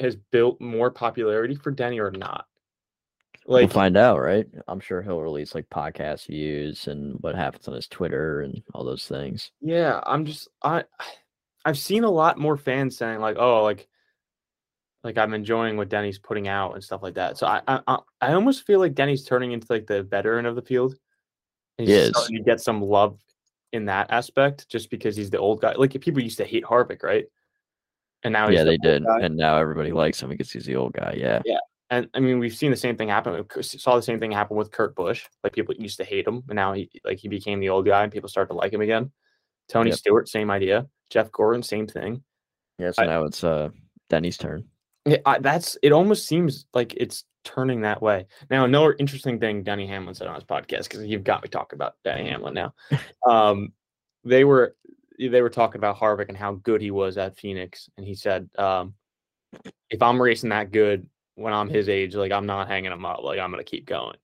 has 0.00 0.16
built 0.16 0.60
more 0.60 0.90
popularity 0.90 1.54
for 1.54 1.70
Denny 1.70 2.00
or 2.00 2.10
not. 2.10 2.46
we'll 3.46 3.62
Like, 3.62 3.72
find 3.72 3.96
out, 3.96 4.20
right? 4.20 4.46
I'm 4.68 4.80
sure 4.80 5.00
he'll 5.02 5.20
release 5.22 5.54
like 5.54 5.68
podcast 5.70 6.26
views 6.26 6.88
and 6.88 7.14
what 7.20 7.34
happens 7.36 7.68
on 7.68 7.74
his 7.74 7.86
Twitter 7.88 8.40
and 8.42 8.62
all 8.74 8.84
those 8.84 9.06
things. 9.06 9.50
yeah, 9.60 10.00
I'm 10.04 10.24
just 10.24 10.48
I 10.62 10.84
I've 11.64 11.78
seen 11.78 12.04
a 12.04 12.10
lot 12.10 12.38
more 12.38 12.56
fans 12.56 12.96
saying 12.96 13.20
like, 13.20 13.36
oh, 13.38 13.62
like 13.62 13.88
like 15.02 15.16
I'm 15.18 15.34
enjoying 15.34 15.76
what 15.76 15.88
Denny's 15.88 16.18
putting 16.18 16.48
out 16.48 16.74
and 16.74 16.82
stuff 16.84 17.02
like 17.02 17.14
that. 17.14 17.38
So 17.38 17.46
I 17.46 17.60
I 17.66 17.98
I- 18.20 18.32
almost 18.34 18.66
feel 18.66 18.80
like 18.80 18.94
Denny's 18.94 19.24
turning 19.24 19.52
into 19.52 19.66
like 19.70 19.86
the 19.86 20.02
veteran 20.02 20.44
of 20.46 20.56
the 20.56 20.62
field. 20.62 20.94
And 21.78 21.86
He 21.88 21.94
He's 21.94 22.04
is. 22.04 22.10
starting 22.10 22.36
to 22.36 22.42
get 22.42 22.60
some 22.60 22.80
love 22.82 23.18
in 23.72 23.86
that 23.86 24.10
aspect 24.10 24.68
just 24.68 24.90
because 24.90 25.16
he's 25.16 25.30
the 25.30 25.38
old 25.38 25.60
guy. 25.60 25.72
Like 25.74 25.98
people 26.00 26.22
used 26.22 26.38
to 26.38 26.44
hate 26.44 26.64
Harvick, 26.64 27.02
right? 27.02 27.26
And 28.24 28.32
now 28.32 28.48
he's 28.48 28.56
yeah, 28.56 28.64
the 28.64 28.70
they 28.70 28.76
did, 28.78 29.04
guy. 29.04 29.20
and 29.20 29.36
now 29.36 29.56
everybody 29.58 29.92
likes 29.92 30.22
him 30.22 30.30
because 30.30 30.50
he's 30.50 30.64
the 30.64 30.76
old 30.76 30.94
guy. 30.94 31.14
Yeah, 31.16 31.42
and 31.90 32.08
I 32.14 32.20
mean, 32.20 32.38
we've 32.38 32.54
seen 32.56 32.70
the 32.70 32.76
same 32.76 32.96
thing 32.96 33.08
happen. 33.08 33.44
We 33.54 33.62
saw 33.62 33.96
the 33.96 34.02
same 34.02 34.18
thing 34.18 34.32
happen 34.32 34.56
with 34.56 34.70
Kurt 34.70 34.94
Busch. 34.96 35.24
Like 35.42 35.52
people 35.52 35.74
used 35.74 35.98
to 35.98 36.04
hate 36.04 36.26
him, 36.26 36.42
and 36.48 36.56
now 36.56 36.72
he 36.72 36.90
like 37.04 37.18
he 37.18 37.28
became 37.28 37.60
the 37.60 37.68
old 37.68 37.84
guy, 37.86 38.02
and 38.02 38.10
people 38.12 38.28
start 38.30 38.48
to 38.48 38.54
like 38.54 38.72
him 38.72 38.80
again. 38.80 39.12
Tony 39.68 39.90
Yep. 39.90 39.98
Stewart, 39.98 40.28
same 40.28 40.50
idea. 40.50 40.86
Jeff 41.10 41.30
Gordon, 41.32 41.62
same 41.62 41.86
thing. 41.86 42.22
yeah. 42.78 42.90
So 42.92 43.02
I- 43.02 43.06
now 43.06 43.24
it's 43.24 43.44
uh 43.44 43.68
Denny's 44.10 44.38
turn. 44.38 44.64
Yeah, 45.06 45.18
I, 45.26 45.38
that's 45.38 45.76
it. 45.82 45.92
Almost 45.92 46.26
seems 46.26 46.64
like 46.72 46.94
it's 46.96 47.24
turning 47.44 47.82
that 47.82 48.00
way. 48.00 48.26
Now, 48.48 48.64
another 48.64 48.96
interesting 48.98 49.38
thing 49.38 49.62
Denny 49.62 49.86
Hamlin 49.86 50.14
said 50.14 50.28
on 50.28 50.34
his 50.34 50.44
podcast 50.44 50.84
because 50.84 51.04
you've 51.04 51.24
got 51.24 51.42
me 51.42 51.50
talking 51.50 51.76
about 51.76 51.96
Denny 52.04 52.30
Hamlin 52.30 52.54
now. 52.54 52.72
Um, 53.28 53.74
they 54.24 54.44
were 54.44 54.74
they 55.18 55.42
were 55.42 55.50
talking 55.50 55.78
about 55.78 55.98
Harvick 55.98 56.28
and 56.28 56.36
how 56.36 56.54
good 56.54 56.80
he 56.80 56.90
was 56.90 57.16
at 57.18 57.38
Phoenix, 57.38 57.88
and 57.96 58.06
he 58.06 58.14
said, 58.14 58.48
um, 58.58 58.94
"If 59.90 60.02
I'm 60.02 60.20
racing 60.20 60.50
that 60.50 60.72
good 60.72 61.08
when 61.36 61.52
I'm 61.52 61.68
his 61.68 61.88
age, 61.88 62.14
like 62.14 62.32
I'm 62.32 62.46
not 62.46 62.68
hanging 62.68 62.92
him 62.92 63.04
up. 63.04 63.22
Like 63.22 63.38
I'm 63.38 63.50
gonna 63.50 63.64
keep 63.64 63.86
going." 63.86 64.16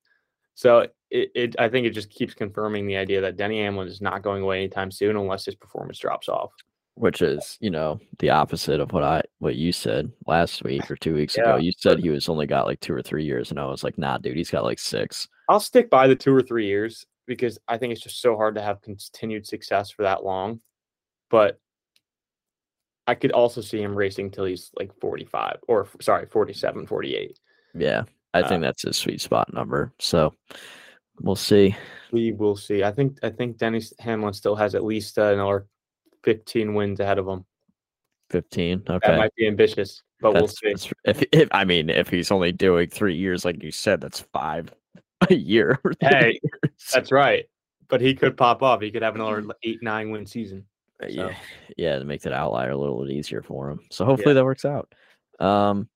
So 0.55 0.87
it, 1.11 1.31
it 1.35 1.57
I 1.59 1.69
think 1.69 1.87
it 1.87 1.91
just 1.91 2.11
keeps 2.11 2.35
confirming 2.35 2.87
the 2.87 2.97
idea 2.97 3.21
that 3.23 3.37
Denny 3.37 3.61
Hamlin 3.63 3.89
is 3.89 4.01
not 4.01 4.23
going 4.23 4.43
away 4.43 4.59
anytime 4.59 4.91
soon 4.91 5.17
unless 5.17 5.45
his 5.45 5.55
performance 5.55 5.99
drops 5.99 6.29
off. 6.29 6.53
which 6.95 7.23
is 7.23 7.57
you 7.61 7.71
know 7.71 7.99
the 8.19 8.31
opposite 8.31 8.81
of 8.81 8.93
what 8.93 9.03
I 9.03 9.23
what 9.39 9.57
you 9.57 9.73
said 9.73 10.13
last 10.27 10.63
week 10.65 10.91
or 10.91 10.97
two 10.97 11.15
weeks 11.15 11.37
ago. 11.37 11.57
You 11.57 11.73
said 11.79 11.99
he 11.99 12.11
was 12.11 12.29
only 12.29 12.47
got 12.47 12.67
like 12.67 12.81
two 12.81 12.93
or 12.93 13.03
three 13.03 13.25
years, 13.25 13.51
and 13.51 13.59
I 13.59 13.65
was 13.67 13.83
like, 13.83 13.97
nah, 13.97 14.19
dude, 14.19 14.37
he's 14.37 14.51
got 14.51 14.65
like 14.65 14.79
six. 14.79 15.29
I'll 15.49 15.61
stick 15.61 15.89
by 15.89 16.07
the 16.07 16.17
two 16.17 16.35
or 16.35 16.43
three 16.43 16.67
years 16.67 17.07
because 17.27 17.59
I 17.67 17.79
think 17.79 17.93
it's 17.93 18.03
just 18.03 18.21
so 18.21 18.37
hard 18.37 18.55
to 18.57 18.63
have 18.63 18.83
continued 18.83 19.47
success 19.47 19.91
for 19.91 20.03
that 20.03 20.25
long. 20.25 20.61
But 21.31 21.59
I 23.07 23.15
could 23.15 23.33
also 23.33 23.61
see 23.61 23.81
him 23.83 23.95
racing 23.95 24.31
till 24.31 24.45
he's 24.45 24.71
like 24.79 24.93
45 25.01 25.59
or 25.69 25.89
sorry, 26.01 26.27
47, 26.27 26.87
48. 26.87 27.39
Yeah, 27.75 28.05
I 28.35 28.43
Uh, 28.43 28.49
think 28.49 28.63
that's 28.63 28.83
his 28.83 28.97
sweet 28.97 29.21
spot 29.21 29.53
number. 29.53 29.93
So 29.99 30.35
we'll 31.21 31.37
see. 31.37 31.77
We 32.13 32.33
will 32.33 32.57
see. 32.57 32.83
I 32.85 32.91
think 32.93 33.19
I 33.23 33.31
think 33.31 33.57
Dennis 33.59 33.93
Hamlin 33.99 34.33
still 34.35 34.57
has 34.57 34.75
at 34.75 34.85
least 34.85 35.19
uh, 35.19 35.33
another 35.33 35.67
15 36.25 36.75
wins 36.75 37.01
ahead 37.01 37.19
of 37.19 37.27
him. 37.27 37.45
Fifteen. 38.31 38.83
Okay. 38.89 39.09
That 39.09 39.19
might 39.19 39.35
be 39.35 39.49
ambitious, 39.49 40.05
but 40.21 40.35
we'll 40.35 40.47
see. 40.47 40.73
if, 41.05 41.25
if 41.33 41.49
I 41.51 41.65
mean 41.65 41.91
if 41.91 42.09
he's 42.09 42.31
only 42.31 42.53
doing 42.53 42.89
three 42.89 43.17
years, 43.17 43.45
like 43.45 43.61
you 43.61 43.73
said, 43.73 44.01
that's 44.01 44.21
five 44.33 44.73
a 45.29 45.35
year. 45.35 45.81
Hey, 46.01 46.39
years. 46.41 46.91
That's 46.95 47.11
right. 47.11 47.47
But 47.89 48.01
he 48.01 48.15
could 48.15 48.37
pop 48.37 48.63
off. 48.63 48.83
He 48.83 48.93
could 48.93 49.03
have 49.03 49.17
another 49.17 49.45
eight, 49.65 49.83
nine 49.83 50.13
win 50.13 50.27
season. 50.27 50.67
Uh, 51.03 51.07
So- 51.07 51.13
yeah, 51.13 51.37
yeah, 51.77 51.99
to 51.99 52.05
make 52.05 52.23
that 52.23 52.33
outlier 52.33 52.71
a 52.71 52.77
little 52.77 53.03
bit 53.05 53.13
easier 53.13 53.43
for 53.43 53.71
him. 53.71 53.81
So 53.91 54.05
hopefully 54.05 54.35
that 54.35 54.45
works 54.45 54.65
out. 54.65 54.93
Um, 55.39 55.89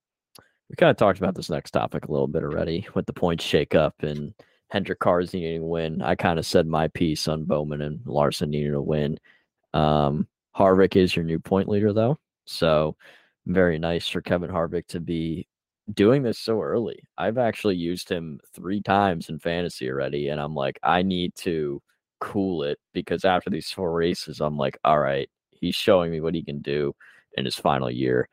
we 0.69 0.75
kind 0.75 0.89
of 0.89 0.97
talked 0.97 1.19
about 1.19 1.35
this 1.35 1.49
next 1.49 1.71
topic 1.71 2.05
a 2.05 2.11
little 2.11 2.27
bit 2.27 2.43
already 2.43 2.87
with 2.95 3.05
the 3.05 3.13
points 3.13 3.45
shakeup 3.45 3.91
and 3.99 4.33
Hendrick 4.69 4.99
cars 4.99 5.31
needing 5.33 5.61
to 5.61 5.65
win. 5.65 6.01
I 6.01 6.15
kind 6.15 6.39
of 6.39 6.45
said 6.45 6.65
my 6.65 6.87
piece 6.87 7.27
on 7.27 7.43
Bowman 7.45 7.81
and 7.81 7.99
Larson 8.05 8.49
needing 8.49 8.71
to 8.71 8.81
win. 8.81 9.19
Um, 9.75 10.27
Harvick 10.57 10.95
is 10.95 11.15
your 11.15 11.23
new 11.25 11.37
point 11.39 11.69
leader 11.69 11.93
though, 11.93 12.17
so 12.45 12.95
very 13.45 13.77
nice 13.77 14.07
for 14.07 14.21
Kevin 14.21 14.49
Harvick 14.49 14.87
to 14.87 14.99
be 14.99 15.47
doing 15.93 16.23
this 16.23 16.39
so 16.39 16.61
early. 16.63 16.97
I've 17.15 17.37
actually 17.37 17.75
used 17.75 18.09
him 18.09 18.39
three 18.55 18.81
times 18.81 19.29
in 19.29 19.37
fantasy 19.37 19.87
already, 19.91 20.29
and 20.29 20.41
I'm 20.41 20.55
like, 20.55 20.79
I 20.81 21.03
need 21.03 21.35
to 21.35 21.79
cool 22.25 22.63
it 22.63 22.79
because 22.91 23.23
after 23.23 23.51
these 23.51 23.69
four 23.69 23.93
races, 23.93 24.41
I'm 24.41 24.57
like, 24.57 24.79
all 24.83 24.99
right, 24.99 25.29
he's 25.51 25.75
showing 25.75 26.11
me 26.11 26.21
what 26.21 26.33
he 26.33 26.43
can 26.43 26.59
do 26.59 26.91
in 27.37 27.45
his 27.45 27.55
final 27.55 27.91
year 27.91 28.27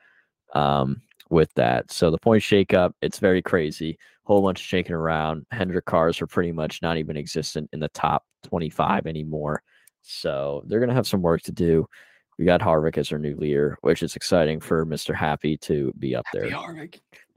um, 0.55 1.03
with 1.29 1.53
that. 1.55 1.93
So 1.93 2.11
the 2.11 2.19
point 2.19 2.43
shakeup, 2.43 2.93
it's 3.03 3.19
very 3.19 3.43
crazy. 3.43 3.99
Whole 4.25 4.41
bunch 4.41 4.61
of 4.61 4.67
shaking 4.67 4.95
around. 4.95 5.45
Hendrick 5.51 5.85
cars 5.85 6.23
are 6.23 6.27
pretty 6.27 6.53
much 6.53 6.81
not 6.81 6.97
even 6.97 7.19
existent 7.19 7.69
in 7.75 7.81
the 7.81 7.89
top 7.91 8.25
25 8.45 9.07
anymore. 9.07 9.63
So 10.01 10.63
they're 10.67 10.81
gonna 10.81 10.95
have 10.95 11.07
some 11.07 11.23
work 11.23 11.43
to 11.43 11.53
do. 11.53 11.87
We 12.39 12.47
got 12.47 12.63
Harvick 12.63 12.97
as 12.97 13.13
our 13.13 13.19
new 13.19 13.37
leader, 13.37 13.77
which 13.83 14.03
is 14.03 14.17
exciting 14.17 14.59
for 14.59 14.87
Mr. 14.87 15.15
Happy 15.15 15.59
to 15.59 15.93
be 15.99 16.17
up 16.17 16.25
there. 16.33 16.47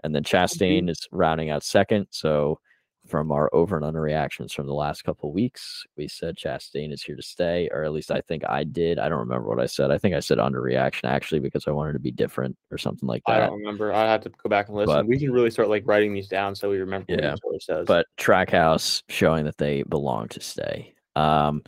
And 0.06 0.16
then 0.16 0.24
Chastain 0.24 0.90
is 0.90 1.06
rounding 1.12 1.50
out 1.50 1.64
second. 1.64 2.08
So 2.12 2.60
from 3.06 3.32
our 3.32 3.50
over 3.54 3.76
and 3.76 3.86
under 3.86 4.02
reactions 4.02 4.52
from 4.54 4.66
the 4.68 4.74
last 4.74 5.04
couple 5.04 5.30
of 5.30 5.36
weeks, 5.36 5.86
we 5.96 6.08
said 6.08 6.36
Chastain 6.36 6.92
is 6.92 7.04
here 7.04 7.16
to 7.16 7.22
stay, 7.22 7.70
or 7.72 7.84
at 7.84 7.92
least 7.92 8.12
I 8.12 8.22
think 8.22 8.44
I 8.48 8.64
did. 8.64 9.00
I 9.00 9.10
don't 9.10 9.20
remember 9.20 9.48
what 9.48 9.60
I 9.60 9.68
said. 9.68 9.92
I 9.92 9.98
think 9.98 10.16
I 10.16 10.20
said 10.20 10.40
under 10.40 10.62
reaction 10.62 11.08
actually 11.08 11.40
because 11.40 11.68
I 11.68 11.72
wanted 11.72 11.94
to 11.94 12.00
be 12.00 12.12
different 12.12 12.58
or 12.72 12.78
something 12.78 13.08
like 13.08 13.22
that. 13.28 13.44
I 13.44 13.46
don't 13.48 13.60
remember. 13.60 13.94
I 13.94 14.04
have 14.04 14.22
to 14.22 14.30
go 14.30 14.50
back 14.50 14.68
and 14.68 14.78
listen. 14.78 14.96
But- 14.96 15.08
we 15.08 15.20
can 15.20 15.32
really 15.32 15.52
start 15.52 15.70
like 15.70 15.84
writing 15.86 16.14
these 16.14 16.28
down 16.28 16.56
so 16.56 16.70
we 16.70 16.80
remember 16.80 17.06
Yeah, 17.10 17.36
what 17.42 17.56
each 17.56 17.66
says. 17.66 17.86
But 17.86 18.08
Trackhouse 18.18 19.04
showing 19.10 19.46
that 19.46 19.58
they 19.58 19.84
belong 19.84 20.28
to 20.30 20.42
stay. 20.42 20.94
Um, 21.16 21.64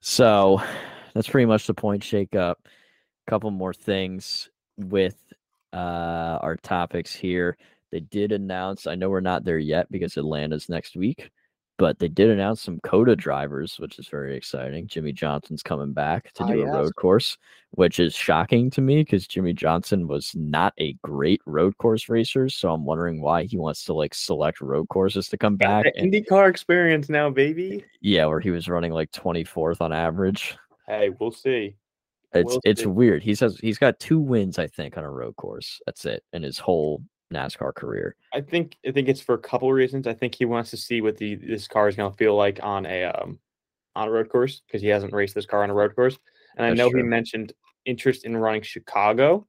so 0.00 0.62
that's 1.14 1.28
pretty 1.28 1.46
much 1.46 1.66
the 1.66 1.74
point 1.74 2.04
shake 2.04 2.34
up. 2.34 2.60
A 3.26 3.30
couple 3.30 3.50
more 3.50 3.74
things 3.74 4.48
with 4.76 5.16
uh, 5.72 6.38
our 6.40 6.56
topics 6.56 7.14
here. 7.14 7.56
They 7.92 8.00
did 8.00 8.32
announce, 8.32 8.86
I 8.86 8.94
know 8.94 9.10
we're 9.10 9.20
not 9.20 9.44
there 9.44 9.58
yet 9.58 9.86
because 9.92 10.16
Atlanta's 10.16 10.68
next 10.70 10.96
week, 10.96 11.30
but 11.78 11.98
they 11.98 12.08
did 12.08 12.30
announce 12.30 12.62
some 12.62 12.80
COTA 12.84 13.16
drivers, 13.16 13.76
which 13.78 13.98
is 13.98 14.08
very 14.08 14.34
exciting. 14.36 14.86
Jimmie 14.88 15.12
Johnson's 15.12 15.62
coming 15.62 15.92
back 15.92 16.32
to 16.34 16.44
Ah, 16.44 16.46
do 16.46 16.62
a 16.62 16.64
yes. 16.64 16.74
road 16.74 16.96
course, 16.96 17.36
which 17.72 18.00
is 18.00 18.14
shocking 18.14 18.70
to 18.70 18.80
me 18.80 19.02
because 19.02 19.26
Jimmy 19.26 19.52
Johnson 19.52 20.08
was 20.08 20.32
not 20.34 20.72
a 20.80 20.94
great 21.04 21.42
road 21.44 21.76
course 21.78 22.08
racer. 22.08 22.48
So 22.48 22.72
I'm 22.72 22.84
wondering 22.86 23.20
why 23.20 23.44
he 23.44 23.58
wants 23.58 23.84
to 23.84 23.92
like 23.94 24.14
select 24.14 24.60
road 24.62 24.88
courses 24.88 25.28
to 25.28 25.36
come 25.36 25.56
back. 25.56 25.84
the 25.84 25.96
and- 25.98 26.12
IndyCar 26.12 26.48
experience 26.48 27.10
now, 27.10 27.28
baby. 27.28 27.84
yeah, 28.00 28.24
where 28.24 28.40
he 28.40 28.50
was 28.50 28.68
running 28.68 28.92
like 28.92 29.10
24th 29.12 29.82
on 29.82 29.92
average. 29.92 30.56
Hey, 30.88 31.10
we'll 31.20 31.30
see. 31.30 31.76
It's 32.34 32.46
We'll 32.48 32.60
it's 32.64 32.80
see. 32.80 32.86
weird. 32.86 33.22
He 33.22 33.34
says 33.34 33.58
he's 33.60 33.76
got 33.78 34.00
two 34.00 34.18
wins, 34.18 34.58
I 34.58 34.66
think, 34.66 34.96
on 34.96 35.04
a 35.04 35.10
road 35.10 35.36
course. 35.36 35.78
That's 35.84 36.06
it 36.06 36.22
in 36.32 36.42
his 36.42 36.58
whole 36.58 37.02
NASCAR 37.32 37.74
career. 37.74 38.16
I 38.34 38.40
think 38.40 38.76
I 38.86 38.92
think 38.92 39.08
it's 39.08 39.20
for 39.20 39.34
a 39.34 39.38
couple 39.38 39.68
of 39.68 39.74
reasons. 39.74 40.06
I 40.06 40.14
think 40.14 40.34
he 40.34 40.44
wants 40.44 40.70
to 40.70 40.76
see 40.76 41.00
what 41.00 41.16
the 41.16 41.34
this 41.34 41.68
car 41.68 41.88
is 41.88 41.96
going 41.96 42.10
to 42.10 42.16
feel 42.16 42.36
like 42.36 42.60
on 42.62 42.86
a 42.86 43.04
um 43.04 43.38
on 43.94 44.08
a 44.08 44.10
road 44.10 44.28
course 44.28 44.62
because 44.66 44.80
he 44.82 44.88
hasn't 44.88 45.12
raced 45.12 45.34
this 45.34 45.46
car 45.46 45.62
on 45.62 45.70
a 45.70 45.74
road 45.74 45.94
course. 45.94 46.18
And 46.56 46.64
I 46.66 46.70
That's 46.70 46.78
know 46.78 46.88
he 46.88 47.02
mentioned 47.02 47.52
interest 47.84 48.24
in 48.24 48.36
running 48.36 48.62
Chicago. 48.62 49.46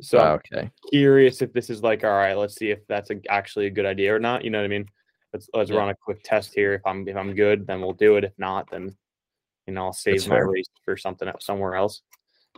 So 0.00 0.18
Oh, 0.18 0.22
I'm 0.22 0.34
okay. 0.34 0.70
curious 0.90 1.42
if 1.42 1.52
this 1.52 1.70
is 1.70 1.82
like, 1.82 2.02
all 2.04 2.10
right, 2.10 2.34
let's 2.36 2.56
see 2.56 2.70
if 2.70 2.80
that's 2.88 3.10
a, 3.10 3.20
actually 3.28 3.66
a 3.66 3.70
good 3.70 3.86
idea 3.86 4.14
or 4.14 4.18
not. 4.18 4.44
You 4.44 4.50
know 4.50 4.58
what 4.58 4.64
I 4.64 4.68
mean? 4.68 4.86
Let's 5.32 5.48
let's 5.54 5.70
Yeah. 5.70 5.78
run 5.78 5.90
a 5.90 5.94
quick 5.94 6.22
test 6.24 6.54
here. 6.54 6.74
If 6.74 6.82
I'm 6.84 7.06
if 7.08 7.16
I'm 7.16 7.34
good, 7.34 7.66
then 7.66 7.80
we'll 7.80 7.92
do 7.92 8.16
it. 8.16 8.24
If 8.24 8.32
not, 8.38 8.70
then 8.70 8.96
you 9.66 9.74
know 9.74 9.86
I'll 9.86 9.92
save 9.92 10.16
That's 10.16 10.26
my 10.28 10.36
fair. 10.36 10.46
race 10.48 10.66
for 10.84 10.96
something 10.96 11.28
else 11.28 11.46
somewhere 11.46 11.74
else. 11.74 12.02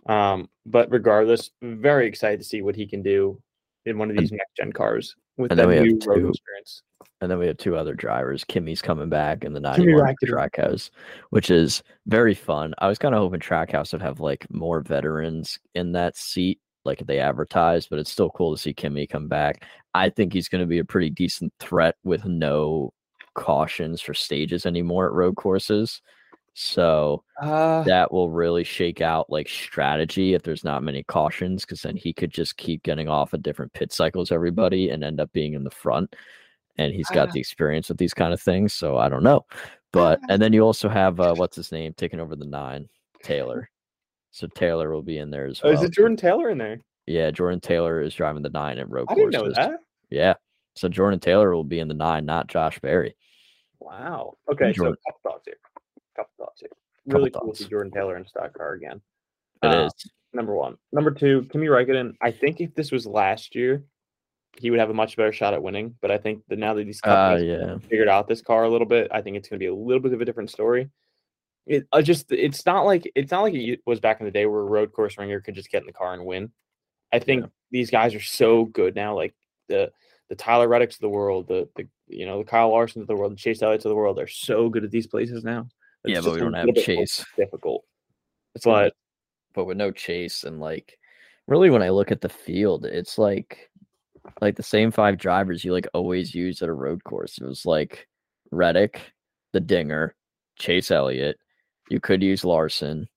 Um, 0.07 0.49
but 0.67 0.91
regardless, 0.91 1.51
very 1.63 2.07
excited 2.07 2.39
to 2.39 2.45
see 2.45 2.63
what 2.63 2.77
he 2.77 2.87
can 2.87 3.03
do 3.03 3.43
in 3.87 3.99
one 3.99 4.11
of 4.11 4.17
these 4.17 4.33
next 4.33 4.57
gen 4.57 4.73
cars 4.73 5.15
with 5.37 5.51
and 5.51 5.59
then 5.59 5.69
we 5.69 5.77
have 5.77 5.85
new 5.85 5.99
road 6.07 6.21
two- 6.21 6.29
experience. 6.29 6.83
And 7.21 7.31
then 7.31 7.39
we 7.39 7.47
have 7.47 7.57
two 7.57 7.77
other 7.77 7.95
drivers. 7.95 8.45
Kimi's 8.45 8.83
coming 8.83 9.09
back 9.09 9.45
and 9.45 9.55
the 9.55 9.61
Kimi 9.61 9.93
91 9.93 10.15
Trackhouse, 10.27 10.91
which 11.31 11.51
is 11.51 11.83
very 12.07 12.35
fun. 12.35 12.75
I 12.79 12.89
was 12.89 12.99
kind 12.99 13.15
of 13.15 13.21
hoping 13.21 13.41
Trackhouse 13.41 13.93
would 13.93 14.03
have 14.03 14.21
like 14.21 14.47
more 14.51 14.81
veterans 14.81 15.59
in 15.75 15.93
that 15.93 16.17
seat, 16.17 16.61
like 16.85 17.07
they 17.07 17.21
advertised, 17.21 17.89
but 17.89 17.99
it's 17.99 18.11
still 18.11 18.31
cool 18.31 18.55
to 18.55 18.61
see 18.61 18.75
Kimi 18.75 19.07
come 19.07 19.29
back. 19.29 19.65
I 19.95 20.11
think 20.11 20.33
he's 20.33 20.49
going 20.49 20.61
to 20.61 20.67
be 20.67 20.79
a 20.79 20.85
pretty 20.85 21.11
decent 21.11 21.53
threat 21.61 21.95
with 22.05 22.25
no 22.25 22.93
cautions 23.35 24.01
for 24.01 24.15
stages 24.15 24.67
anymore 24.67 25.07
at 25.07 25.13
road 25.13 25.37
courses. 25.37 26.01
So 26.55 27.25
Uh, 27.43 27.83
that 27.83 28.13
will 28.13 28.31
really 28.31 28.63
shake 28.65 29.01
out 29.01 29.29
like 29.29 29.49
strategy 29.49 30.35
if 30.35 30.43
there's 30.43 30.63
not 30.65 30.83
many 30.85 31.03
cautions 31.03 31.65
because 31.65 31.83
then 31.83 31.97
he 31.97 32.13
could 32.13 32.31
just 32.31 32.57
keep 32.57 32.83
getting 32.85 33.09
off 33.09 33.35
at 33.35 33.43
different 33.43 33.73
pit 33.73 33.93
cycles 33.93 34.31
everybody 34.31 34.91
and 34.91 35.03
end 35.03 35.21
up 35.21 35.33
being 35.33 35.55
in 35.55 35.65
the 35.65 35.71
front 35.71 36.15
and 36.79 36.93
he's 36.95 37.09
got 37.09 37.29
Ah. 37.29 37.33
the 37.33 37.41
experience 37.41 37.89
with 37.89 37.99
these 37.99 38.15
kind 38.15 38.33
of 38.33 38.41
things 38.41 38.73
so 38.73 38.97
i 38.97 39.09
don't 39.09 39.25
know 39.25 39.45
but 39.93 40.21
and 40.29 40.41
then 40.41 40.53
you 40.53 40.63
also 40.63 40.89
have 40.89 41.19
uh, 41.19 41.35
what's 41.35 41.57
his 41.57 41.73
name 41.73 41.93
taking 41.97 42.21
over 42.21 42.37
the 42.37 42.47
nine 42.47 42.89
taylor 43.25 43.69
so 44.31 44.47
taylor 44.55 44.91
will 44.93 45.03
be 45.03 45.19
in 45.19 45.29
there 45.31 45.47
as 45.47 45.61
oh, 45.65 45.69
well 45.71 45.77
is 45.77 45.83
it 45.83 45.93
Jordan 45.93 46.17
Taylor 46.17 46.51
in 46.51 46.59
there? 46.59 46.79
yeah 47.07 47.33
jordan 47.33 47.59
taylor 47.61 48.01
is 48.01 48.15
driving 48.15 48.43
the 48.45 48.51
nine 48.51 48.79
at 48.79 48.89
road 48.89 49.07
I 49.11 49.15
didn't 49.15 49.33
courses 49.35 49.57
know 49.57 49.63
that. 49.71 49.81
yeah 50.11 50.35
so 50.77 50.89
jordan 50.89 51.19
taylor 51.19 51.53
will 51.55 51.65
be 51.65 51.81
in 51.81 51.89
the 51.89 51.95
nine 51.95 52.25
not 52.27 52.47
josh 52.47 52.79
berry 52.79 53.17
Wow. 53.81 54.39
Okay, 54.51 54.69
so 54.73 54.85
Jordan- 54.85 54.97
couple 56.15 56.33
thoughts 56.39 56.61
here. 56.61 56.71
Here. 57.05 57.13
Couple 57.13 57.19
Really 57.21 57.31
cool 57.31 57.53
to 57.53 57.63
see. 57.65 57.69
Jordan 57.69 57.93
Taylor 57.93 58.17
in 58.17 58.27
stock 58.27 58.53
car 58.57 58.73
again. 58.75 59.01
It 59.63 59.67
Uh, 59.69 59.87
is. 59.87 59.93
number 60.33 60.55
one. 60.55 60.77
Number 60.93 61.11
two, 61.11 61.47
Kimi 61.53 61.67
Räikkönen. 61.69 62.15
I 62.21 62.31
think 62.31 62.61
if 62.61 62.75
this 62.75 62.91
was 62.93 63.07
last 63.07 63.55
year, 63.55 63.85
he 64.57 64.71
would 64.71 64.79
have 64.81 64.91
a 64.91 64.95
much 64.95 65.17
better 65.17 65.33
shot 65.33 65.53
at 65.55 65.63
winning. 65.63 65.97
But 66.01 66.11
I 66.11 66.19
think 66.19 66.43
that 66.49 66.59
now 66.59 66.75
that 66.75 66.85
these 66.85 67.01
uh 67.05 67.39
yeah 67.43 67.79
figured 67.79 68.09
out 68.09 68.29
this 68.29 68.41
car 68.43 68.65
a 68.65 68.71
little 68.71 68.87
bit, 68.87 69.09
I 69.11 69.21
think 69.23 69.37
it's 69.37 69.49
going 69.49 69.59
to 69.59 69.63
be 69.65 69.69
a 69.69 69.75
little 69.75 70.01
bit 70.01 70.13
of 70.13 70.21
a 70.21 70.25
different 70.25 70.51
story. 70.51 70.91
It 71.67 71.87
I 71.93 72.03
just 72.03 72.31
it's 72.31 72.65
not 72.67 72.85
like 72.85 73.11
it's 73.15 73.31
not 73.33 73.43
like 73.43 73.55
it 73.55 73.81
was 73.87 73.99
back 74.01 74.21
in 74.21 74.27
the 74.27 74.33
day 74.33 74.47
where 74.47 74.61
a 74.61 74.65
road 74.65 74.93
course 74.93 75.17
ringer 75.19 75.41
could 75.41 75.55
just 75.55 75.71
get 75.71 75.83
in 75.83 75.87
the 75.87 75.93
car 75.93 76.13
and 76.15 76.25
win. 76.27 76.53
I 77.13 77.19
think 77.21 77.43
Yeah. 77.45 77.49
these 77.71 77.91
guys 77.91 78.15
are 78.15 78.21
so 78.21 78.65
good 78.67 78.95
now, 78.95 79.15
like 79.17 79.35
the 79.69 79.91
the 80.29 80.35
Tyler 80.37 80.69
Reddicks 80.69 80.95
of 80.95 81.01
the 81.01 81.09
world, 81.09 81.49
the 81.49 81.69
the 81.77 81.89
you 82.07 82.27
know 82.27 82.39
the 82.39 82.45
Kyle 82.45 82.71
Larson 82.71 83.01
of 83.03 83.09
the 83.09 83.17
world, 83.17 83.33
the 83.33 83.37
Chase 83.37 83.63
Elliott's 83.63 83.85
of 83.87 83.89
the 83.91 83.95
world. 83.97 84.17
They're 84.19 84.27
so 84.27 84.69
good 84.69 84.85
at 84.85 84.91
these 84.91 85.07
places 85.07 85.43
now. 85.43 85.69
Yeah, 86.05 86.21
but 86.21 86.35
we 86.35 86.41
don't 86.41 86.55
have 86.55 86.75
Chase. 86.75 87.25
Difficult. 87.37 87.85
It's 88.55 88.67
like 88.67 88.93
but 89.55 89.65
with 89.65 89.77
no 89.77 89.91
chase 89.91 90.45
and 90.45 90.61
like 90.61 90.99
really 91.47 91.71
when 91.71 91.83
I 91.83 91.91
look 91.91 92.13
at 92.13 92.21
the 92.21 92.29
field, 92.29 92.85
it's 92.85 93.19
like 93.19 93.71
like 94.41 94.57
the 94.57 94.63
same 94.63 94.91
five 94.91 95.17
drivers 95.17 95.65
you 95.65 95.73
like 95.73 95.89
always 95.95 96.35
use 96.35 96.61
at 96.61 96.69
a 96.69 96.75
road 96.75 97.05
course. 97.05 97.39
It 97.39 97.45
was 97.45 97.65
like 97.65 98.07
Reddick, 98.51 99.01
the 99.53 99.61
Dinger, 99.61 100.15
Chase 100.57 100.91
Elliott. 100.91 101.39
You 101.89 102.01
could 102.01 102.23
use 102.23 102.45
Larson. 102.45 103.09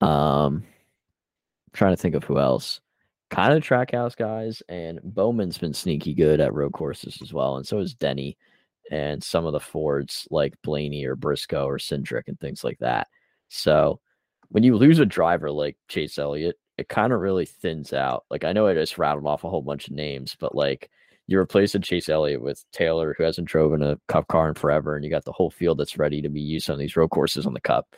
Um 0.00 0.62
I'm 0.62 1.72
trying 1.72 1.92
to 1.94 2.00
think 2.00 2.14
of 2.14 2.24
who 2.24 2.38
else. 2.38 2.80
Kind 3.30 3.52
of 3.52 3.62
trackhouse 3.62 4.16
guys, 4.16 4.60
and 4.68 4.98
Bowman's 5.04 5.56
been 5.56 5.72
sneaky 5.72 6.14
good 6.14 6.40
at 6.40 6.52
road 6.52 6.72
courses 6.72 7.20
as 7.22 7.32
well, 7.32 7.56
and 7.56 7.66
so 7.66 7.78
is 7.78 7.94
Denny 7.94 8.36
and 8.90 9.22
some 9.22 9.46
of 9.46 9.52
the 9.52 9.60
Fords 9.60 10.26
like 10.30 10.54
Blaney 10.62 11.04
or 11.04 11.16
Briscoe 11.16 11.66
or 11.66 11.78
Cindric 11.78 12.24
and 12.26 12.38
things 12.38 12.62
like 12.64 12.78
that. 12.80 13.08
So 13.48 14.00
when 14.48 14.64
you 14.64 14.76
lose 14.76 14.98
a 14.98 15.06
driver 15.06 15.50
like 15.50 15.76
Chase 15.88 16.18
Elliott, 16.18 16.56
it 16.76 16.88
kind 16.88 17.12
of 17.12 17.20
really 17.20 17.46
thins 17.46 17.92
out. 17.92 18.24
Like 18.30 18.44
I 18.44 18.52
know 18.52 18.66
I 18.66 18.74
just 18.74 18.98
rattled 18.98 19.26
off 19.26 19.44
a 19.44 19.50
whole 19.50 19.62
bunch 19.62 19.88
of 19.88 19.94
names, 19.94 20.36
but 20.38 20.54
like 20.54 20.90
you 21.26 21.38
replace 21.38 21.74
a 21.76 21.78
Chase 21.78 22.08
Elliott 22.08 22.42
with 22.42 22.64
Taylor, 22.72 23.14
who 23.16 23.22
hasn't 23.22 23.46
driven 23.46 23.82
a 23.82 23.98
cup 24.08 24.26
car 24.26 24.48
in 24.48 24.54
forever, 24.54 24.96
and 24.96 25.04
you 25.04 25.10
got 25.10 25.24
the 25.24 25.32
whole 25.32 25.50
field 25.50 25.78
that's 25.78 25.98
ready 25.98 26.20
to 26.20 26.28
be 26.28 26.40
used 26.40 26.68
on 26.68 26.78
these 26.78 26.96
road 26.96 27.10
courses 27.10 27.46
on 27.46 27.54
the 27.54 27.60
cup 27.60 27.94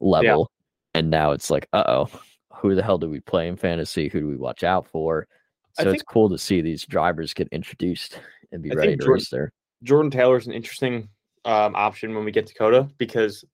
level. 0.00 0.50
And 0.94 1.08
now 1.08 1.30
it's 1.30 1.50
like, 1.50 1.68
uh 1.72 1.84
oh, 1.86 2.20
who 2.54 2.74
the 2.74 2.82
hell 2.82 2.98
do 2.98 3.08
we 3.08 3.20
play 3.20 3.46
in 3.46 3.56
fantasy? 3.56 4.08
Who 4.08 4.20
do 4.20 4.28
we 4.28 4.36
watch 4.36 4.64
out 4.64 4.88
for? 4.88 5.28
So 5.74 5.84
it's 5.90 6.02
cool 6.02 6.28
to 6.28 6.36
see 6.38 6.60
these 6.60 6.84
drivers 6.84 7.32
get 7.32 7.48
introduced 7.48 8.18
and 8.50 8.62
be 8.62 8.72
I 8.72 8.74
ready 8.74 8.92
to 8.92 8.98
Jordan- 8.98 9.14
race 9.14 9.30
there. 9.30 9.52
Jordan 9.82 10.10
Taylor 10.10 10.36
is 10.36 10.46
an 10.46 10.52
interesting 10.52 11.08
um, 11.44 11.74
option 11.74 12.14
when 12.14 12.24
we 12.24 12.32
get 12.32 12.46
to 12.46 12.54
COTA 12.54 12.88
because, 12.98 13.44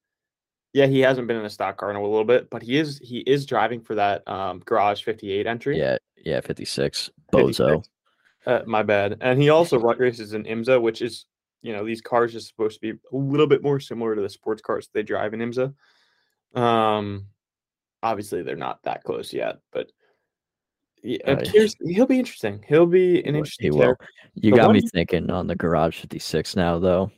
yeah, 0.73 0.87
he 0.87 1.01
hasn't 1.01 1.27
been 1.27 1.37
in 1.37 1.45
a 1.45 1.51
stock 1.51 1.79
car 1.79 1.91
in 1.91 1.97
a 1.97 2.03
little 2.03 2.25
bit, 2.25 2.51
but 2.51 2.63
he 2.63 2.79
is 2.79 2.99
he 2.99 3.19
is 3.21 3.47
driving 3.47 3.81
for 3.81 3.95
that 3.95 4.27
um, 4.29 4.61
Garage 4.61 5.03
58 5.03 5.47
entry. 5.47 5.79
Yeah, 5.79 5.97
yeah, 6.25 6.41
56. 6.41 7.11
56. 7.33 7.59
Bozo. 7.59 7.85
Uh, 8.47 8.63
my 8.67 8.83
bad. 8.83 9.19
And 9.21 9.41
he 9.41 9.51
also 9.51 9.79
races 9.79 10.35
in 10.35 10.45
IMSA, 10.45 10.81
which 10.81 11.03
is 11.03 11.27
you 11.63 11.73
know 11.73 11.85
these 11.85 12.01
cars 12.01 12.35
are 12.35 12.41
supposed 12.41 12.81
to 12.81 12.81
be 12.81 12.91
a 12.91 13.17
little 13.17 13.47
bit 13.47 13.63
more 13.63 13.81
similar 13.81 14.15
to 14.15 14.23
the 14.23 14.29
sports 14.29 14.63
cars 14.63 14.89
they 14.93 15.03
drive 15.03 15.35
in 15.35 15.41
IMSA. 15.41 15.75
Um, 16.55 17.27
obviously 18.03 18.43
they're 18.43 18.57
not 18.57 18.83
that 18.85 19.05
close 19.05 19.33
yet, 19.33 19.59
but. 19.73 19.91
Yeah, 21.03 21.41
he'll 21.85 22.07
be 22.07 22.19
interesting. 22.19 22.65
He'll 22.69 22.87
be 22.87 23.19
an 23.25 23.35
He 23.35 23.39
interesting. 23.39 23.73
will. 23.73 23.81
character. 23.81 24.07
You 24.35 24.51
The 24.53 24.57
got 24.57 24.73
me 24.73 24.81
thinking 24.81 25.31
on 25.31 25.47
the 25.47 25.57
Garage 25.57 25.99
56 25.99 26.57
now, 26.57 26.79
though. 26.79 27.11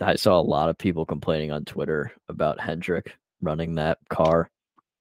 I 0.00 0.16
saw 0.16 0.40
a 0.40 0.42
lot 0.42 0.68
of 0.68 0.78
people 0.78 1.04
complaining 1.06 1.52
on 1.52 1.64
Twitter 1.64 2.12
about 2.28 2.60
Hendrick 2.60 3.14
running 3.40 3.74
that 3.76 3.98
car, 4.08 4.50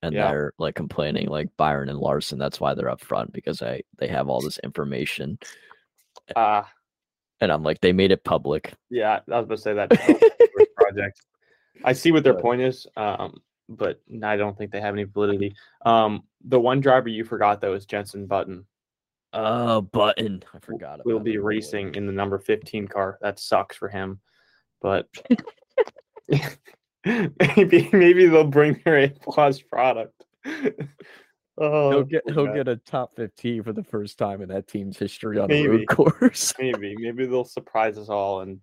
and 0.04 0.14
Yeah. 0.14 0.30
they're 0.30 0.54
like 0.60 0.76
complaining, 0.76 1.28
like 1.28 1.50
Byron 1.58 1.90
and 1.90 1.98
Larson. 2.00 2.38
That's 2.38 2.60
why 2.60 2.74
they're 2.76 2.90
up 2.90 3.02
front 3.02 3.32
because 3.34 3.60
they 3.60 3.84
they 3.98 4.08
have 4.08 4.30
all 4.30 4.42
this 4.42 4.60
information, 4.60 5.40
Uh, 6.36 6.64
and 7.40 7.52
I'm 7.52 7.64
like, 7.64 7.82
they 7.82 7.94
made 7.94 8.12
it 8.12 8.24
public. 8.24 8.74
Yeah, 8.90 9.22
I 9.32 9.38
was 9.40 9.46
about 9.46 9.56
to 9.56 9.62
say 9.62 9.74
that 9.74 9.90
project. 10.76 11.22
I 11.84 11.94
see 11.94 12.12
what 12.12 12.24
their 12.24 12.40
point 12.40 12.62
is, 12.62 12.86
um, 12.96 13.42
but 13.78 14.02
I 14.24 14.38
don't 14.38 14.58
think 14.58 14.72
they 14.72 14.82
have 14.82 14.94
any 14.94 15.04
validity. 15.04 15.56
Um, 15.86 16.24
the 16.44 16.60
one 16.60 16.82
driver 16.82 17.10
you 17.10 17.24
forgot 17.24 17.62
though 17.62 17.74
is 17.74 17.86
Jenson 17.86 18.26
Button. 18.28 18.66
Oh, 19.34 19.82
button! 19.82 20.44
I 20.54 20.60
forgot. 20.60 21.06
Will 21.06 21.20
be 21.20 21.38
racing 21.38 21.96
in 21.96 22.06
the 22.06 22.12
number 22.12 22.38
15 22.38 22.88
car. 22.88 23.18
That 23.22 23.40
sucks 23.40 23.78
for 23.78 23.88
him, 23.88 24.20
but 24.82 25.08
maybe 27.06 27.90
maybe 27.94 28.28
they'll 28.28 28.44
bring 28.44 28.80
their 28.84 29.00
A 29.00 29.10
plus 29.10 29.62
product. 29.62 30.24
oh, 31.58 31.92
He'll 31.92 32.04
get 32.04 32.24
he'll 32.30 32.54
get 32.54 32.68
a 32.68 32.76
top 32.76 33.16
15 33.16 33.64
for 33.64 33.74
the 33.74 33.84
first 33.84 34.18
time 34.18 34.42
in 34.42 34.50
that 34.50 34.68
team's 34.68 34.98
history 34.98 35.38
on 35.40 35.46
a 35.46 35.48
Maybe. 35.54 35.68
road 35.68 35.88
course. 35.88 36.54
maybe 36.60 36.96
maybe 36.98 37.26
they'll 37.26 37.46
surprise 37.46 37.98
us 37.98 38.10
all 38.10 38.42
and, 38.42 38.60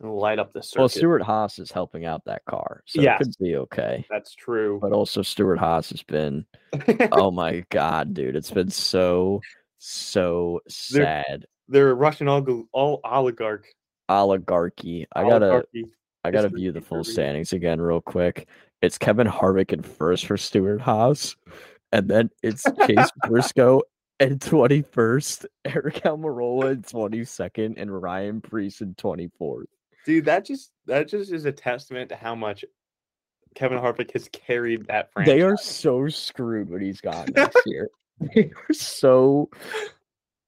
and 0.00 0.12
light 0.14 0.38
up 0.38 0.52
the 0.52 0.62
circuit. 0.62 0.78
well, 0.80 0.88
Stuart 0.88 1.22
Haas 1.22 1.58
is 1.58 1.72
helping 1.72 2.04
out 2.04 2.24
that 2.26 2.44
car, 2.44 2.82
so 2.86 3.00
Yes. 3.02 3.20
it 3.20 3.24
could 3.24 3.34
be 3.44 3.56
okay. 3.56 4.04
That's 4.10 4.34
true. 4.34 4.78
But 4.80 4.92
also, 4.92 5.22
Stewart-Haas 5.22 5.90
has 5.90 6.02
been 6.02 6.44
oh 7.12 7.30
my 7.30 7.64
god, 7.70 8.14
dude, 8.14 8.36
it's 8.36 8.50
been 8.50 8.70
so 8.70 9.40
so 9.78 10.60
They're- 10.90 11.04
sad. 11.26 11.46
They're 11.68 11.90
a 11.90 11.94
Russian 11.94 12.28
all 12.28 13.00
oligarch. 13.04 13.66
Oligarchy. 14.08 15.06
I 15.14 15.22
gotta 15.22 15.46
oligarchy. 15.46 15.84
I 16.24 16.30
gotta 16.30 16.46
It's 16.48 16.56
view 16.56 16.72
the 16.72 16.80
full 16.80 17.04
standings 17.04 17.52
again 17.52 17.80
real 17.80 18.00
quick. 18.00 18.48
It's 18.82 18.96
Kevin 18.98 19.26
Harvick 19.26 19.72
in 19.72 19.82
first 19.82 20.26
for 20.26 20.36
Stuart 20.36 20.80
Haas, 20.80 21.36
and 21.92 22.08
then 22.08 22.30
it's 22.42 22.64
Chase 22.86 23.10
Briscoe 23.28 23.82
in 24.20 24.38
twenty 24.38 24.82
first, 24.82 25.46
Aric 25.66 26.02
Almirola 26.02 26.72
in 26.72 26.82
twenty 26.82 27.24
second, 27.24 27.76
and 27.78 27.90
Ryan 28.02 28.40
Preece 28.40 28.80
in 28.80 28.94
twenty 28.94 29.28
fourth. 29.38 29.68
Dude, 30.08 30.24
that 30.24 30.46
just 30.46 30.72
that 30.86 31.06
just 31.06 31.30
is 31.30 31.44
a 31.44 31.52
testament 31.52 32.08
to 32.08 32.16
how 32.16 32.34
much 32.34 32.64
Kevin 33.54 33.78
Harvick 33.78 34.10
has 34.14 34.26
carried 34.32 34.86
that 34.86 35.12
franchise. 35.12 35.34
They 35.34 35.42
are 35.42 35.56
so 35.58 36.08
screwed 36.08 36.70
when 36.70 36.80
he's 36.80 37.02
gone 37.02 37.26
next 37.36 37.60
year. 37.66 37.90
They 38.34 38.50
are 38.68 38.72
so. 38.72 39.50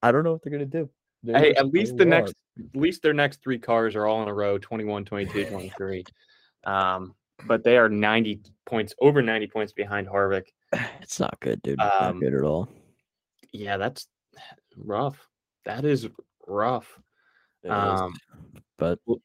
I 0.02 0.12
don't 0.12 0.24
know 0.24 0.32
what 0.32 0.42
they're 0.42 0.50
gonna 0.50 0.64
do. 0.64 0.88
They 1.22 1.32
Hey, 1.34 1.54
at 1.56 1.66
least 1.66 1.98
the 1.98 2.06
next 2.06 2.32
at 2.58 2.74
least 2.80 3.02
their 3.02 3.12
next 3.12 3.42
three 3.42 3.58
cars 3.58 3.94
are 3.96 4.06
all 4.06 4.22
in 4.22 4.28
a 4.28 4.32
row 4.32 4.56
21 4.56 5.04
22 5.04 5.44
23 5.50 6.04
um 6.64 7.14
but 7.46 7.62
they 7.62 7.76
are 7.76 7.88
90 7.90 8.40
points 8.64 8.94
over 8.98 9.20
90 9.20 9.46
points 9.48 9.72
behind 9.74 10.08
harvick 10.08 10.46
It's 11.02 11.20
not 11.20 11.38
good, 11.40 11.60
dude. 11.60 11.78
Um, 11.80 11.88
not 12.00 12.20
good 12.20 12.34
at 12.34 12.44
all. 12.44 12.68
yeah 13.52 13.76
that's 13.76 14.08
rough 14.76 15.28
that 15.66 15.84
is 15.84 16.08
rough 16.46 16.98
um 17.68 18.14
but 18.78 18.98
we'll 19.06 19.20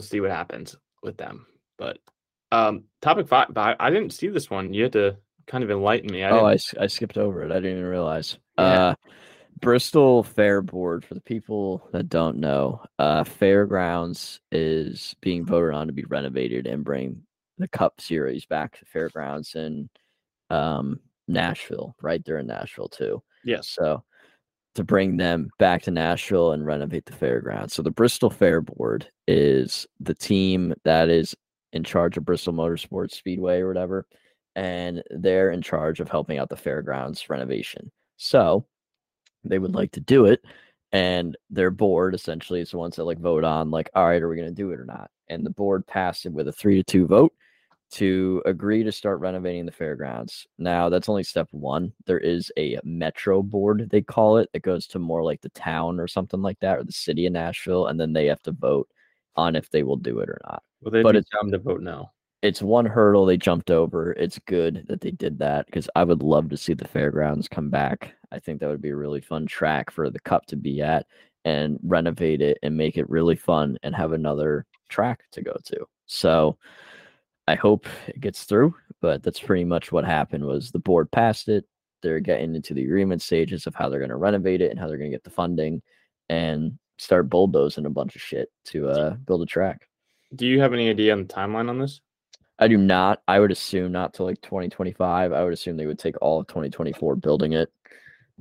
see 0.00 0.20
what 0.20 0.30
happens 0.30 0.76
with 1.02 1.16
them 1.16 1.46
but 1.76 1.98
um 2.52 2.84
topic 3.02 3.28
five 3.28 3.48
but 3.50 3.60
I, 3.60 3.86
I 3.88 3.90
didn't 3.90 4.12
see 4.12 4.28
this 4.28 4.50
one 4.50 4.72
you 4.72 4.84
had 4.84 4.92
to 4.92 5.16
kind 5.48 5.64
of 5.64 5.70
enlighten 5.70 6.12
me 6.12 6.22
I 6.22 6.30
oh, 6.30 6.46
I, 6.46 6.58
I 6.78 6.86
skipped 6.86 7.18
over 7.18 7.42
it. 7.42 7.50
I 7.50 7.54
didn't 7.54 7.78
even 7.78 7.84
realize. 7.84 8.38
Yeah. 8.58 8.64
Uh, 8.64 8.94
Bristol 9.60 10.22
Fair 10.22 10.62
Board, 10.62 11.04
for 11.04 11.14
the 11.14 11.20
people 11.20 11.88
that 11.92 12.08
don't 12.08 12.38
know, 12.38 12.82
uh, 12.98 13.24
Fairgrounds 13.24 14.40
is 14.52 15.16
being 15.20 15.44
voted 15.44 15.74
on 15.74 15.88
to 15.88 15.92
be 15.92 16.04
renovated 16.04 16.66
and 16.66 16.84
bring 16.84 17.22
the 17.58 17.66
Cup 17.66 18.00
Series 18.00 18.46
back 18.46 18.78
to 18.78 18.84
Fairgrounds 18.84 19.56
in 19.56 19.88
um, 20.50 21.00
Nashville, 21.26 21.96
right 22.00 22.24
there 22.24 22.38
in 22.38 22.46
Nashville, 22.46 22.88
too. 22.88 23.20
Yes. 23.44 23.68
So 23.68 24.04
to 24.74 24.84
bring 24.84 25.16
them 25.16 25.50
back 25.58 25.82
to 25.82 25.90
Nashville 25.90 26.52
and 26.52 26.64
renovate 26.64 27.06
the 27.06 27.12
fairgrounds. 27.12 27.74
So 27.74 27.82
the 27.82 27.90
Bristol 27.90 28.30
Fair 28.30 28.60
Board 28.60 29.10
is 29.26 29.86
the 30.00 30.14
team 30.14 30.74
that 30.84 31.08
is 31.08 31.34
in 31.72 31.84
charge 31.84 32.16
of 32.16 32.24
Bristol 32.24 32.52
Motorsports 32.52 33.12
Speedway 33.12 33.60
or 33.60 33.68
whatever, 33.68 34.06
and 34.54 35.02
they're 35.10 35.50
in 35.50 35.62
charge 35.62 36.00
of 36.00 36.08
helping 36.08 36.38
out 36.38 36.48
the 36.48 36.56
fairgrounds 36.56 37.28
renovation. 37.28 37.90
So 38.16 38.66
they 39.44 39.58
would 39.58 39.74
like 39.74 39.92
to 39.92 40.00
do 40.00 40.26
it, 40.26 40.44
and 40.92 41.36
their 41.50 41.70
board 41.70 42.14
essentially 42.14 42.60
is 42.60 42.70
the 42.70 42.78
ones 42.78 42.96
that 42.96 43.04
like 43.04 43.18
vote 43.18 43.44
on 43.44 43.70
like, 43.70 43.90
all 43.94 44.06
right, 44.06 44.22
are 44.22 44.28
we 44.28 44.36
going 44.36 44.48
to 44.48 44.54
do 44.54 44.70
it 44.70 44.80
or 44.80 44.84
not? 44.84 45.10
And 45.28 45.44
the 45.44 45.50
board 45.50 45.86
passed 45.86 46.24
it 46.24 46.32
with 46.32 46.48
a 46.48 46.52
three 46.52 46.76
to 46.76 46.82
two 46.82 47.06
vote 47.06 47.32
to 47.90 48.42
agree 48.44 48.82
to 48.82 48.92
start 48.92 49.20
renovating 49.20 49.64
the 49.66 49.72
fairgrounds. 49.72 50.46
Now, 50.58 50.88
that's 50.88 51.08
only 51.08 51.22
step 51.24 51.48
one. 51.52 51.92
There 52.06 52.18
is 52.18 52.52
a 52.58 52.78
metro 52.84 53.42
board, 53.42 53.88
they 53.90 54.02
call 54.02 54.36
it, 54.38 54.50
that 54.52 54.62
goes 54.62 54.86
to 54.88 54.98
more 54.98 55.22
like 55.22 55.40
the 55.40 55.48
town 55.50 55.98
or 55.98 56.06
something 56.06 56.42
like 56.42 56.58
that, 56.60 56.78
or 56.78 56.84
the 56.84 56.92
city 56.92 57.26
of 57.26 57.32
Nashville, 57.32 57.86
and 57.86 57.98
then 57.98 58.12
they 58.12 58.26
have 58.26 58.42
to 58.42 58.52
vote 58.52 58.88
on 59.36 59.56
if 59.56 59.70
they 59.70 59.82
will 59.82 59.96
do 59.96 60.18
it 60.20 60.28
or 60.28 60.38
not. 60.44 60.62
Well, 60.82 60.90
they'd 60.92 61.02
But 61.02 61.16
it's- 61.16 61.30
time 61.40 61.50
to 61.50 61.58
vote 61.58 61.80
now. 61.80 62.12
It's 62.40 62.62
one 62.62 62.86
hurdle 62.86 63.26
they 63.26 63.36
jumped 63.36 63.68
over. 63.68 64.12
It's 64.12 64.38
good 64.46 64.84
that 64.86 65.00
they 65.00 65.10
did 65.10 65.40
that 65.40 65.66
because 65.66 65.90
I 65.96 66.04
would 66.04 66.22
love 66.22 66.48
to 66.50 66.56
see 66.56 66.72
the 66.72 66.86
fairgrounds 66.86 67.48
come 67.48 67.68
back. 67.68 68.14
I 68.30 68.38
think 68.38 68.60
that 68.60 68.68
would 68.68 68.80
be 68.80 68.90
a 68.90 68.96
really 68.96 69.20
fun 69.20 69.44
track 69.46 69.90
for 69.90 70.08
the 70.08 70.20
cup 70.20 70.46
to 70.46 70.56
be 70.56 70.80
at 70.80 71.04
and 71.44 71.80
renovate 71.82 72.40
it 72.40 72.56
and 72.62 72.76
make 72.76 72.96
it 72.96 73.10
really 73.10 73.34
fun 73.34 73.76
and 73.82 73.92
have 73.96 74.12
another 74.12 74.66
track 74.88 75.24
to 75.32 75.42
go 75.42 75.56
to. 75.64 75.84
So 76.06 76.56
I 77.48 77.54
hope 77.54 77.86
it 78.06 78.20
gets 78.20 78.44
through, 78.44 78.74
but 79.00 79.22
that's 79.22 79.40
pretty 79.40 79.64
much 79.64 79.90
what 79.90 80.04
happened 80.04 80.44
was 80.44 80.70
the 80.70 80.78
board 80.78 81.10
passed 81.10 81.48
it. 81.48 81.64
They're 82.02 82.20
getting 82.20 82.54
into 82.54 82.74
the 82.74 82.84
agreement 82.84 83.22
stages 83.22 83.66
of 83.66 83.74
how 83.74 83.88
they're 83.88 83.98
going 84.00 84.10
to 84.10 84.16
renovate 84.16 84.60
it 84.60 84.70
and 84.70 84.78
how 84.78 84.86
they're 84.86 84.98
going 84.98 85.10
to 85.10 85.14
get 85.14 85.24
the 85.24 85.30
funding 85.30 85.80
and 86.28 86.78
start 86.98 87.30
bulldozing 87.30 87.86
a 87.86 87.90
bunch 87.90 88.16
of 88.16 88.22
shit 88.22 88.50
to 88.66 88.88
uh, 88.88 89.10
build 89.14 89.40
a 89.42 89.46
track. 89.46 89.88
Do 90.36 90.46
you 90.46 90.60
have 90.60 90.74
any 90.74 90.90
idea 90.90 91.12
on 91.12 91.26
the 91.26 91.32
timeline 91.32 91.70
on 91.70 91.78
this? 91.78 92.00
I 92.58 92.68
do 92.68 92.76
not. 92.76 93.22
I 93.26 93.40
would 93.40 93.50
assume 93.50 93.92
not 93.92 94.12
till 94.12 94.26
like 94.26 94.40
2025. 94.42 95.32
I 95.32 95.42
would 95.44 95.52
assume 95.54 95.76
they 95.76 95.86
would 95.86 95.98
take 95.98 96.20
all 96.20 96.40
of 96.40 96.48
2024 96.48 97.16
building 97.16 97.54
it 97.54 97.72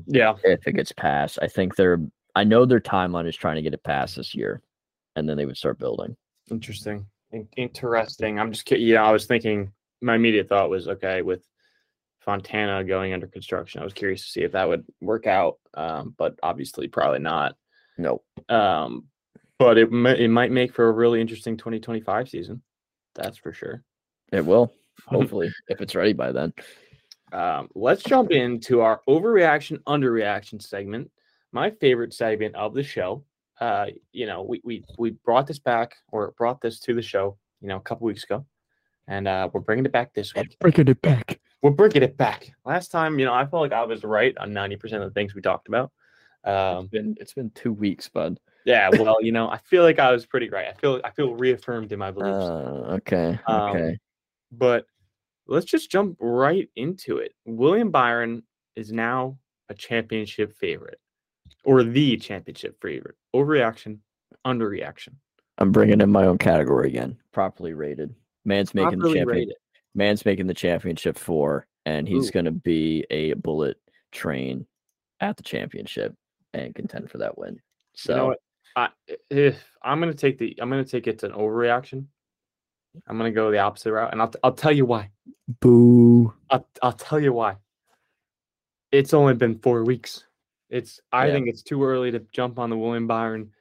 Yeah. 0.05 0.35
if 0.43 0.67
it 0.67 0.73
gets 0.73 0.91
passed. 0.91 1.39
I 1.41 1.47
think 1.47 1.75
they're 1.75 2.01
I 2.35 2.43
know 2.43 2.65
their 2.65 2.79
timeline 2.81 3.27
is 3.27 3.35
trying 3.35 3.55
to 3.55 3.61
get 3.63 3.73
it 3.73 3.83
passed 3.83 4.17
this 4.17 4.35
year 4.35 4.61
and 5.15 5.27
then 5.29 5.37
they 5.37 5.45
would 5.45 5.57
start 5.57 5.79
building. 5.79 6.15
Interesting. 6.51 7.07
In- 7.31 7.47
interesting. 7.57 8.39
I'm 8.39 8.51
just 8.51 8.65
kidding. 8.65 8.85
Yeah, 8.87 9.03
I 9.03 9.11
was 9.11 9.25
thinking. 9.25 9.71
My 10.01 10.15
immediate 10.15 10.47
thought 10.47 10.69
was 10.69 10.87
okay 10.87 11.23
with 11.23 11.43
Fontana 12.19 12.83
going 12.83 13.13
under 13.13 13.25
construction. 13.25 13.81
I 13.81 13.83
was 13.83 13.93
curious 13.93 14.21
to 14.23 14.31
see 14.31 14.41
if 14.41 14.51
that 14.51 14.67
would 14.67 14.85
work 15.01 15.25
out, 15.25 15.57
um, 15.73 16.13
but 16.17 16.37
obviously, 16.43 16.87
probably 16.87 17.19
not. 17.19 17.55
Nope. 17.97 18.23
Um, 18.47 19.05
but 19.57 19.77
it 19.77 19.91
mi- 19.91 20.19
it 20.23 20.29
might 20.29 20.51
make 20.51 20.73
for 20.73 20.87
a 20.87 20.91
really 20.91 21.19
interesting 21.19 21.57
2025 21.57 22.29
season. 22.29 22.61
That's 23.15 23.37
for 23.37 23.53
sure. 23.53 23.83
It 24.31 24.45
will. 24.45 24.71
Hopefully, 25.07 25.51
if 25.67 25.81
it's 25.81 25.95
ready 25.95 26.13
by 26.13 26.31
then. 26.31 26.53
Um, 27.31 27.69
let's 27.75 28.03
jump 28.03 28.31
into 28.31 28.81
our 28.81 29.01
overreaction, 29.07 29.79
underreaction 29.83 30.61
segment. 30.61 31.11
My 31.51 31.71
favorite 31.71 32.13
segment 32.13 32.55
of 32.55 32.73
the 32.73 32.83
show. 32.83 33.23
Uh, 33.59 33.87
you 34.11 34.25
know, 34.25 34.43
we 34.43 34.61
we 34.63 34.83
we 34.97 35.11
brought 35.25 35.47
this 35.47 35.59
back 35.59 35.95
or 36.11 36.33
brought 36.37 36.61
this 36.61 36.79
to 36.81 36.93
the 36.93 37.01
show, 37.01 37.37
you 37.61 37.67
know, 37.67 37.77
a 37.77 37.81
couple 37.81 38.05
weeks 38.05 38.23
ago, 38.23 38.45
and 39.07 39.27
uh, 39.27 39.49
we're 39.51 39.61
bringing 39.61 39.85
it 39.85 39.91
back 39.91 40.13
this 40.13 40.35
week. 40.35 40.55
Bringing 40.59 40.87
it 40.87 41.01
back. 41.01 41.39
We're 41.63 41.71
bringing 41.71 42.03
it 42.03 42.17
back. 42.17 42.51
Last 42.65 42.89
time, 42.91 43.17
you 43.17 43.25
know, 43.25 43.33
I 43.33 43.45
felt 43.47 43.63
like 43.63 43.73
I 43.73 43.83
was 43.83 44.03
right 44.03 44.37
on 44.37 44.53
ninety 44.53 44.75
percent 44.75 45.01
of 45.03 45.09
the 45.09 45.13
things 45.13 45.33
we 45.33 45.41
talked 45.41 45.67
about. 45.67 45.91
It's 46.45 46.51
Um, 46.53 46.87
been 46.87 47.15
it's 47.19 47.33
been 47.33 47.49
two 47.51 47.73
weeks, 47.73 48.07
bud. 48.07 48.39
yeah, 48.65 48.89
well, 48.91 49.17
you 49.21 49.31
know, 49.31 49.49
I 49.49 49.57
feel 49.57 49.81
like 49.81 49.97
I 49.97 50.11
was 50.11 50.25
pretty 50.27 50.49
right. 50.49 50.67
I 50.67 50.73
feel 50.73 51.01
I 51.03 51.09
feel 51.09 51.33
reaffirmed 51.33 51.91
in 51.91 51.97
my 51.97 52.11
beliefs. 52.11 52.45
Uh, 52.45 52.95
okay. 52.99 53.39
Um, 53.47 53.75
Okay. 53.75 53.97
but 54.51 54.85
let's 55.47 55.65
just 55.65 55.89
jump 55.89 56.15
right 56.19 56.69
into 56.75 57.17
it. 57.17 57.33
William 57.45 57.89
Byron 57.89 58.43
is 58.75 58.91
now 58.91 59.39
a 59.69 59.73
championship 59.73 60.55
favorite 60.57 60.99
or 61.63 61.83
the 61.83 62.17
championship 62.17 62.81
favorite. 62.81 63.15
Overreaction, 63.35 63.99
underreaction. 64.45 65.13
I'm 65.57 65.71
bringing 65.71 66.01
in 66.01 66.11
my 66.11 66.25
own 66.25 66.37
category 66.37 66.89
again. 66.89 67.17
Properly 67.31 67.73
rated. 67.73 68.13
Man's 68.45 68.73
making 68.73 68.99
Properly 68.99 69.13
the 69.13 69.19
champion. 69.19 69.51
Man's 69.95 70.25
making 70.25 70.47
the 70.47 70.53
championship 70.53 71.17
four, 71.17 71.67
and 71.85 72.07
he's 72.07 72.29
Ooh. 72.29 72.31
going 72.31 72.45
to 72.45 72.51
be 72.51 73.05
a 73.09 73.33
bullet 73.33 73.77
train 74.11 74.65
at 75.19 75.37
the 75.37 75.43
championship 75.43 76.13
and 76.53 76.75
contend 76.75 77.09
for 77.09 77.17
that 77.19 77.37
win. 77.37 77.59
So 77.95 78.13
You 78.13 78.17
know? 78.17 78.35
I, 78.75 78.89
if 79.31 79.63
I'm 79.81 79.99
gonna 79.99 80.13
take 80.13 80.37
the, 80.37 80.55
I'm 80.61 80.69
gonna 80.69 80.85
take 80.85 81.07
it 81.07 81.19
to 81.19 81.25
an 81.25 81.31
overreaction. 81.31 82.05
I'm 83.07 83.17
gonna 83.17 83.31
go 83.31 83.49
the 83.49 83.57
opposite 83.57 83.91
route, 83.91 84.11
and 84.11 84.21
I'll 84.21 84.31
I'll 84.43 84.53
tell 84.53 84.71
you 84.71 84.85
why. 84.85 85.09
boo. 85.61 86.31
I'll 86.51 86.67
I'll 86.83 86.93
tell 86.93 87.19
you 87.19 87.33
why. 87.33 87.55
It's 88.91 89.15
only 89.15 89.33
been 89.33 89.57
four 89.59 89.83
weeks. 89.83 90.25
It's 90.69 90.99
I 91.11 91.27
Yeah. 91.27 91.33
think 91.33 91.47
it's 91.47 91.63
too 91.63 91.83
early 91.83 92.11
to 92.11 92.19
jump 92.31 92.59
on 92.59 92.69
the 92.69 92.77
William 92.77 93.07
Byron, 93.07 93.51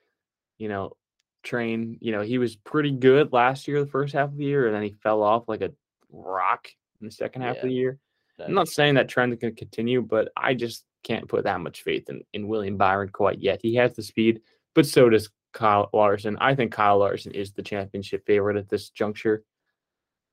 you 0.58 0.68
know, 0.68 0.96
train. 1.42 1.98
You 2.00 2.12
know, 2.12 2.22
he 2.22 2.38
was 2.38 2.56
pretty 2.56 2.90
good 2.92 3.32
last 3.32 3.68
year, 3.68 3.80
the 3.80 3.90
first 3.90 4.12
half 4.14 4.30
of 4.30 4.36
the 4.36 4.44
year, 4.44 4.66
and 4.66 4.74
then 4.74 4.82
he 4.82 4.90
fell 5.02 5.22
off 5.22 5.48
like 5.48 5.60
a 5.62 5.72
rock 6.10 6.68
in 7.00 7.06
the 7.06 7.12
second 7.12 7.42
half 7.42 7.56
of 7.56 7.62
the 7.68 7.74
year. 7.74 7.98
That 8.38 8.48
I'm 8.48 8.54
not 8.54 8.68
saying 8.68 8.94
that 8.94 9.08
trend 9.08 9.32
is 9.32 9.38
going 9.38 9.54
to 9.54 9.58
continue, 9.58 10.02
but 10.02 10.30
I 10.36 10.54
just 10.54 10.84
can't 11.04 11.28
put 11.28 11.44
that 11.44 11.60
much 11.60 11.82
faith 11.82 12.08
in, 12.08 12.22
in 12.32 12.48
William 12.48 12.76
Byron 12.76 13.08
quite 13.10 13.38
yet. 13.38 13.60
He 13.62 13.76
has 13.76 13.94
the 13.94 14.02
speed, 14.02 14.40
but 14.74 14.84
so 14.86 15.08
does 15.08 15.30
Kyle 15.52 15.88
Larson. 15.92 16.36
I 16.40 16.54
think 16.54 16.72
Kyle 16.72 16.98
Larson 16.98 17.32
is 17.32 17.52
the 17.52 17.62
championship 17.62 18.26
favorite 18.26 18.56
at 18.56 18.68
this 18.68 18.90
juncture. 18.90 19.44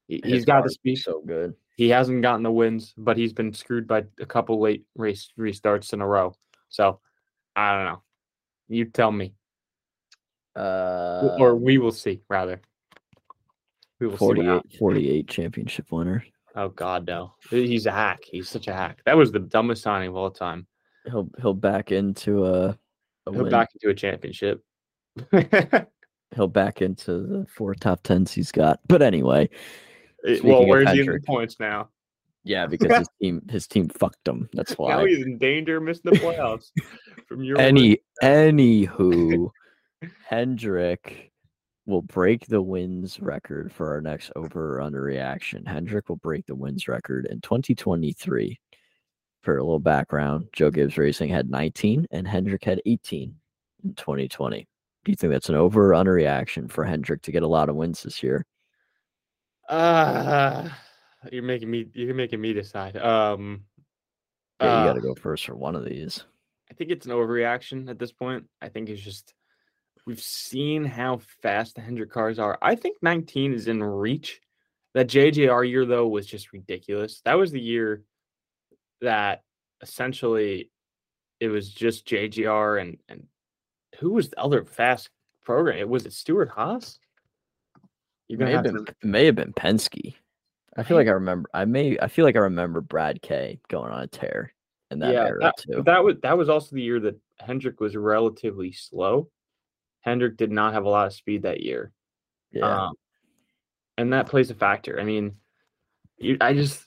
he, 0.08 0.20
he's 0.26 0.44
got 0.46 0.64
the 0.64 0.70
speed. 0.72 0.98
So 0.98 1.22
good. 1.26 1.54
He 1.78 1.90
hasn't 1.90 2.22
gotten 2.24 2.44
the 2.44 2.52
wins, 2.52 2.94
but 2.98 3.18
he's 3.18 3.34
been 3.34 3.54
screwed 3.54 3.88
by 3.88 4.04
a 4.20 4.26
couple 4.26 4.60
late 4.60 4.84
race 4.96 5.30
restarts 5.40 5.94
in 5.94 6.02
a 6.02 6.08
row. 6.08 6.36
So 6.74 7.00
I 7.56 7.76
don't 7.76 7.86
know. 7.86 8.02
You 8.68 8.86
tell 8.86 9.12
me, 9.12 9.36
Uh, 10.56 11.38
or 11.40 11.56
we 11.56 11.78
will 11.78 11.92
see. 11.92 12.22
Rather, 12.30 12.60
we 14.00 14.08
will 14.08 14.18
see. 14.18 14.26
what 14.26 14.36
48, 14.38 14.48
happens. 14.48 14.76
48 14.78 15.28
championship 15.28 15.92
winner. 15.92 16.26
Oh 16.56 16.70
God, 16.70 17.06
no! 17.08 17.34
He's 17.50 17.86
a 17.86 17.92
hack. 17.92 18.22
He's 18.26 18.50
such 18.50 18.68
a 18.68 18.74
hack. 18.74 19.02
That 19.06 19.16
was 19.18 19.32
the 19.32 19.40
dumbest 19.40 19.84
signing 19.84 20.10
of 20.10 20.16
all 20.16 20.32
time. 20.32 20.66
He'll 21.06 21.30
he'll 21.42 21.54
back 21.54 21.92
into 21.92 22.46
a, 22.46 22.70
a 22.70 22.78
He'll 23.32 23.44
win. 23.44 23.52
back 23.52 23.70
into 23.76 23.90
a 23.90 23.94
championship. 23.96 24.64
He'll 26.36 26.48
back 26.48 26.82
into 26.82 27.12
the 27.22 27.46
four 27.56 27.76
top 27.76 28.02
tens 28.02 28.32
he's 28.32 28.52
got. 28.52 28.80
But 28.88 29.04
anyway, 29.04 29.50
well, 30.44 30.66
where's 30.66 30.90
he 30.92 31.02
in 31.02 31.06
the 31.06 31.20
points 31.26 31.60
now? 31.60 31.90
Yeah, 32.44 32.66
because 32.68 32.98
his 32.98 33.10
team 33.22 33.42
his 33.50 33.68
team 33.68 33.90
fucked 33.90 34.28
him. 34.28 34.50
That's 34.54 34.78
why. 34.78 34.90
Now 34.90 35.02
why. 35.02 35.10
he's 35.10 35.26
in 35.26 35.38
danger 35.38 35.78
of 35.78 35.84
missing 35.84 36.12
the 36.12 36.20
playoffs. 36.20 36.72
From 37.28 37.44
your 37.44 37.60
Any 37.60 38.00
anywho, 38.22 39.50
Hendrick 40.26 41.32
will 41.86 42.02
break 42.02 42.46
the 42.48 42.62
wins 42.62 43.20
record 43.20 43.72
for 43.72 43.92
our 43.92 44.02
next 44.02 44.32
over 44.36 44.78
or 44.78 44.82
under 44.82 45.02
reaction. 45.02 45.66
Hendrick 45.66 46.08
will 46.08 46.18
break 46.18 46.46
the 46.46 46.56
wins 46.56 46.88
record 46.88 47.28
in 47.30 47.42
2023. 47.42 48.60
For 49.42 49.58
a 49.58 49.64
little 49.64 49.80
background, 49.80 50.48
Joe 50.54 50.72
Gibbs 50.72 50.98
Racing 50.98 51.28
had 51.28 51.50
19 51.50 52.08
and 52.12 52.26
Hendrick 52.26 52.64
had 52.64 52.82
18 52.86 53.36
in 53.84 53.94
2020. 53.96 54.66
Do 55.04 55.12
you 55.12 55.18
think 55.18 55.34
that's 55.34 55.50
an 55.50 55.56
over 55.56 55.90
or 55.90 55.94
under 55.96 56.14
reaction 56.14 56.70
for 56.70 56.86
Hendrick 56.86 57.22
to 57.24 57.34
get 57.34 57.44
a 57.44 57.48
lot 57.48 57.68
of 57.68 57.76
wins 57.76 58.04
this 58.04 58.24
year? 58.24 58.46
uh, 59.70 60.70
you're 61.32 61.44
making 61.44 61.70
me. 61.70 61.88
You're 61.94 62.16
making 62.16 62.42
me 62.42 62.54
decide. 62.54 62.98
Um, 62.98 63.64
Yeah, 64.62 64.68
you 64.68 64.72
uh, 64.72 64.86
got 64.88 64.94
to 64.94 65.02
go 65.02 65.16
first 65.16 65.46
for 65.46 65.56
one 65.56 65.76
of 65.76 65.86
these. 65.86 66.24
I 66.70 66.74
think 66.74 66.92
it's 66.92 67.06
an 67.06 67.12
overreaction 67.12 67.90
at 67.90 68.00
this 68.00 68.12
point. 68.12 68.46
I 68.62 68.70
think 68.70 68.90
it's 68.90 69.02
just 69.02 69.34
we've 70.06 70.22
seen 70.22 70.86
how 70.86 71.22
fast 71.42 71.76
the 71.76 71.82
Hendrick 71.82 72.12
cars 72.12 72.40
are. 72.40 72.58
I 72.62 72.76
think 72.76 72.98
19 73.02 73.54
is 73.54 73.68
in 73.68 73.84
reach. 73.84 74.42
That 74.94 75.08
JGR 75.08 75.68
year 75.68 75.86
though 75.86 76.08
was 76.08 76.28
just 76.28 76.54
ridiculous. 76.54 77.22
That 77.26 77.38
was 77.38 77.52
the 77.52 77.60
year 77.60 78.04
that 79.02 79.42
essentially 79.82 80.70
it 81.40 81.48
was 81.48 81.72
just 81.74 82.08
JGR 82.08 82.80
and 82.82 82.98
and 83.10 83.28
who 84.00 84.12
was 84.12 84.30
the 84.30 84.40
other 84.40 84.66
fast 84.66 85.10
program? 85.44 85.78
It 85.78 85.90
was 85.90 86.06
it 86.06 86.14
Stewart-Haas. 86.14 87.00
You're 88.28 88.40
May 88.40 88.46
gonna 88.46 88.58
have, 88.58 88.66
have 88.66 88.74
been, 88.74 88.86
to, 88.86 89.08
may 89.08 89.26
have 89.26 89.36
been 89.36 89.54
Penske. 89.54 90.16
I 90.78 90.84
feel 90.84 90.98
like 90.98 91.08
I 91.08 91.12
remember. 91.12 91.50
I 91.54 91.66
may. 91.66 91.98
I 92.00 92.08
feel 92.08 92.26
like 92.26 92.36
I 92.36 92.40
remember 92.40 92.82
Brad 92.82 93.22
K 93.22 93.60
going 93.70 93.92
on 93.92 94.04
a 94.04 94.08
tear, 94.08 94.54
in 94.92 95.00
that 95.00 95.14
yeah, 95.14 95.26
era 95.26 95.40
that, 95.42 95.58
too. 95.58 95.84
that 95.86 96.04
was 96.04 96.16
that 96.24 96.38
was 96.38 96.50
also 96.50 96.76
the 96.76 96.82
year 96.82 97.00
that 97.02 97.20
Hendrick 97.40 97.80
was 97.80 97.96
relatively 97.96 98.72
slow. 98.72 99.30
Hendrick 100.02 100.38
did 100.38 100.52
not 100.52 100.74
have 100.74 100.86
a 100.86 100.90
lot 100.90 101.08
of 101.08 101.14
speed 101.14 101.44
that 101.44 101.62
year. 101.62 101.92
yeah, 102.52 102.86
Um, 102.86 102.94
and 103.98 104.14
that 104.14 104.28
plays 104.28 104.52
a 104.52 104.56
factor. 104.56 105.00
I 105.00 105.04
mean, 105.04 105.36
you, 106.18 106.38
I 106.42 106.54
just 106.54 106.84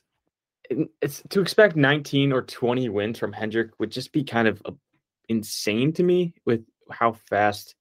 it's 1.01 1.23
to 1.31 1.41
expect 1.41 1.77
19 1.77 2.33
or 2.33 2.43
20 2.43 2.89
wins 2.89 3.19
from 3.19 3.33
Hendrick 3.33 3.79
would 3.79 3.91
just 3.91 4.13
be 4.13 4.25
kind 4.25 4.49
of 4.49 4.61
uh, 4.65 4.73
insane 5.29 5.93
to 5.95 6.03
me 6.03 6.35
with 6.45 6.65
how 6.91 7.13
fast 7.13 7.75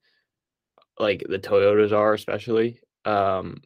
like 0.99 1.23
the 1.27 1.39
Toyotas 1.39 1.91
are, 1.91 2.13
especially. 2.13 2.79
Um, 3.03 3.61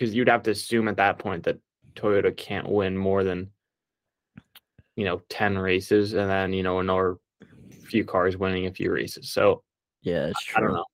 because 0.00 0.14
you'd 0.14 0.28
have 0.28 0.42
to 0.44 0.50
assume 0.50 0.88
at 0.88 0.96
that 0.96 1.18
point 1.18 1.44
that 1.44 1.58
Toyota 1.94 2.34
can't 2.34 2.68
win 2.68 2.96
more 2.96 3.22
than 3.22 3.50
you 4.96 5.04
know 5.04 5.20
10 5.28 5.58
races 5.58 6.14
and 6.14 6.28
then 6.30 6.54
you 6.54 6.62
know 6.62 6.78
another 6.78 7.18
few 7.84 8.04
cars 8.04 8.36
winning 8.36 8.66
a 8.66 8.72
few 8.72 8.90
races. 8.90 9.30
So 9.30 9.62
yeah, 10.02 10.28
it's 10.28 10.46
I 10.56 10.60
don't 10.60 10.72
know. 10.72 10.84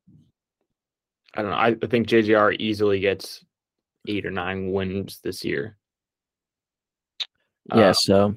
I 1.34 1.42
don't 1.42 1.50
know. 1.52 1.56
I, 1.56 1.76
I 1.80 1.86
think 1.86 2.08
JGR 2.08 2.56
easily 2.58 2.98
gets 2.98 3.44
eight 4.08 4.26
or 4.26 4.30
nine 4.32 4.72
wins 4.72 5.20
this 5.22 5.44
year. 5.44 5.76
Yeah, 7.74 7.90
Uh, 7.90 7.92
so 7.92 8.34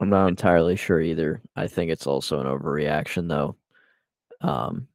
I'm 0.00 0.08
not 0.08 0.26
entirely 0.26 0.74
sure 0.74 1.00
either. 1.00 1.42
I 1.54 1.68
think 1.68 1.92
it's 1.92 2.06
also 2.08 2.40
an 2.40 2.46
overreaction 2.46 3.28
though. 3.28 3.56
Um 4.40 4.88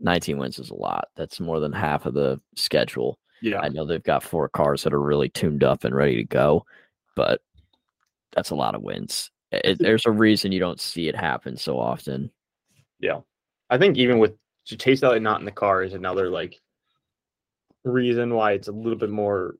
19 0.00 0.38
wins 0.38 0.58
is 0.58 0.70
a 0.70 0.74
lot. 0.74 1.06
That's 1.14 1.38
more 1.38 1.60
than 1.60 1.72
half 1.72 2.04
of 2.04 2.14
the 2.14 2.40
schedule. 2.56 3.18
Yeah. 3.42 3.60
I 3.60 3.68
know 3.68 3.84
they've 3.84 4.02
got 4.02 4.22
four 4.22 4.48
cars 4.48 4.82
that 4.82 4.94
are 4.94 5.00
really 5.00 5.28
tuned 5.28 5.64
up 5.64 5.84
and 5.84 5.94
ready 5.94 6.16
to 6.16 6.24
go, 6.24 6.64
but 7.16 7.40
that's 8.34 8.50
a 8.50 8.54
lot 8.54 8.74
of 8.74 8.82
wins. 8.82 9.30
It, 9.52 9.78
there's 9.78 10.06
a 10.06 10.10
reason 10.10 10.52
you 10.52 10.60
don't 10.60 10.80
see 10.80 11.08
it 11.08 11.14
happen 11.16 11.56
so 11.56 11.78
often. 11.78 12.30
Yeah. 12.98 13.20
I 13.70 13.78
think 13.78 13.96
even 13.98 14.18
with 14.18 14.34
Ch- 14.66 14.78
Chase 14.78 15.02
Elliott 15.02 15.22
not 15.22 15.38
in 15.40 15.44
the 15.44 15.52
car 15.52 15.82
is 15.82 15.94
another 15.94 16.28
like 16.28 16.60
reason 17.84 18.34
why 18.34 18.52
it's 18.52 18.68
a 18.68 18.72
little 18.72 18.98
bit 18.98 19.10
more 19.10 19.56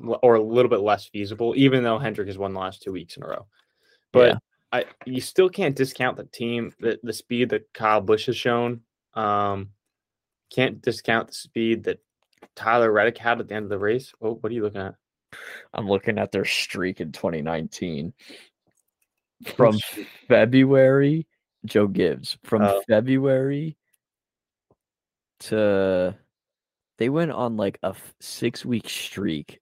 or 0.00 0.36
a 0.36 0.42
little 0.42 0.70
bit 0.70 0.80
less 0.80 1.06
feasible, 1.06 1.54
even 1.56 1.82
though 1.82 1.98
Hendrick 1.98 2.28
has 2.28 2.38
won 2.38 2.54
the 2.54 2.60
last 2.60 2.82
two 2.82 2.92
weeks 2.92 3.16
in 3.16 3.24
a 3.24 3.26
row. 3.26 3.46
But 4.12 4.28
Yeah. 4.28 4.38
I 4.70 4.84
you 5.06 5.20
still 5.20 5.48
can't 5.48 5.74
discount 5.74 6.16
the 6.16 6.24
team, 6.24 6.72
the, 6.78 6.98
the 7.02 7.12
speed 7.12 7.50
that 7.50 7.72
Kyle 7.74 8.00
Busch 8.00 8.26
has 8.26 8.36
shown. 8.36 8.80
Um 9.14 9.70
can't 10.50 10.80
discount 10.80 11.28
the 11.28 11.34
speed 11.34 11.84
that 11.84 11.98
Tyler 12.54 12.90
Reddick 12.92 13.18
had 13.18 13.40
at 13.40 13.48
the 13.48 13.54
end 13.54 13.64
of 13.64 13.70
the 13.70 13.78
race. 13.78 14.12
Oh, 14.20 14.34
what 14.34 14.50
are 14.50 14.54
you 14.54 14.62
looking 14.62 14.80
at? 14.80 14.94
I'm 15.74 15.88
looking 15.88 16.18
at 16.18 16.32
their 16.32 16.44
streak 16.44 17.00
in 17.00 17.12
2019 17.12 18.12
from 19.56 19.78
February. 20.28 21.26
Joe 21.64 21.86
Gibbs 21.88 22.38
from 22.44 22.62
Oh. 22.62 22.82
February 22.88 23.76
to 25.40 26.16
they 26.98 27.08
went 27.08 27.30
on 27.30 27.56
like 27.56 27.78
a 27.82 27.88
f- 27.88 28.14
six 28.20 28.64
week 28.64 28.88
streak 28.88 29.60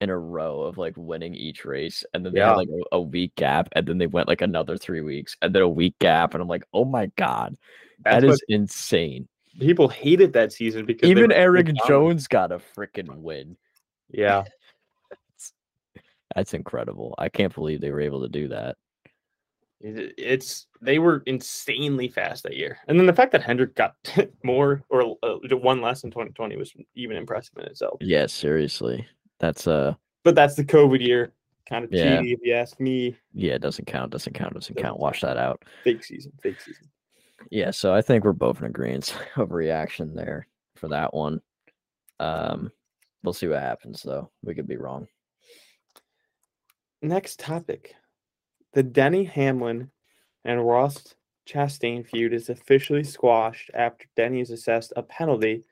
in 0.00 0.10
a 0.10 0.18
row 0.18 0.62
of 0.62 0.78
like 0.78 0.94
winning 0.96 1.34
each 1.34 1.64
race, 1.64 2.04
and 2.14 2.24
then 2.24 2.32
they 2.32 2.38
Yeah. 2.40 2.50
had 2.50 2.56
like 2.58 2.68
a, 2.68 2.96
a 2.96 3.00
week 3.00 3.34
gap, 3.34 3.68
and 3.72 3.86
then 3.86 3.98
they 3.98 4.06
went 4.06 4.28
like 4.28 4.40
another 4.42 4.76
three 4.76 5.00
weeks, 5.00 5.36
and 5.42 5.54
then 5.54 5.62
a 5.62 5.68
week 5.68 5.94
gap, 5.98 6.34
and 6.34 6.42
I'm 6.42 6.48
like, 6.48 6.64
oh 6.72 6.84
my 6.84 7.06
god, 7.16 7.56
That's 8.04 8.22
that 8.22 8.24
is 8.24 8.30
what 8.30 8.40
insane. 8.48 9.28
People 9.58 9.88
hated 9.88 10.32
that 10.34 10.52
season 10.52 10.86
because 10.86 11.08
Even 11.10 11.32
Erik. 11.32 11.70
Jones 11.86 12.28
got 12.28 12.52
a 12.52 12.58
freaking 12.58 13.08
win. 13.22 13.56
Yeah. 14.10 14.44
That's 16.34 16.54
incredible. 16.54 17.14
I 17.18 17.28
can't 17.28 17.54
believe 17.54 17.80
they 17.80 17.90
were 17.90 18.00
able 18.00 18.22
to 18.22 18.28
do 18.28 18.48
that. 18.48 18.76
It- 19.80 20.14
It's 20.18 20.66
they 20.80 20.98
were 20.98 21.22
insanely 21.26 22.08
fast 22.08 22.42
that 22.44 22.56
year, 22.56 22.78
and 22.88 22.98
then 22.98 23.06
the 23.06 23.12
fact 23.12 23.32
that 23.32 23.42
Hendrick 23.42 23.74
got 23.74 23.94
more 24.44 24.82
or 24.90 25.16
uh, 25.22 25.36
one 25.56 25.80
less 25.80 26.04
in 26.04 26.10
2020 26.10 26.56
was 26.56 26.72
even 26.94 27.16
impressive 27.16 27.56
in 27.58 27.64
itself. 27.64 27.98
Yeah, 28.00 28.26
seriously. 28.26 29.06
That's 29.40 29.66
uh 29.66 29.94
But 30.24 30.34
that's 30.34 30.54
the 30.56 30.64
COVID 30.64 31.00
year, 31.00 31.32
kind 31.68 31.84
of 31.84 31.92
Yeah. 31.92 32.20
cheaty 32.20 32.34
if 32.34 32.40
you 32.42 32.54
ask 32.54 32.78
me. 32.80 33.16
yeah, 33.32 33.54
it 33.54 33.62
doesn't 33.62 33.86
count, 33.86 34.10
doesn't 34.12 34.32
count, 34.34 34.54
doesn't 34.54 34.74
Doesn't 34.76 34.88
count. 34.88 35.00
Wash 35.00 35.20
that 35.22 35.36
out. 35.36 35.64
Fake 35.84 36.04
season, 36.04 36.32
fake 36.42 36.60
season. 36.60 36.88
Yeah, 37.50 37.70
so 37.70 37.94
I 37.94 38.02
think 38.02 38.24
we're 38.24 38.32
both 38.32 38.58
in 38.60 38.66
agreement 38.66 39.16
of 39.36 39.52
reaction 39.52 40.14
there 40.14 40.46
for 40.76 40.88
that 40.88 41.14
one. 41.14 41.40
Um 42.20 42.70
we'll 43.22 43.32
see 43.34 43.48
what 43.48 43.60
happens 43.60 44.02
though. 44.02 44.30
We 44.42 44.54
could 44.54 44.68
be 44.68 44.76
wrong. 44.76 45.06
Next 47.02 47.38
topic: 47.38 47.94
the 48.72 48.82
Denny 48.82 49.24
Hamlin 49.24 49.90
and 50.44 50.66
Ross 50.66 51.14
Chastain 51.48 52.06
feud 52.06 52.32
is 52.34 52.48
officially 52.48 53.04
squashed 53.04 53.70
after 53.74 54.06
Denny 54.16 54.40
is 54.40 54.50
assessed 54.50 54.92
a 54.96 55.02
penalty 55.02 55.64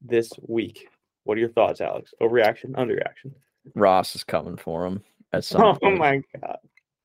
this 0.00 0.30
week. 0.46 0.88
What 1.24 1.36
are 1.36 1.40
your 1.40 1.50
thoughts, 1.50 1.80
Alex? 1.80 2.14
Overreaction, 2.22 2.70
underreaction? 2.72 3.32
Ross 3.74 4.14
is 4.14 4.24
coming 4.24 4.56
for 4.56 4.86
him 4.86 5.02
at 5.32 5.44
some 5.44 5.62
Oh 5.62 5.74
point. 5.74 5.98
my 5.98 6.22
god! 6.40 6.58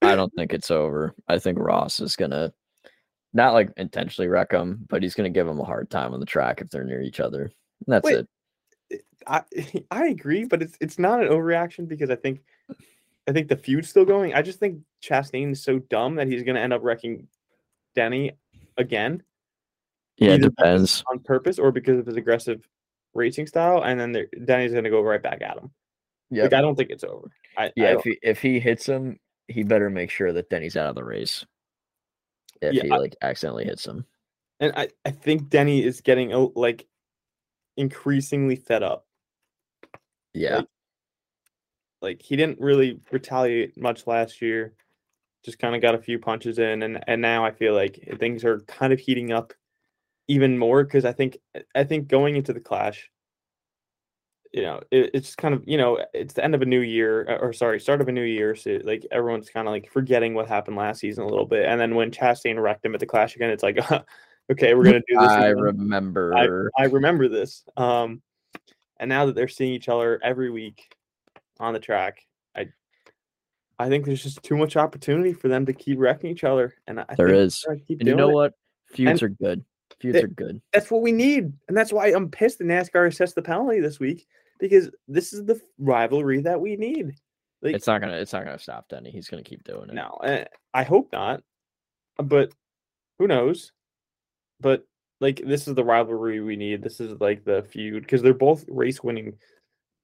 I 0.04 0.16
don't 0.16 0.34
think 0.36 0.54
it's 0.54 0.70
over. 0.72 1.16
I 1.28 1.40
think 1.40 1.58
Ross 1.60 2.00
is 2.00 2.16
gonna 2.16 2.54
not 3.34 3.54
like 3.54 3.72
intentionally 3.78 4.28
wreck 4.28 4.52
him, 4.52 4.86
but 4.90 5.02
he's 5.04 5.16
gonna 5.16 5.30
give 5.30 5.48
him 5.48 5.60
a 5.60 5.64
hard 5.66 5.90
time 5.90 6.14
on 6.14 6.20
the 6.20 6.26
track 6.26 6.62
if 6.62 6.70
they're 6.70 6.84
near 6.84 7.02
each 7.02 7.20
other. 7.20 7.44
And 7.44 7.52
that's 7.88 8.06
Wait, 8.06 8.20
it. 8.20 8.28
Eh, 8.92 8.98
I 9.28 9.44
I 9.92 10.06
agree, 10.08 10.46
but 10.46 10.62
it's 10.62 10.78
it's 10.80 11.00
not 11.00 11.22
an 11.22 11.30
overreaction 11.30 11.88
because 11.88 12.10
I 12.10 12.16
think 12.16 12.42
I 13.28 13.32
think 13.32 13.48
the 13.48 13.58
feud's 13.58 13.90
still 13.90 14.06
going. 14.06 14.34
I 14.34 14.42
just 14.42 14.60
think 14.60 14.82
Chastain 15.04 15.52
is 15.54 15.64
so 15.64 15.80
dumb 15.80 16.16
that 16.16 16.28
he's 16.28 16.44
going 16.44 16.56
to 16.56 16.62
end 16.62 16.74
up 16.74 16.84
wrecking 16.84 17.28
Denny 17.96 18.32
again 18.78 19.24
Yeah, 20.18 20.32
it 20.34 20.42
depends. 20.42 21.04
on 21.10 21.20
purpose 21.20 21.58
or 21.58 21.72
because 21.72 22.00
of 22.00 22.06
his 22.06 22.18
aggressive 22.18 22.68
racing 23.14 23.48
style, 23.48 23.82
and 23.84 23.98
then 24.00 24.28
Denny's 24.44 24.72
going 24.74 24.84
to 24.84 24.90
go 24.90 25.02
right 25.02 25.22
back 25.24 25.42
at 25.42 25.58
him. 25.58 25.72
Yeah, 26.32 26.44
Like 26.44 26.54
I 26.54 26.62
don't 26.62 26.76
think 26.76 26.90
it's 26.90 27.04
over. 27.06 27.30
I, 27.58 27.66
I 27.68 27.72
yeah. 27.78 27.92
don't- 27.94 28.00
If 28.00 28.04
he 28.04 28.20
if 28.24 28.42
he 28.42 28.60
hits 28.60 28.86
him, 28.86 29.20
he 29.48 29.64
better 29.64 29.90
make 29.90 30.10
sure 30.10 30.34
that 30.34 30.50
Denny's 30.50 30.76
out 30.76 30.90
of 30.90 30.96
the 30.96 31.04
race. 31.04 31.46
If 32.70 32.74
Yeah, 32.76 32.84
he 32.84 32.92
I- 32.92 32.98
like 32.98 33.16
accidentally 33.22 33.66
hits 33.66 33.86
him. 33.86 34.06
and 34.60 34.74
I 34.76 34.90
I 35.06 35.12
think 35.12 35.50
Denny 35.50 35.84
is 35.84 36.02
getting 36.02 36.30
like 36.56 36.88
increasingly 37.78 38.56
fed 38.56 38.84
up. 38.84 39.06
Yeah, 40.34 40.58
Like, 40.58 40.68
like 42.02 42.22
he 42.22 42.36
didn't 42.36 42.60
really 42.60 43.00
retaliate 43.12 43.78
much 43.78 44.08
last 44.08 44.42
year 44.42 44.74
just 45.46 45.60
kind 45.60 45.76
of 45.76 45.82
got 45.82 45.94
a 45.94 46.00
few 46.00 46.18
punches 46.18 46.58
in 46.58 46.84
and 46.84 47.04
and 47.08 47.22
now 47.22 47.44
i 47.46 47.52
feel 47.52 47.74
like 47.74 48.00
things 48.18 48.46
are 48.46 48.62
kind 48.62 48.94
of 48.94 49.00
heating 49.00 49.32
up 49.34 49.54
even 50.28 50.58
more 50.58 50.84
because 50.84 51.04
i 51.06 51.12
think 51.12 51.38
i 51.76 51.84
think 51.84 52.08
going 52.08 52.36
into 52.38 52.54
the 52.54 52.60
clash 52.62 53.12
you 54.54 54.62
know 54.62 54.80
it, 54.92 55.10
it's 55.14 55.36
kind 55.36 55.54
of 55.54 55.64
you 55.66 55.78
know 55.78 56.00
it's 56.14 56.36
the 56.36 56.44
end 56.44 56.54
of 56.56 56.62
a 56.62 56.66
new 56.66 56.82
year 56.82 57.28
uh, 57.30 57.38
or 57.38 57.52
sorry 57.54 57.80
start 57.80 58.02
of 58.02 58.08
a 58.08 58.12
new 58.12 58.24
year 58.24 58.56
so 58.56 58.80
like 58.84 59.06
everyone's 59.12 59.50
kind 59.50 59.68
of 59.68 59.72
like 59.72 59.92
forgetting 59.92 60.36
what 60.36 60.48
happened 60.48 60.78
last 60.78 61.00
season 61.00 61.24
a 61.24 61.28
little 61.28 61.46
bit 61.46 61.66
and 61.66 61.82
then 61.82 61.96
when 61.96 62.12
chastain 62.12 62.62
wrecked 62.62 62.86
him 62.86 62.94
at 62.94 63.00
the 63.00 63.06
clash 63.06 63.36
again 63.36 63.50
it's 63.50 63.64
like 63.64 63.80
okay 64.52 64.74
we're 64.74 64.84
gonna 64.84 65.00
do 65.08 65.18
this 65.20 65.30
I 65.30 65.48
again. 65.48 65.62
remember. 65.64 66.70
I 66.78 66.84
remember 66.86 67.28
this. 67.28 67.64
Um, 67.78 68.22
and 68.98 69.10
now 69.10 69.26
that 69.26 69.36
they're 69.36 69.48
seeing 69.48 69.74
each 69.74 69.90
other 69.90 70.20
every 70.24 70.50
week 70.50 70.94
on 71.60 71.74
the 71.74 71.80
track, 71.80 72.20
I 72.56 72.68
I 73.80 73.90
think 73.90 74.06
there's 74.06 74.24
just 74.24 74.44
too 74.44 74.58
much 74.58 74.76
opportunity 74.78 75.34
for 75.34 75.48
them 75.48 75.66
to 75.66 75.74
keep 75.74 75.98
wrecking 76.00 76.30
each 76.30 76.44
other. 76.44 76.74
And 76.88 77.00
I 77.00 77.16
There 77.18 77.28
think 77.28 77.40
is. 77.40 77.66
keep 77.88 78.00
and 78.00 78.08
you 78.08 78.16
know 78.16 78.30
it. 78.30 78.34
what? 78.34 78.54
Feuds 78.88 79.22
And 79.22 79.24
are 79.24 79.30
good. 79.30 79.66
Feuds 80.00 80.22
are 80.22 80.28
good. 80.28 80.62
That's 80.74 80.92
what 80.92 81.02
we 81.02 81.12
need, 81.12 81.54
and 81.68 81.76
that's 81.78 81.94
why 81.94 82.08
I'm 82.08 82.30
pissed 82.30 82.60
that 82.60 82.66
NASCAR 82.68 83.08
assessed 83.08 83.36
the 83.36 83.42
penalty 83.42 83.80
this 83.80 84.00
week 84.00 84.28
because 84.64 84.90
this 85.10 85.34
is 85.34 85.44
the 85.44 85.60
rivalry 85.78 86.40
that 86.40 86.62
we 86.62 86.78
need. 86.78 87.12
Like, 87.62 87.76
It's 87.76 87.86
not 87.86 88.00
gonna. 88.00 88.16
It's 88.16 88.32
not 88.32 88.46
gonna 88.46 88.58
stop 88.58 88.88
Denny. 88.88 89.12
He's 89.12 89.28
gonna 89.28 89.44
keep 89.44 89.62
doing 89.66 89.90
it. 89.90 89.94
No, 89.94 90.18
eh, 90.24 90.46
I 90.74 90.84
hope 90.84 91.10
not. 91.12 91.44
But 92.18 92.54
who 93.20 93.28
knows? 93.28 93.74
But 94.62 94.86
like 95.20 95.42
this 95.46 95.68
is 95.68 95.76
the 95.76 95.84
rivalry 95.84 96.40
we 96.40 96.56
need. 96.56 96.82
This 96.82 97.02
is 97.02 97.20
like 97.20 97.44
the 97.44 97.64
feud 97.64 98.04
because 98.04 98.22
they're 98.22 98.34
both 98.34 98.64
race 98.70 99.04
winning, 99.04 99.34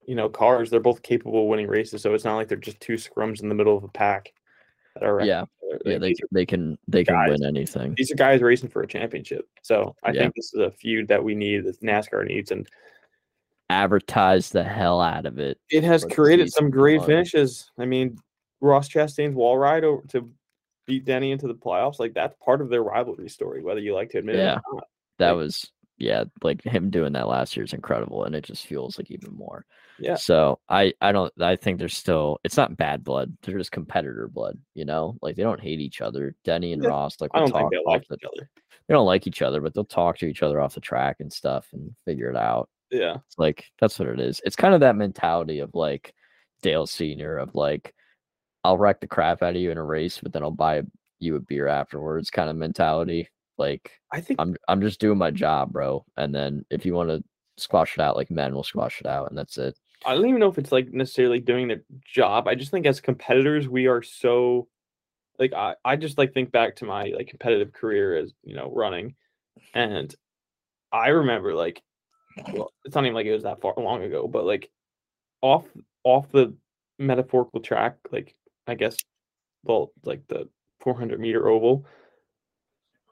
you 0.05 0.15
know, 0.15 0.27
cars. 0.27 0.69
They're 0.69 0.81
both 0.81 1.01
capable 1.03 1.43
of 1.43 1.47
winning 1.47 1.67
races. 1.67 2.01
So 2.01 2.13
it's 2.13 2.25
not 2.25 2.35
like 2.35 2.49
they're 2.49 2.57
just 2.57 2.81
two 2.81 2.95
scrums 2.95 3.41
in 3.41 3.47
the 3.47 3.55
middle 3.55 3.77
of 3.77 3.85
a 3.85 3.89
pack 3.89 4.33
that 4.95 5.03
are 5.03 5.21
Yeah, 5.21 5.45
other. 5.71 5.79
yeah. 5.85 5.97
They 5.99 6.15
they 6.31 6.45
can 6.45 6.77
they 6.89 7.05
can 7.05 7.15
guys. 7.15 7.29
win 7.29 7.45
anything. 7.45 7.93
these 7.95 8.11
are 8.11 8.15
guys 8.15 8.41
racing 8.41 8.69
for 8.69 8.81
a 8.81 8.87
championship. 8.87 9.47
So 9.61 9.95
I 10.03 10.11
Yeah. 10.11 10.23
think 10.23 10.35
this 10.35 10.53
is 10.53 10.59
a 10.59 10.71
feud 10.71 11.07
that 11.07 11.23
we 11.23 11.33
need. 11.33 11.63
That 11.63 11.79
NASCAR 11.81 12.27
needs, 12.27 12.51
and 12.51 12.67
Advertise 13.69 14.49
the 14.49 14.63
hell 14.63 14.99
out 14.99 15.25
of 15.25 15.37
it. 15.39 15.59
it 15.69 15.83
has 15.83 16.03
created 16.05 16.51
some 16.51 16.69
great 16.71 17.03
finishes. 17.03 17.69
I 17.77 17.85
mean, 17.85 18.17
Ross 18.61 18.89
Chastain's 18.89 19.35
wall 19.35 19.57
ride 19.57 19.83
over 19.83 20.01
to 20.09 20.29
beat 20.87 21.05
Denny 21.05 21.31
into 21.31 21.47
the 21.47 21.53
playoffs, 21.53 21.99
like 21.99 22.13
that's 22.15 22.35
part 22.43 22.61
of 22.61 22.69
their 22.69 22.81
rivalry 22.83 23.29
story, 23.29 23.61
whether 23.61 23.79
you 23.79 23.93
like 23.93 24.09
to 24.11 24.17
admit 24.17 24.37
Yeah. 24.37 24.55
it 24.55 24.61
or 24.71 24.75
not. 24.75 24.87
That 25.19 25.31
Like- 25.31 25.37
was 25.37 25.71
yeah, 26.01 26.23
like 26.43 26.63
him 26.63 26.89
doing 26.89 27.11
that 27.13 27.27
last 27.27 27.55
year 27.57 27.65
is 27.65 27.73
incredible, 27.73 28.23
and 28.23 28.33
it 28.33 28.43
just 28.45 28.65
feels 28.65 28.97
like 28.97 29.11
even 29.11 29.33
more. 29.35 29.65
Yeah. 29.99 30.15
So 30.15 30.59
I 30.69 30.93
I 31.01 31.11
don't 31.11 31.31
I 31.41 31.55
think 31.57 31.77
there's 31.77 31.95
still 31.97 32.39
it's 32.43 32.57
not 32.57 32.75
bad 32.77 33.03
blood. 33.03 33.37
They're 33.43 33.57
just 33.57 33.71
competitor 33.73 34.27
blood. 34.29 34.57
You 34.73 34.85
know, 34.85 35.17
like 35.21 35.35
they 35.35 35.43
don't 35.43 35.59
hate 35.59 35.79
each 35.81 36.01
other. 36.01 36.35
Denny 36.45 36.73
and 36.73 36.81
Yeah, 36.81 36.89
Ross 36.89 37.19
like 37.21 37.31
I 37.33 37.41
will 37.41 37.47
don't 37.49 37.59
think 37.69 37.71
they 37.71 37.83
like 37.91 38.07
the- 38.07 38.15
each 38.15 38.23
other. 38.25 38.49
they 38.87 38.93
don't 38.93 39.05
like 39.05 39.27
each 39.27 39.41
other, 39.41 39.59
but 39.61 39.73
they'll 39.73 39.83
talk 39.85 40.17
to 40.19 40.25
each 40.25 40.41
other 40.41 40.59
off 40.61 40.73
the 40.73 40.79
track 40.81 41.17
and 41.19 41.31
stuff 41.31 41.67
and 41.73 41.93
figure 42.05 42.29
it 42.31 42.37
out. 42.37 42.69
Yeah. 42.91 43.17
It's 43.27 43.37
like 43.37 43.65
that's 43.79 43.99
what 43.99 44.07
it 44.07 44.19
is. 44.19 44.41
It's 44.43 44.55
kind 44.55 44.73
of 44.73 44.79
that 44.81 44.95
mentality 44.95 45.59
of 45.59 45.75
like 45.75 46.13
Dale 46.61 46.87
Senior 46.87 47.37
of 47.37 47.55
like 47.55 47.93
I'll 48.63 48.77
wreck 48.77 48.99
the 48.99 49.07
crap 49.07 49.41
out 49.41 49.55
of 49.55 49.61
you 49.61 49.71
in 49.71 49.77
a 49.77 49.83
race, 49.83 50.19
but 50.21 50.33
then 50.33 50.43
I'll 50.43 50.51
buy 50.51 50.83
you 51.19 51.35
a 51.35 51.39
beer 51.39 51.67
afterwards 51.67 52.29
kind 52.29 52.49
of 52.49 52.55
mentality. 52.55 53.29
Like 53.57 53.91
I 54.11 54.21
think 54.21 54.39
I'm 54.39 54.55
I'm 54.67 54.81
just 54.81 54.99
doing 54.99 55.17
my 55.17 55.31
job, 55.31 55.71
bro. 55.71 56.05
And 56.17 56.33
then 56.33 56.65
if 56.69 56.85
you 56.85 56.93
want 56.93 57.09
to 57.09 57.23
squash 57.57 57.93
it 57.93 58.01
out 58.01 58.15
like 58.15 58.31
men, 58.31 58.53
we'll 58.53 58.63
squash 58.63 59.01
it 59.01 59.07
out, 59.07 59.29
and 59.29 59.37
that's 59.37 59.57
it. 59.57 59.77
I 60.05 60.15
don't 60.15 60.27
even 60.27 60.39
know 60.39 60.49
if 60.49 60.57
it's 60.57 60.71
like 60.71 60.91
necessarily 60.91 61.39
doing 61.39 61.67
their 61.67 61.83
job. 62.05 62.47
I 62.47 62.55
just 62.55 62.71
think 62.71 62.85
as 62.85 63.01
competitors, 63.01 63.67
we 63.67 63.87
are 63.87 64.01
so 64.01 64.67
like 65.37 65.53
I, 65.53 65.75
I 65.83 65.95
just 65.97 66.17
like 66.17 66.33
think 66.33 66.51
back 66.51 66.77
to 66.77 66.85
my 66.85 67.13
like 67.15 67.27
competitive 67.27 67.73
career 67.73 68.17
as 68.17 68.33
you 68.43 68.55
know 68.55 68.71
running, 68.73 69.15
and 69.73 70.13
I 70.91 71.09
remember 71.09 71.53
like 71.53 71.81
well, 72.53 72.71
it's 72.85 72.95
not 72.95 73.05
even 73.05 73.15
like 73.15 73.25
it 73.25 73.33
was 73.33 73.43
that 73.43 73.61
far 73.61 73.73
long 73.77 74.03
ago, 74.03 74.27
but 74.27 74.45
like 74.45 74.69
off 75.41 75.65
off 76.03 76.31
the 76.31 76.53
metaphorical 76.97 77.59
track, 77.59 77.97
like 78.11 78.35
I 78.67 78.75
guess 78.75 78.97
well 79.63 79.91
like 80.03 80.27
the 80.27 80.47
400 80.81 81.19
meter 81.19 81.47
oval. 81.47 81.85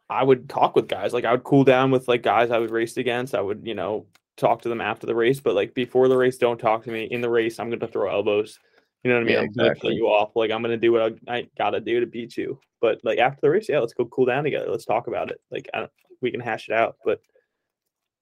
I 0.10 0.24
would 0.24 0.48
talk 0.48 0.76
with 0.76 0.88
guys 0.88 1.14
like 1.14 1.26
I 1.26 1.32
would 1.32 1.44
cool 1.44 1.64
down 1.64 1.92
with 1.92 2.08
like 2.08 2.24
guys 2.24 2.52
I 2.52 2.60
would 2.60 2.72
race 2.72 2.98
against. 2.98 3.36
I 3.36 3.42
would 3.42 3.66
you 3.66 3.76
know 3.76 4.06
talk 4.38 4.62
to 4.62 4.70
them 4.70 4.82
after 4.82 5.08
the 5.08 5.16
race, 5.16 5.40
but 5.40 5.56
like 5.56 5.74
before 5.74 6.08
the 6.08 6.18
race, 6.18 6.38
don't 6.38 6.60
talk 6.60 6.84
to 6.84 6.92
me. 6.92 7.06
In 7.06 7.22
the 7.22 7.30
race, 7.30 7.60
I'm 7.60 7.70
gonna 7.70 7.88
throw 7.88 8.10
elbows. 8.10 8.60
You 9.04 9.12
know 9.12 9.18
what 9.18 9.24
I 9.24 9.26
mean? 9.26 9.34
Yeah, 9.34 9.42
I'm 9.42 9.52
gonna 9.52 9.70
exactly. 9.70 9.92
cut 9.92 9.96
you 9.96 10.08
off. 10.08 10.36
Like 10.36 10.52
I'm 10.52 10.62
gonna 10.62 10.78
do 10.78 10.92
what 10.92 11.14
I, 11.28 11.36
I 11.36 11.48
gotta 11.58 11.80
do 11.80 12.00
to 12.00 12.06
beat 12.06 12.38
you. 12.38 12.60
But 12.80 13.00
like 13.04 13.20
after 13.20 13.42
the 13.42 13.50
race, 13.50 13.68
yeah, 13.68 13.80
let's 13.80 13.94
go 13.94 14.06
cool 14.06 14.26
down 14.26 14.44
together. 14.44 14.70
Let's 14.70 14.86
talk 14.86 15.08
about 15.08 15.32
it. 15.32 15.42
Like 15.52 15.70
I 15.74 15.80
don't, 15.80 15.92
we 16.22 16.32
can 16.32 16.40
hash 16.40 16.70
it 16.70 16.74
out. 16.74 16.98
But 17.04 17.20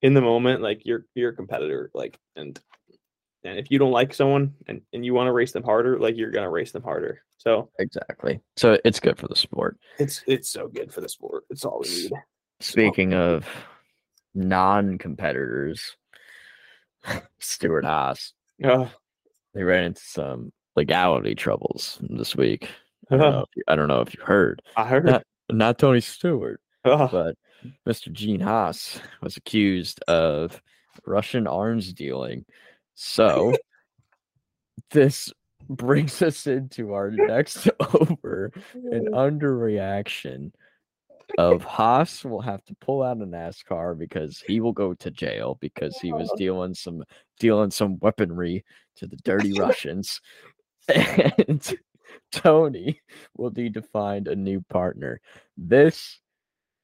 in 0.02 0.14
the 0.14 0.20
moment, 0.20 0.62
like 0.62 0.82
you're 0.84 1.06
you're 1.14 1.30
a 1.30 1.34
competitor. 1.36 1.90
Like 1.94 2.18
and 2.36 2.58
and 3.44 3.58
if 3.58 3.70
you 3.70 3.78
don't 3.78 3.92
like 3.92 4.12
someone 4.12 4.54
and, 4.66 4.80
and 4.92 5.04
you 5.04 5.14
want 5.14 5.28
to 5.28 5.32
race 5.32 5.52
them 5.52 5.62
harder, 5.62 5.98
like 5.98 6.16
you're 6.16 6.30
gonna 6.32 6.50
race 6.50 6.72
them 6.72 6.82
harder. 6.82 7.22
So 7.38 7.70
Exactly. 7.78 8.40
So 8.56 8.78
it's 8.84 8.98
good 9.00 9.18
for 9.18 9.28
the 9.28 9.36
sport. 9.36 9.78
it's 9.98 10.22
it's 10.26 10.48
so 10.50 10.68
good 10.68 10.92
for 10.92 11.00
the 11.00 11.08
sport. 11.08 11.44
It's 11.50 11.64
all 11.64 11.80
we 11.82 11.88
need. 11.88 12.12
Speaking 12.60 13.12
of 13.14 13.46
non-competitors, 14.34 15.96
Stewart-Haas, 17.38 18.32
Uh, 18.64 18.88
they 19.54 19.62
ran 19.62 19.84
into 19.84 20.00
some 20.02 20.52
legality 20.74 21.34
troubles 21.34 21.98
this 22.02 22.34
week. 22.36 22.68
I 23.10 23.16
don't 23.16 23.30
know. 23.32 23.40
If 23.40 23.56
you, 23.56 23.62
I 23.68 23.76
don't 23.76 23.88
know 23.88 24.00
if 24.00 24.14
you 24.14 24.22
heard. 24.24 24.62
I 24.76 24.84
heard. 24.86 25.04
Not, 25.06 25.22
not 25.50 25.78
Tony 25.78 26.00
Stewart, 26.00 26.60
Uh, 26.84 27.08
but 27.08 27.36
Mr. 27.86 28.12
Gene 28.12 28.40
Haas 28.40 29.00
was 29.22 29.36
accused 29.36 30.02
of 30.08 30.60
Russian 31.04 31.46
arms 31.46 31.92
dealing. 31.92 32.44
So 32.94 33.54
this 34.90 35.32
brings 35.68 36.22
us 36.22 36.46
into 36.46 36.92
our 36.92 37.10
next 37.10 37.68
over 37.94 38.52
an 38.74 39.08
underreaction 39.12 40.52
of 41.38 41.64
Haas 41.64 42.24
will 42.24 42.40
have 42.40 42.64
to 42.66 42.76
pull 42.80 43.02
out 43.02 43.20
a 43.20 43.26
NASCAR 43.26 43.98
because 43.98 44.42
he 44.46 44.60
will 44.60 44.72
go 44.72 44.94
to 44.94 45.10
jail 45.10 45.58
because 45.60 45.96
he 45.98 46.12
was 46.12 46.30
oh. 46.32 46.36
dealing 46.36 46.74
some 46.74 47.02
dealing 47.38 47.70
some 47.70 47.98
weaponry 48.00 48.64
to 48.96 49.06
the 49.06 49.16
dirty 49.16 49.58
Russians. 49.58 50.20
And 50.88 51.76
Tony 52.30 53.00
will 53.36 53.50
need 53.50 53.74
to 53.74 53.82
find 53.82 54.28
a 54.28 54.36
new 54.36 54.60
partner. 54.70 55.20
This 55.56 56.20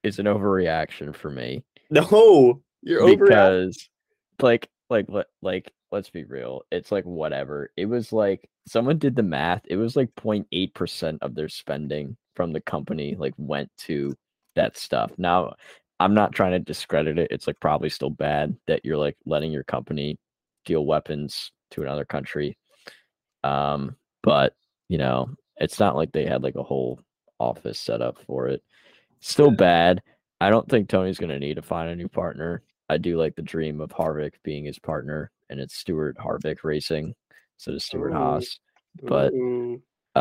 is 0.03 0.19
an 0.19 0.27
overreaction 0.27 1.15
for 1.15 1.31
me. 1.31 1.65
No, 1.91 2.63
you're 2.83 3.03
over. 3.03 3.25
because 3.25 3.89
like 4.41 4.69
like 4.91 5.07
let 5.09 5.27
like 5.41 5.73
let's 5.91 6.11
be 6.11 6.25
real 6.25 6.63
it's 6.73 6.91
like 6.91 7.05
whatever 7.05 7.71
it 7.77 7.87
was 7.87 8.13
like 8.13 8.49
someone 8.67 8.99
did 8.99 9.15
the 9.15 9.23
math 9.23 9.63
it 9.69 9.77
was 9.77 9.95
like 9.95 10.09
0.8% 10.17 11.19
of 11.23 11.35
their 11.35 11.49
spending 11.49 12.17
from 12.35 12.53
the 12.53 12.61
company 12.61 13.15
like 13.17 13.35
went 13.37 13.71
to 13.77 14.17
that 14.55 14.77
stuff. 14.77 15.13
Now 15.19 15.55
i'm 16.01 16.15
not 16.15 16.33
trying 16.33 16.53
to 16.53 16.59
discredit 16.59 17.19
it 17.19 17.29
it's 17.31 17.47
like 17.47 17.61
probably 17.61 17.89
still 17.89 18.11
bad 18.11 18.57
that 18.67 18.85
you're 18.85 18.97
like 18.97 19.17
letting 19.25 19.53
your 19.53 19.65
company 19.65 20.19
deal 20.65 20.85
weapons 20.85 21.53
to 21.71 21.83
another 21.83 22.05
country 22.05 22.57
um 23.45 23.95
but 24.23 24.55
you 24.89 24.99
know 24.99 25.29
it's 25.59 25.79
not 25.79 25.95
like 25.95 26.11
they 26.11 26.27
had 26.27 26.43
like 26.43 26.57
a 26.57 26.63
whole 26.63 26.99
office 27.39 27.79
set 27.79 28.03
up 28.03 28.19
for 28.27 28.49
it 28.49 28.63
still 29.23 29.51
bad 29.51 30.03
I 30.41 30.51
don't 30.51 30.68
think 30.68 30.89
Tony's 30.89 31.18
going 31.18 31.31
to 31.31 31.39
need 31.39 31.55
to 31.55 31.62
find 31.62 31.89
a 31.89 31.95
new 31.95 32.09
partner. 32.09 32.62
I 32.89 32.99
do 32.99 33.16
like 33.16 33.37
the 33.37 33.43
dream 33.43 33.81
of 33.81 33.91
Harvick 33.91 34.33
being 34.43 34.64
his 34.64 34.77
partner, 34.79 35.31
and 35.49 35.61
it's 35.61 35.77
Stewart 35.77 36.16
Harvick 36.18 36.64
Racing 36.64 37.14
instead 37.57 37.75
of 37.75 37.83
Stewart 37.83 38.11
Ooh. 38.11 38.16
Haas. 38.16 38.59
but- 39.05 39.33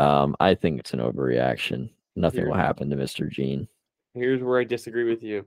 Um, 0.00 0.36
I 0.40 0.54
think 0.54 0.78
it's 0.78 0.94
an 0.94 1.00
overreaction. 1.00 1.90
Nothing 2.14 2.46
will 2.46 2.54
happen 2.54 2.88
to 2.90 2.96
Mr. 2.96 3.28
Gene. 3.28 3.66
here's 4.14 4.40
where 4.42 4.60
I 4.60 4.64
disagree 4.64 5.04
with 5.10 5.22
you. 5.24 5.44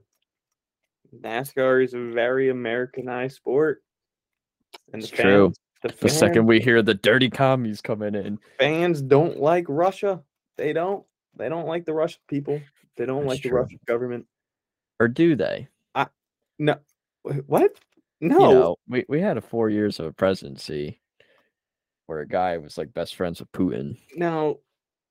NASCAR 1.20 1.82
is 1.82 1.94
a 1.94 1.98
very 2.12 2.50
Americanized 2.50 3.36
sport, 3.36 3.82
and 4.92 5.00
the 5.02 5.06
It's 5.06 5.08
true. 5.08 5.46
fans, 5.46 5.58
the, 5.82 5.88
The 5.88 5.94
fans, 5.94 6.18
second 6.18 6.46
we 6.46 6.60
hear 6.60 6.82
the 6.82 6.94
dirty 6.94 7.30
commies 7.30 7.80
coming 7.80 8.14
in, 8.14 8.38
fans 8.58 9.00
don't 9.00 9.38
like 9.38 9.64
Russia. 9.68 10.22
They 10.58 10.72
don't. 10.74 11.04
They 11.36 11.48
don't 11.48 11.66
like 11.66 11.84
the 11.84 11.94
Russian 11.94 12.20
people. 12.28 12.60
They 12.96 13.06
don't 13.06 13.20
That's 13.26 13.28
like 13.36 13.42
the. 13.42 13.50
Russian 13.50 13.80
government. 13.86 14.26
or 15.00 15.08
do 15.08 15.36
they? 15.36 15.68
No, 16.58 16.76
what? 17.46 17.72
No. 18.22 18.38
You 18.48 18.54
know, 18.54 18.76
we, 18.88 19.04
we 19.10 19.20
had 19.20 19.36
a 19.36 19.42
four 19.42 19.68
years 19.68 20.00
of 20.00 20.06
a 20.06 20.12
presidency 20.12 21.02
where 22.06 22.20
a 22.20 22.26
guy 22.26 22.56
was 22.56 22.78
like 22.78 22.94
best 22.94 23.14
friends 23.14 23.40
with 23.40 23.52
Putin, 23.52 23.98
no. 24.16 24.60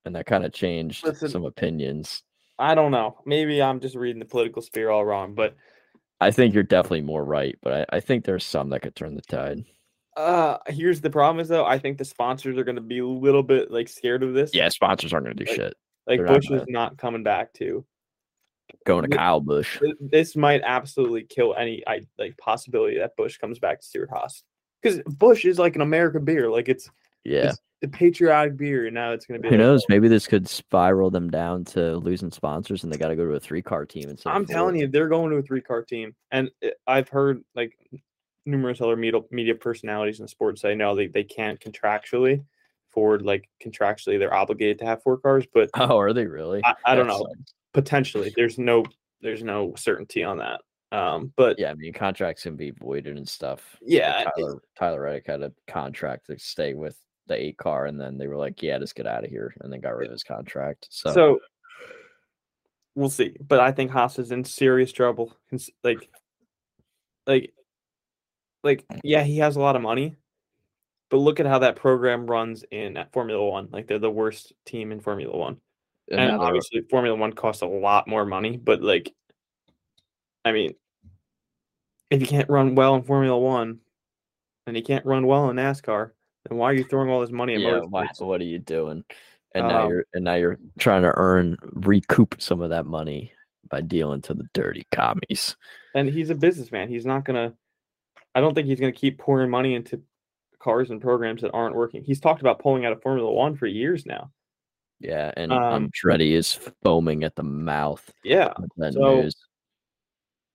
and 0.06 0.16
that 0.16 0.26
kind 0.26 0.44
of 0.44 0.52
changed 0.54 1.04
Listen. 1.06 1.30
some 1.30 1.46
opinions. 1.46 2.24
I 2.58 2.74
don't 2.74 2.90
know. 2.92 3.20
Maybe 3.28 3.62
I'm 3.62 3.80
just 3.80 3.96
reading 3.96 4.18
the 4.18 4.26
political 4.26 4.64
sphere 4.64 4.90
all 4.90 5.06
wrong, 5.06 5.36
but 5.36 5.56
I 6.20 6.32
think 6.32 6.56
you're 6.56 6.64
definitely 6.64 7.02
more 7.02 7.24
right, 7.24 7.56
but 7.62 7.88
I, 7.92 7.98
I 7.98 8.00
think 8.00 8.26
there's 8.26 8.46
some 8.46 8.70
that 8.70 8.82
could 8.82 8.96
turn 8.96 9.14
the 9.14 9.22
tide. 9.22 9.64
uh 10.18 10.58
here's 10.68 11.02
the 11.02 11.12
problem 11.12 11.40
is 11.42 11.48
though, 11.50 11.66
I 11.66 11.78
think 11.78 12.00
the 12.00 12.06
sponsors 12.06 12.58
are 12.58 12.64
gonna 12.64 12.82
be 12.82 13.00
a 13.00 13.06
little 13.06 13.44
bit 13.44 13.70
like 13.70 13.88
scared 13.88 14.24
of 14.24 14.34
this. 14.34 14.50
Yeah, 14.52 14.70
sponsors 14.70 15.14
aren't 15.14 15.26
going 15.28 15.38
to 15.38 15.44
do 15.46 15.52
Like, 15.52 15.60
shit. 15.60 15.74
Like 16.08 16.20
they're 16.20 16.28
Busch 16.28 16.48
gonna- 16.48 16.62
is 16.62 16.68
not 16.68 16.98
coming 16.98 17.24
back 17.24 17.54
to. 17.54 17.86
Going 18.86 19.10
to 19.10 19.16
Kyle 19.16 19.40
Busch. 19.40 19.80
This 20.00 20.36
might 20.36 20.62
absolutely 20.64 21.24
kill 21.24 21.54
any 21.56 21.84
I 21.88 22.02
like 22.18 22.36
possibility 22.38 22.98
that 22.98 23.16
Busch 23.16 23.38
comes 23.38 23.60
back 23.60 23.80
to 23.80 23.86
Stewart-Haas. 23.86 24.44
Because 24.82 25.02
Busch 25.06 25.46
is 25.46 25.60
like 25.60 25.76
an 25.76 25.82
American 25.82 26.26
beer. 26.26 26.50
Like 26.50 26.68
it's 26.68 26.90
Yeah. 27.24 27.52
the 27.82 27.88
patriotic 27.88 28.58
beer, 28.58 28.86
and 28.88 28.94
now 28.96 29.12
it's 29.12 29.26
gonna 29.28 29.40
be 29.40 29.50
Who 29.50 29.58
knows? 29.58 29.84
Oh. 29.84 29.86
Maybe 29.90 30.08
this 30.08 30.26
could 30.28 30.48
spiral 30.48 31.12
them 31.12 31.30
down 31.30 31.64
to 31.66 31.98
losing 31.98 32.32
sponsors 32.32 32.84
and 32.84 32.92
they 32.92 32.98
got 32.98 33.10
to 33.10 33.16
go 33.16 33.26
to 33.26 33.34
a 33.34 33.40
three 33.40 33.62
car 33.62 33.86
team 33.86 34.10
instead 34.10 34.32
I'm 34.34 34.46
telling 34.46 34.76
you, 34.78 34.88
they're 34.88 35.10
going 35.10 35.30
to 35.32 35.38
a 35.38 35.42
three 35.44 35.62
car 35.62 35.84
team, 35.84 36.16
and 36.32 36.50
eh, 36.64 36.72
I've 36.88 37.10
heard 37.10 37.44
like 37.56 37.78
numerous 38.48 38.82
other 38.82 38.96
media 38.96 39.22
media 39.32 39.56
personalities 39.56 40.20
in 40.20 40.28
sports 40.28 40.62
say 40.62 40.76
no, 40.76 40.96
they, 40.96 41.08
they 41.08 41.24
can't 41.24 41.60
contractually 41.60 42.44
afford 42.96 43.24
like 43.24 43.50
contractually 43.64 44.18
they're 44.18 44.34
obligated 44.34 44.80
to 44.80 44.86
have 44.86 45.04
four 45.04 45.18
cars, 45.18 45.46
but 45.54 45.70
Oh, 45.76 45.98
are 46.00 46.14
they 46.14 46.26
really? 46.26 46.62
I, 46.64 46.74
I 46.86 46.96
don't 46.96 47.08
know. 47.08 47.18
sucks. 47.20 47.54
Potentially, 47.74 48.34
there's 48.36 48.58
no 48.58 48.86
there's 49.22 49.44
no 49.44 49.74
certainty 49.76 50.24
on 50.24 50.38
that. 50.38 50.62
Um, 50.92 51.34
but 51.36 51.60
Yeah, 51.60 51.72
I 51.72 51.74
mean, 51.74 51.92
contracts 51.94 52.44
can 52.44 52.56
be 52.56 52.72
voided 52.72 53.18
and 53.18 53.28
stuff. 53.28 53.62
Like, 53.82 53.92
Yeah, 53.92 54.22
it- 54.22 54.28
Tyler, 54.38 54.62
Tyler 54.80 55.02
Reddick 55.02 55.28
had 55.28 55.42
a 55.42 55.52
contract 55.68 56.28
to 56.28 56.40
stay 56.40 56.74
with 56.74 56.98
the 57.28 57.36
eight 57.36 57.58
car, 57.58 57.86
and 57.88 58.00
then 58.00 58.18
they 58.18 58.28
were 58.28 58.38
like, 58.38 58.62
yeah, 58.62 58.78
just 58.78 58.96
get 58.96 59.08
out 59.08 59.24
of 59.26 59.30
here, 59.32 59.54
and 59.62 59.74
then 59.74 59.82
got 59.82 59.96
rid 59.98 60.06
of 60.08 60.12
his 60.12 60.24
contract. 60.24 60.88
So, 60.92 61.12
so, 61.12 61.40
we'll 62.94 63.10
see. 63.10 63.36
But 63.46 63.60
I 63.60 63.72
think 63.72 63.90
Haas 63.92 64.20
is 64.20 64.32
in 64.32 64.44
serious 64.46 64.92
trouble. 64.92 65.36
Like, 65.84 66.08
like, 67.26 67.52
like, 68.64 68.86
yeah, 69.04 69.24
he 69.24 69.40
has 69.40 69.56
a 69.56 69.60
lot 69.60 69.76
of 69.76 69.82
money, 69.82 70.16
but 71.16 71.22
look 71.22 71.40
at 71.40 71.46
how 71.46 71.60
that 71.60 71.78
program 71.78 72.28
runs 72.28 72.66
in 72.72 72.98
at 72.98 73.14
Formula 73.14 73.42
One. 73.42 73.70
Like, 73.72 73.88
they're 73.88 74.00
the 74.00 74.12
worst 74.12 74.52
team 74.66 74.92
in 74.92 75.00
Formula 75.00 75.34
One, 75.34 75.62
and 76.12 76.20
and, 76.20 76.32
now 76.32 76.42
obviously 76.42 76.82
Formula 76.90 77.16
One 77.18 77.32
costs 77.32 77.62
a 77.62 77.68
lot 77.68 78.06
more 78.06 78.26
money. 78.26 78.58
But 78.58 78.82
like, 78.82 79.14
I 80.44 80.52
mean, 80.52 80.76
if 82.12 82.20
you 82.20 82.28
can't 82.28 82.50
run 82.50 82.76
well 82.76 82.96
in 82.96 83.04
Formula 83.04 83.40
One, 83.40 83.80
and 84.68 84.76
you 84.76 84.84
can't 84.84 85.06
run 85.06 85.26
well 85.26 85.50
in 85.50 85.56
NASCAR, 85.56 86.12
then 86.50 86.58
why 86.58 86.72
are 86.72 86.74
you 86.74 86.84
throwing 86.84 87.10
all 87.10 87.22
this 87.22 87.32
money 87.32 87.56
at 87.56 87.62
yeah, 87.62 87.80
why, 87.80 88.10
what 88.20 88.42
are 88.42 88.44
you 88.44 88.60
doing? 88.60 89.06
And 89.54 89.70
now 89.70 89.84
Um, 89.86 89.90
you're 89.92 90.06
and 90.14 90.26
now 90.26 90.36
you're 90.36 90.60
trying 90.80 91.04
to 91.04 91.14
earn 91.16 91.56
recoup 91.62 92.42
some 92.42 92.60
of 92.60 92.72
that 92.72 92.86
money 92.86 93.32
by 93.70 93.80
dealing 93.80 94.22
to 94.24 94.34
the 94.34 94.50
dirty 94.54 94.86
commies. 94.92 95.56
and 95.94 96.10
he's 96.10 96.30
a 96.30 96.36
businessman. 96.36 96.90
He's 96.90 97.06
not 97.06 97.24
gonna. 97.24 97.54
I 98.34 98.42
don't 98.42 98.54
think 98.54 98.68
he's 98.68 98.82
gonna 98.82 98.92
keep 98.92 99.18
pouring 99.18 99.50
money 99.50 99.76
into 99.76 100.02
cars 100.66 100.90
and 100.90 101.00
programs 101.00 101.44
that 101.44 101.52
aren't 101.54 101.76
working. 101.76 102.04
He's 102.04 102.20
talked 102.20 102.42
about 102.42 102.58
pulling 102.60 102.86
out 102.86 102.92
of 102.92 103.02
Formula 103.04 103.32
One 103.32 103.56
for 103.56 103.68
years 103.68 104.04
now. 104.06 104.32
Yeah, 105.00 105.32
and 105.38 105.54
Um, 105.54 105.90
Andretti 105.92 106.32
is 106.32 106.52
foaming 106.84 107.24
at 107.24 107.36
the 107.36 107.44
mouth. 107.44 108.12
Yeah, 108.24 108.54
so- 108.92 109.22
news. 109.22 109.36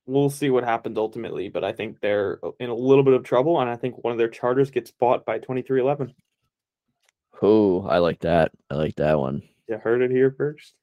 we'll 0.06 0.30
see 0.30 0.50
what 0.50 0.64
happens 0.64 0.98
ultimately, 0.98 1.48
but 1.48 1.62
I 1.62 1.70
think 1.72 2.00
they're 2.00 2.40
in 2.58 2.68
a 2.70 2.74
little 2.74 3.04
bit 3.04 3.14
of 3.14 3.22
trouble, 3.22 3.61
and 3.61 3.70
I 3.70 3.76
think 3.76 4.02
one 4.02 4.11
of 4.11 4.18
their 4.18 4.28
charters 4.28 4.72
gets 4.72 4.90
bought 4.90 5.24
by 5.24 5.38
twenty 5.38 5.62
three 5.62 5.80
eleven. 5.80 6.12
Oh, 7.40 7.82
I 7.86 7.98
like 7.98 8.20
that. 8.20 8.50
I 8.68 8.74
like 8.74 8.96
that 8.96 9.18
one. 9.18 9.42
You 9.68 9.78
heard 9.78 10.02
it 10.02 10.11
here 10.11 10.32
first. 10.32 10.74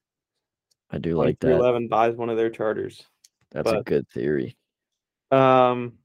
I 0.90 1.00
do 1.00 1.18
like 1.18 1.40
that. 1.40 1.52
eleven 1.52 1.90
buys 1.90 2.16
one 2.16 2.30
of 2.30 2.38
their 2.38 2.50
charters. 2.50 3.04
That's 3.52 3.70
a 3.70 3.84
good 3.84 4.08
theory. 4.10 4.56
Um, 5.32 5.98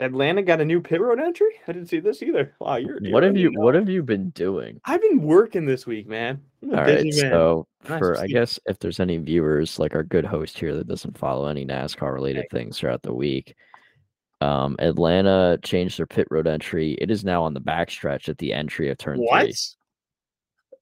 Atlanta 0.00 0.42
got 0.42 0.60
a 0.60 0.64
new 0.64 0.80
pit 0.80 1.00
road 1.00 1.20
entry. 1.20 1.60
I 1.68 1.72
didn't 1.72 1.88
see 1.88 2.00
this 2.00 2.22
either. 2.22 2.54
Wow, 2.58 2.76
you're. 2.76 2.98
you're 3.02 3.12
What 3.12 3.22
have 3.22 3.36
you 3.36 3.50
know. 3.50 3.60
What 3.60 3.74
have 3.76 3.88
you 3.88 4.02
been 4.02 4.30
doing? 4.30 4.80
I've 4.86 5.02
been 5.02 5.22
working 5.22 5.66
this 5.66 5.86
week, 5.86 6.08
man. 6.08 6.40
All 6.64 6.70
right, 6.70 7.04
man. 7.04 7.12
so 7.12 7.66
Nice 7.88 7.98
for 7.98 8.18
I 8.18 8.26
guess 8.26 8.58
if 8.66 8.78
there's 8.78 9.00
any 9.00 9.18
viewers 9.18 9.78
like 9.78 9.94
our 9.94 10.02
good 10.02 10.24
host 10.24 10.58
here 10.58 10.74
that 10.74 10.88
doesn't 10.88 11.18
follow 11.18 11.46
any 11.46 11.64
NASCAR 11.66 12.12
related 12.12 12.46
things 12.50 12.78
throughout 12.78 13.02
the 13.02 13.14
week, 13.14 13.54
um, 14.40 14.76
Atlanta 14.78 15.58
changed 15.62 15.98
their 15.98 16.06
pit 16.06 16.26
road 16.30 16.46
entry. 16.46 16.94
It 16.94 17.10
is 17.10 17.24
now 17.24 17.42
on 17.44 17.52
the 17.54 17.60
backstretch 17.60 18.28
at 18.28 18.38
the 18.38 18.52
entry 18.54 18.90
of 18.90 18.98
turn 18.98 19.18
what? 19.18 19.42
three. 19.44 19.54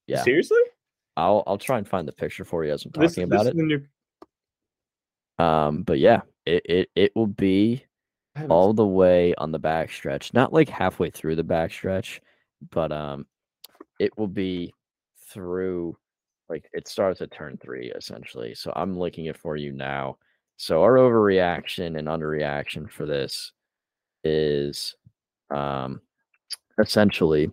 Yeah. 0.07 0.23
Seriously? 0.23 0.59
I'll 1.16 1.43
I'll 1.47 1.59
try 1.59 1.79
and 1.79 1.89
find 1.89 2.07
the 2.07 2.12
picture 2.12 2.45
for 2.45 2.64
you 2.64 2.73
as 2.73 2.85
I'm 2.85 2.93
This, 2.95 3.16
talking 3.16 3.29
this 3.29 3.41
about 3.41 3.55
is 3.55 3.61
it. 3.61 3.64
new. 3.66 5.45
Um, 5.45 5.83
but 5.83 5.99
yeah, 5.99 6.21
it 6.47 6.62
it, 6.64 6.91
it 6.95 7.12
will 7.16 7.27
be 7.27 7.85
all 8.49 8.72
the 8.72 8.86
way 8.86 9.34
on 9.36 9.53
the 9.53 9.61
backstretch, 9.61 10.34
not 10.34 10.53
like 10.53 10.68
halfway 10.68 11.11
through 11.11 11.36
the 11.36 11.45
backstretch, 11.45 12.20
but 12.70 12.93
um, 12.93 13.26
it 13.99 14.16
will 14.18 14.28
be 14.28 14.72
through 15.30 15.97
like 16.49 16.68
it 16.72 16.89
starts 16.89 17.20
at 17.20 17.30
turn 17.30 17.59
three 17.59 17.93
essentially. 17.95 18.55
So 18.55 18.72
I'm 18.74 18.99
looking 18.99 19.26
it 19.26 19.36
for 19.36 19.57
you 19.57 19.72
now. 19.72 20.16
So 20.57 20.82
our 20.82 20.95
overreaction 20.95 21.99
and 21.99 22.09
underreaction 22.09 22.91
for 22.91 23.07
this 23.07 23.53
is 24.24 24.97
um 25.51 26.01
essentially 26.80 27.51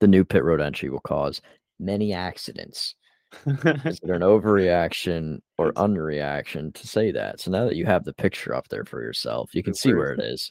the 0.00 0.06
new 0.06 0.24
pit 0.24 0.44
road 0.44 0.60
entry 0.60 0.90
will 0.90 1.00
cause 1.00 1.40
many 1.78 2.12
accidents. 2.12 2.94
Is 3.46 3.98
it 4.02 4.10
an 4.10 4.22
overreaction 4.22 5.40
or 5.58 5.72
underreaction 5.72 6.74
to 6.74 6.86
say 6.86 7.12
that? 7.12 7.40
So 7.40 7.50
now 7.50 7.64
that 7.66 7.76
you 7.76 7.84
have 7.86 8.04
the 8.04 8.14
picture 8.14 8.54
up 8.54 8.68
there 8.68 8.84
for 8.84 9.02
yourself, 9.02 9.50
you 9.54 9.62
can 9.62 9.74
see 9.74 9.92
Where 9.92 10.12
it 10.12 10.20
is. 10.20 10.50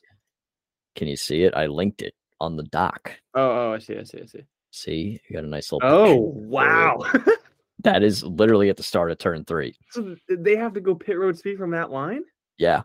Can 0.95 1.07
you 1.07 1.15
see 1.17 1.43
it? 1.43 1.53
I 1.55 1.65
linked 1.67 2.01
it 2.01 2.13
on 2.39 2.55
the 2.55 2.63
doc. 2.63 3.11
oh, 3.33 3.69
oh, 3.69 3.73
I 3.73 3.79
see, 3.79 3.97
I 3.97 4.03
see, 4.03 4.21
I 4.21 4.25
see. 4.25 4.43
See, 4.71 5.19
you 5.27 5.35
got 5.35 5.43
a 5.43 5.47
nice 5.47 5.71
little. 5.71 5.89
Oh, 5.89 6.15
wow. 6.35 6.99
That 7.83 8.01
is 8.01 8.23
literally 8.23 8.69
at 8.69 8.75
the 8.77 8.83
start 8.83 9.11
of 9.11 9.19
turn 9.19 9.45
three. 9.45 9.77
so 9.91 10.15
they 10.27 10.55
have 10.55 10.73
to 10.73 10.81
go 10.81 10.95
pit 10.95 11.17
road 11.17 11.37
speed 11.37 11.59
from 11.59 11.69
that 11.71 11.91
line? 11.91 12.23
Yeah, 12.57 12.81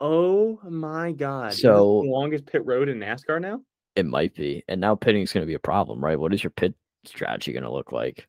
Oh 0.00 0.58
my 0.68 1.12
god! 1.12 1.52
So- 1.52 2.00
the 2.02 2.10
longest 2.10 2.46
pit 2.46 2.64
road 2.64 2.88
in 2.88 2.98
NASCAR 2.98 3.40
now. 3.40 3.60
it 3.96 4.06
might 4.06 4.34
be. 4.34 4.64
And 4.66 4.80
now 4.80 4.94
pitting 4.94 5.22
is 5.22 5.32
going 5.32 5.42
to 5.42 5.46
be 5.46 5.54
a 5.54 5.58
problem, 5.58 6.02
right? 6.02 6.18
What 6.18 6.32
is 6.34 6.42
your 6.42 6.50
pit 6.52 6.74
strategy 7.04 7.52
going 7.52 7.62
to 7.64 7.72
look 7.72 7.92
like? 7.92 8.26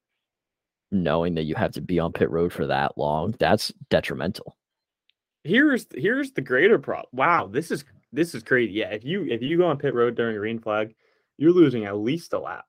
Knowing 0.92 1.36
that 1.36 1.44
you 1.44 1.56
have 1.56 1.72
to 1.74 1.82
be 1.82 2.00
on 2.00 2.14
pit 2.14 2.30
road 2.30 2.54
for 2.54 2.66
that 2.68 2.98
long, 2.98 3.36
that's 3.40 3.72
detrimental. 3.90 4.56
Here's 5.44 5.86
here's 5.96 6.32
the 6.32 6.42
greater 6.42 6.80
problem. 6.80 7.10
Wow, 7.12 7.48
this 7.48 7.70
is 7.72 7.84
this 8.12 8.34
is 8.34 8.44
crazy. 8.44 8.74
Yeah, 8.74 8.90
if 8.90 9.04
you 9.04 9.26
if 9.26 9.42
you 9.42 9.58
go 9.58 9.68
on 9.68 9.78
pit 9.78 9.94
road 9.94 10.16
during 10.16 10.38
green 10.38 10.60
flag, 10.60 10.96
you're 11.38 11.52
losing 11.52 11.86
at 11.86 11.98
least 11.98 12.34
a 12.34 12.40
lap. 12.40 12.66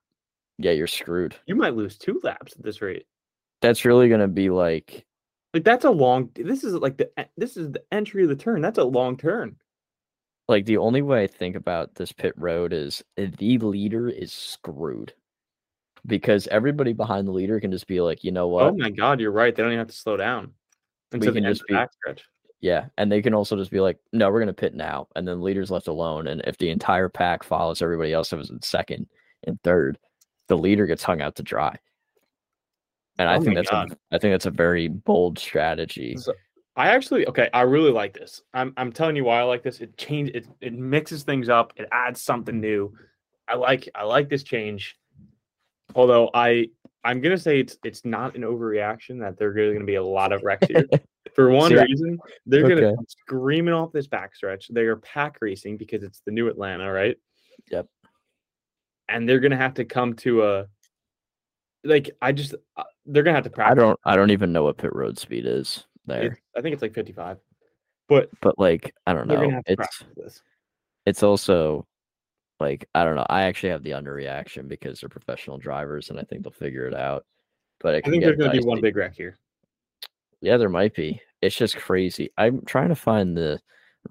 Yeah, 0.57 0.71
you're 0.71 0.87
screwed. 0.87 1.35
You 1.45 1.55
might 1.55 1.75
lose 1.75 1.97
two 1.97 2.19
laps 2.23 2.53
at 2.53 2.63
this 2.63 2.81
rate. 2.81 3.05
That's 3.61 3.85
really 3.85 4.09
to 4.09 4.27
be 4.27 4.49
like 4.49 5.05
Like 5.53 5.63
that's 5.63 5.85
a 5.85 5.91
long. 5.91 6.29
This 6.35 6.63
is 6.63 6.73
like 6.75 6.97
the 6.97 7.09
this 7.37 7.57
is 7.57 7.71
the 7.71 7.83
entry 7.91 8.23
of 8.23 8.29
the 8.29 8.35
turn. 8.35 8.61
That's 8.61 8.77
a 8.79 8.83
long 8.83 9.17
turn. 9.17 9.55
like 10.47 10.65
the 10.65 10.77
only 10.77 11.01
way 11.01 11.23
I 11.23 11.27
think 11.27 11.55
about 11.55 11.95
this 11.95 12.11
pit 12.11 12.33
road 12.37 12.73
is 12.73 13.03
eh, 13.17 13.27
the 13.37 13.57
leader 13.59 14.09
is 14.09 14.33
screwed 14.33 15.13
because 16.07 16.47
everybody 16.47 16.93
behind 16.93 17.27
the 17.27 17.31
leader 17.31 17.59
can 17.59 17.71
just 17.71 17.87
be 17.87 18.01
like, 18.01 18.23
you 18.23 18.31
know 18.31 18.45
oh 18.45 18.47
what? 18.47 18.63
Oh 18.65 18.77
my 18.77 18.89
god, 18.89 19.19
you're 19.19 19.31
right. 19.31 19.55
They 19.55 19.61
don't 19.61 19.71
even 19.71 19.79
have 19.79 19.87
to 19.89 19.95
slow 19.95 20.17
down. 20.17 20.53
Until 21.11 21.33
the 21.33 21.41
can 21.41 21.49
just 21.49 21.65
be-. 21.67 21.77
Yeah, 22.59 22.87
and 22.97 23.11
they 23.11 23.21
can 23.21 23.33
also 23.33 23.55
just 23.55 23.71
be 23.71 23.79
like, 23.79 23.99
no, 24.13 24.31
we're 24.31 24.39
gonna 24.39 24.53
pit 24.53 24.73
now, 24.73 25.07
and 25.15 25.27
then 25.27 25.41
leader's 25.41 25.69
left 25.69 25.87
alone. 25.87 26.27
And 26.27 26.41
if 26.45 26.57
the 26.57 26.69
entire 26.69 27.09
pack 27.09 27.43
follows 27.43 27.81
everybody 27.81 28.13
else 28.13 28.29
that 28.29 28.37
was 28.37 28.49
in 28.49 28.61
second 28.61 29.07
and 29.45 29.61
third, 29.63 29.99
the 30.47 30.57
leader 30.57 30.87
gets 30.87 31.03
hung 31.03 31.21
out 31.21 31.35
to 31.35 31.43
dry. 31.43 31.77
And 33.19 33.29
I 33.29 33.35
Oh 33.35 33.41
think 33.41 33.55
that's 33.55 33.71
a. 33.71 33.87
I 34.11 34.17
think 34.17 34.33
that's 34.33 34.45
a 34.45 34.51
very 34.51 34.87
bold 34.87 35.37
strategy. 35.39 36.15
So- 36.17 36.33
I 36.77 36.89
actually 36.89 37.27
okay. 37.27 37.49
I 37.53 37.61
really 37.61 37.91
like 37.91 38.13
this. 38.13 38.43
I'm 38.53 38.71
I'm 38.77 38.91
telling 38.91 39.15
you 39.15 39.23
why 39.23 39.39
I 39.39 39.43
like 39.43 39.63
this. 39.63 39.79
It 39.81 39.97
change 39.97 40.29
it 40.29 40.47
it 40.61 40.73
mixes 40.73 41.23
things 41.23 41.49
up. 41.49 41.73
It 41.75 41.89
adds 41.91 42.21
something 42.21 42.59
new. 42.59 42.93
I 43.47 43.55
like 43.55 43.89
I 43.95 44.03
like 44.03 44.29
this 44.29 44.43
change. 44.43 44.95
Although 45.95 46.29
I 46.33 46.67
I'm 47.03 47.21
gonna 47.21 47.37
say 47.37 47.59
it's 47.59 47.77
it's 47.83 48.03
not 48.05 48.35
an 48.35 48.41
overreaction 48.41 49.19
that 49.21 49.37
there 49.37 49.49
are 49.49 49.53
going 49.53 49.79
to 49.79 49.85
be 49.85 49.95
a 49.95 50.03
lot 50.03 50.31
of 50.33 50.43
wrecks 50.43 50.67
here. 50.67 50.87
For 51.35 51.49
one 51.51 51.73
reason, 51.73 52.19
they're 52.45 52.63
going 52.63 52.77
to 52.77 52.87
Okay. 52.87 52.95
come 52.95 53.05
screaming 53.07 53.73
off 53.73 53.91
this 53.91 54.07
backstretch. 54.07 54.67
They 54.69 54.81
are 54.81 54.97
pack 54.97 55.37
racing 55.41 55.77
because 55.77 56.03
it's 56.03 56.21
the 56.25 56.31
new 56.31 56.47
Atlanta, 56.49 56.91
right? 56.91 57.15
Yep. 57.71 57.87
And 59.09 59.27
they're 59.29 59.39
going 59.39 59.51
to 59.51 59.57
have 59.57 59.75
to 59.75 59.85
come 59.85 60.13
to 60.15 60.43
a 60.43 60.65
like 61.83 62.09
I 62.21 62.31
just 62.31 62.55
uh, 62.75 62.83
they're 63.05 63.23
going 63.23 63.33
to 63.33 63.37
have 63.37 63.43
to 63.45 63.49
practice. 63.49 63.71
I 63.81 63.85
don't 63.85 63.99
I 64.03 64.15
don't 64.15 64.31
even 64.31 64.51
know 64.51 64.63
what 64.63 64.77
pit 64.77 64.93
road 64.93 65.17
speed 65.17 65.45
is 65.45 65.85
there, 66.05 66.23
It- 66.33 66.37
I 66.57 66.61
think 66.61 66.73
it's 66.73 66.81
like 66.81 66.93
55. 66.93 67.37
But 68.09 68.29
but 68.41 68.57
like 68.57 68.93
I 69.05 69.13
don't 69.13 69.27
they're 69.27 69.37
going 69.37 69.49
to 69.51 69.55
know. 69.77 69.85
It's 70.17 70.41
it's 71.05 71.23
also 71.23 71.85
like 72.59 72.89
I 72.95 73.03
don't 73.03 73.15
know. 73.15 73.25
I 73.29 73.43
actually 73.43 73.69
have 73.69 73.83
the 73.83 73.91
underreaction 73.91 74.67
because 74.67 74.99
they're 74.99 75.09
professional 75.09 75.57
drivers, 75.57 76.09
and 76.09 76.19
I 76.19 76.23
think 76.23 76.43
they'll 76.43 76.51
figure 76.51 76.85
it 76.87 76.93
out. 76.93 77.25
But 77.79 77.95
it 77.95 78.03
I 78.07 78.09
think 78.09 78.23
there's 78.23 78.37
going 78.37 78.51
to 78.51 78.57
be 78.57 78.65
one 78.65 78.81
big 78.81 78.95
wreck 78.95 79.15
here. 79.15 79.37
Yeah, 80.41 80.57
there 80.57 80.69
might 80.69 80.95
be. 80.95 81.21
It's 81.41 81.55
just 81.55 81.75
crazy. 81.77 82.31
I'm 82.37 82.61
trying 82.65 82.89
to 82.89 82.95
find 82.95 83.35
the 83.37 83.59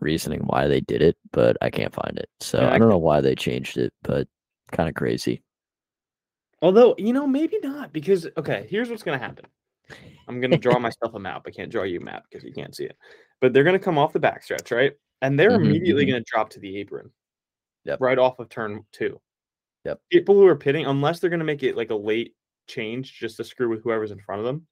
reasoning 0.01 0.41
why 0.41 0.67
they 0.69 0.81
did 0.81 1.03
it, 1.03 1.17
but 1.33 1.57
I 1.61 1.71
can't 1.71 1.95
find 1.95 2.19
it. 2.19 2.29
So 2.41 2.59
Yeah, 2.61 2.69
I 2.71 2.75
I 2.75 2.79
don't 2.79 2.89
know 2.89 2.99
why 2.99 3.21
they 3.21 3.35
changed 3.35 3.77
it, 3.79 3.93
but 4.03 4.29
kind 4.73 4.89
of 4.89 4.95
crazy. 4.95 5.43
Although, 6.63 6.95
you 6.99 7.13
know, 7.13 7.27
maybe 7.27 7.59
not 7.63 7.93
because 7.93 8.27
okay, 8.37 8.67
here's 8.71 8.89
what's 8.91 9.03
going 9.03 9.19
to 9.19 9.25
happen. 9.25 9.47
I'm 10.29 10.41
going 10.41 10.51
to 10.51 10.59
draw 10.59 10.79
myself 10.81 11.15
a 11.15 11.19
map. 11.19 11.43
I 11.47 11.51
can't 11.51 11.71
draw 11.71 11.85
you 11.85 12.01
a 12.01 12.05
map 12.05 12.25
because 12.29 12.45
you 12.45 12.53
can't 12.53 12.75
see 12.75 12.85
it. 12.85 12.97
But 13.41 13.53
they're 13.53 13.65
going 13.65 13.79
to 13.79 13.85
come 13.85 13.99
off 13.99 14.13
the 14.13 14.21
backstretch, 14.21 14.75
right? 14.75 14.95
And 15.23 15.39
they're 15.39 15.53
Mhm, 15.53 15.57
immediately 15.57 16.05
mhm. 16.05 16.09
going 16.11 16.25
to 16.25 16.31
drop 16.31 16.51
to 16.51 16.61
the 16.61 16.79
apron. 16.79 17.11
Yep. 17.87 18.01
Right 18.01 18.19
off 18.19 18.39
of 18.39 18.49
turn 18.49 18.85
2. 18.93 19.21
Yep. 19.85 20.01
People 20.11 20.35
who 20.35 20.47
are 20.47 20.57
pitting 20.57 20.87
unless 20.87 21.21
they're 21.21 21.31
going 21.31 21.41
to 21.41 21.47
make 21.47 21.63
it 21.63 21.77
like 21.77 21.91
a 21.91 21.95
late 21.95 22.35
change 22.67 23.19
just 23.19 23.37
to 23.37 23.45
screw 23.45 23.69
with 23.69 23.83
whoever's 23.85 24.11
in 24.11 24.19
front 24.19 24.41
of 24.41 24.45
them. 24.45 24.67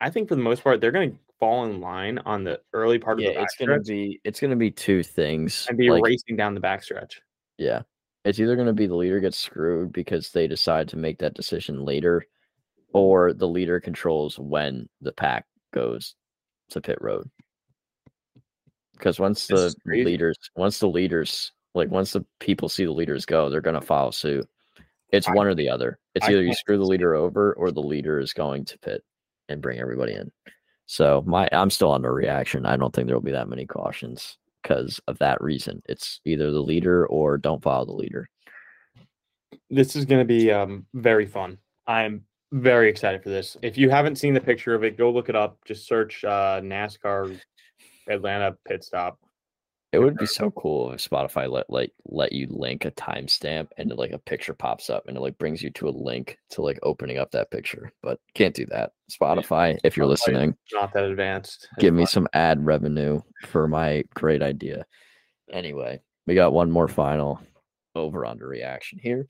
I 0.00 0.10
think 0.10 0.28
for 0.28 0.34
the 0.34 0.42
most 0.42 0.62
part 0.62 0.80
they're 0.80 0.92
going 0.92 1.12
to 1.12 1.18
fall 1.40 1.64
in 1.64 1.80
line 1.80 2.18
on 2.18 2.44
the 2.44 2.60
early 2.74 2.98
part 2.98 3.18
Yeah, 3.18 3.30
of 3.30 3.34
the 3.34 3.42
it's 3.42 3.56
gonna 3.58 3.80
be 3.80 4.20
it's 4.24 4.40
gonna 4.40 4.56
be 4.56 4.70
two 4.70 5.02
things. 5.02 5.66
and 5.68 5.78
be 5.78 5.90
like, 5.90 6.04
racing 6.04 6.36
down 6.36 6.54
the 6.54 6.60
backstretch. 6.60 7.14
Yeah. 7.56 7.82
It's 8.26 8.40
either 8.40 8.56
going 8.56 8.66
to 8.66 8.72
be 8.72 8.88
the 8.88 8.96
leader 8.96 9.20
gets 9.20 9.38
screwed 9.38 9.92
because 9.92 10.32
they 10.32 10.48
decide 10.48 10.88
to 10.88 10.96
make 10.96 11.18
that 11.20 11.34
decision 11.34 11.84
later, 11.84 12.26
or 12.92 13.32
the 13.32 13.46
leader 13.46 13.78
controls 13.78 14.36
when 14.36 14.88
the 15.00 15.12
pack 15.12 15.46
goes 15.72 16.16
to 16.70 16.80
pit 16.80 16.98
road. 17.00 17.30
Because 18.94 19.20
once 19.20 19.46
This 19.46 19.76
the 19.84 20.02
leaders, 20.02 20.36
once 20.56 20.80
the 20.80 20.88
leaders, 20.88 21.52
like 21.76 21.90
once 21.90 22.12
the 22.12 22.24
people 22.40 22.68
see 22.68 22.84
the 22.84 22.92
leaders 22.92 23.26
go, 23.26 23.48
they're 23.48 23.60
going 23.60 23.78
to 23.78 23.86
follow 23.86 24.10
suit. 24.10 24.48
It's 25.12 25.28
I- 25.28 25.32
one 25.32 25.46
or 25.46 25.54
the 25.54 25.68
other. 25.68 25.98
It's 26.14 26.26
I 26.26 26.32
either 26.32 26.42
you 26.42 26.54
screw 26.54 26.78
the 26.78 26.84
leader 26.84 27.14
over 27.14 27.52
or 27.52 27.70
the 27.70 27.82
leader 27.82 28.18
is 28.18 28.32
going 28.32 28.64
to 28.66 28.78
pit 28.78 29.04
and 29.48 29.62
bring 29.62 29.78
everybody 29.78 30.14
in. 30.14 30.32
So 30.86 31.22
my, 31.26 31.48
I'm 31.52 31.70
still 31.70 31.92
under 31.92 32.12
reaction. 32.12 32.64
I 32.64 32.76
don't 32.76 32.94
think 32.94 33.06
there 33.06 33.16
will 33.16 33.22
be 33.22 33.32
that 33.32 33.48
many 33.48 33.66
cautions 33.66 34.38
because 34.62 35.00
of 35.06 35.18
that 35.18 35.40
reason. 35.40 35.82
It's 35.86 36.20
either 36.24 36.50
the 36.50 36.60
leader 36.62 37.06
or 37.06 37.38
don't 37.38 37.62
follow 37.62 37.84
the 37.84 37.92
leader. 37.92 38.28
this 39.70 39.96
is 39.96 40.04
going 40.04 40.20
to 40.20 40.24
be 40.24 40.50
um, 40.50 40.86
very 40.94 41.26
fun. 41.26 41.58
I'm 41.86 42.24
very 42.52 42.88
excited 42.88 43.22
for 43.22 43.30
this. 43.30 43.56
If 43.62 43.76
you 43.76 43.90
haven't 43.90 44.16
seen 44.16 44.34
the 44.34 44.40
picture 44.40 44.74
of 44.74 44.84
it, 44.84 44.96
go 44.96 45.10
look 45.10 45.28
it 45.28 45.36
up. 45.36 45.58
Just 45.64 45.86
search 45.86 46.24
uh, 46.24 46.60
NASCAR 46.62 47.38
Atlanta 48.08 48.56
pit 48.66 48.84
stop. 48.84 49.18
It 49.92 50.00
would 50.00 50.16
be 50.18 50.26
so 50.26 50.50
cool 50.50 50.92
if 50.92 51.08
Spotify 51.08 51.50
let 51.50 51.70
like 51.70 51.92
let 52.06 52.32
you 52.32 52.48
link 52.50 52.84
a 52.84 52.90
timestamp 52.90 53.68
and 53.78 53.90
like 53.92 54.10
a 54.12 54.18
picture 54.18 54.52
pops 54.52 54.90
up 54.90 55.04
and 55.06 55.16
it 55.16 55.20
like 55.20 55.38
brings 55.38 55.62
you 55.62 55.70
to 55.70 55.88
a 55.88 55.90
link 55.90 56.38
to 56.50 56.60
like 56.60 56.78
opening 56.82 57.18
up 57.18 57.30
that 57.30 57.50
picture. 57.50 57.92
But 58.02 58.18
can't 58.34 58.54
do 58.54 58.66
that. 58.66 58.90
Spotify, 59.10 59.78
if 59.84 59.96
you're 59.96 60.06
Spotify 60.06 60.10
listening, 60.10 60.56
Not 60.72 60.92
that 60.92 61.04
advanced. 61.04 61.68
give 61.78 61.94
me 61.94 62.04
some 62.04 62.28
ad 62.34 62.66
revenue 62.66 63.22
for 63.46 63.68
my 63.68 64.04
great 64.14 64.42
idea. 64.42 64.84
Anyway, 65.50 66.00
we 66.26 66.34
got 66.34 66.52
one 66.52 66.70
more 66.70 66.88
final 66.88 67.40
over 67.94 68.26
under 68.26 68.46
reaction 68.46 68.98
here. 69.00 69.26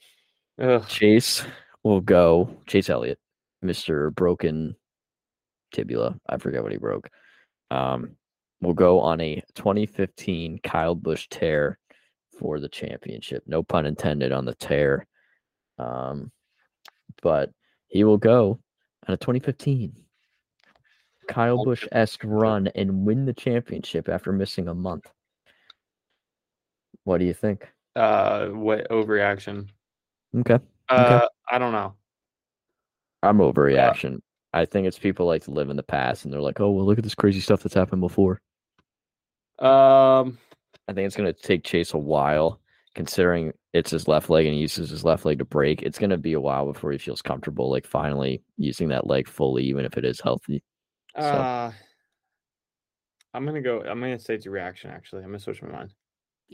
Ugh. 0.60 0.84
Chase 0.88 1.44
will 1.84 2.00
go. 2.00 2.48
Chase 2.66 2.88
Elliott, 2.90 3.18
Mister 3.62 4.10
Broken 4.10 4.74
Tibula. 5.72 6.18
I 6.28 6.38
forget 6.38 6.62
what 6.62 6.72
he 6.72 6.78
broke. 6.78 7.08
Um, 7.70 8.16
will 8.60 8.74
go 8.74 9.00
on 9.00 9.20
a 9.20 9.42
2015 9.54 10.60
Kyle 10.62 10.94
Busch 10.94 11.28
tear 11.28 11.78
for 12.38 12.60
the 12.60 12.68
championship. 12.68 13.42
No 13.46 13.62
pun 13.62 13.86
intended 13.86 14.32
on 14.32 14.44
the 14.44 14.54
tear. 14.54 15.06
Um, 15.78 16.30
but 17.22 17.50
he 17.88 18.04
will 18.04 18.18
go 18.18 18.58
on 19.06 19.14
a 19.14 19.16
2015 19.16 19.94
Kyle 21.28 21.64
Busch 21.64 21.86
esque 21.92 22.22
run 22.24 22.68
and 22.74 23.04
win 23.04 23.24
the 23.26 23.32
championship 23.32 24.08
after 24.08 24.32
missing 24.32 24.68
a 24.68 24.74
month. 24.74 25.10
What 27.04 27.18
do 27.18 27.24
you 27.24 27.34
think? 27.34 27.66
Uh, 27.94 28.48
what 28.48 28.88
overreaction? 28.90 29.68
Okay. 30.36 30.58
Uh, 30.88 31.26
I 31.50 31.58
don't 31.58 31.72
know. 31.72 31.94
I'm 33.22 33.38
overreaction. 33.38 34.20
I 34.56 34.64
think 34.64 34.86
it's 34.86 34.98
people 34.98 35.26
like 35.26 35.44
to 35.44 35.50
live 35.50 35.68
in 35.68 35.76
the 35.76 35.82
past 35.82 36.24
and 36.24 36.32
they're 36.32 36.40
like, 36.40 36.60
oh, 36.60 36.70
well, 36.70 36.86
look 36.86 36.96
at 36.96 37.04
this 37.04 37.14
crazy 37.14 37.40
stuff 37.40 37.62
that's 37.62 37.74
happened 37.74 38.00
before. 38.00 38.40
Um, 39.58 40.38
I 40.88 40.92
think 40.94 41.06
it's 41.06 41.16
going 41.16 41.32
to 41.32 41.38
take 41.38 41.62
Chase 41.62 41.92
a 41.92 41.98
while, 41.98 42.58
considering 42.94 43.52
it's 43.74 43.90
his 43.90 44.08
left 44.08 44.30
leg 44.30 44.46
and 44.46 44.54
he 44.54 44.60
uses 44.62 44.88
his 44.88 45.04
left 45.04 45.26
leg 45.26 45.40
to 45.40 45.44
brake. 45.44 45.82
It's 45.82 45.98
going 45.98 46.08
to 46.10 46.16
be 46.16 46.32
a 46.32 46.40
while 46.40 46.72
before 46.72 46.90
he 46.90 46.96
feels 46.96 47.20
comfortable, 47.20 47.70
like 47.70 47.86
finally 47.86 48.42
using 48.56 48.88
that 48.88 49.06
leg 49.06 49.28
fully, 49.28 49.62
even 49.64 49.84
if 49.84 49.98
it 49.98 50.06
is 50.06 50.20
healthy. 50.20 50.62
So- 51.14 51.22
uh, 51.22 51.72
I'm 53.34 53.44
gonna 53.44 53.60
go. 53.60 53.82
I'm 53.82 54.00
gonna 54.00 54.18
say 54.18 54.34
it's 54.34 54.46
a 54.46 54.50
reaction. 54.50 54.90
Actually, 54.90 55.22
I'm 55.22 55.28
gonna 55.28 55.38
switch 55.38 55.60
my 55.60 55.68
mind. 55.68 55.92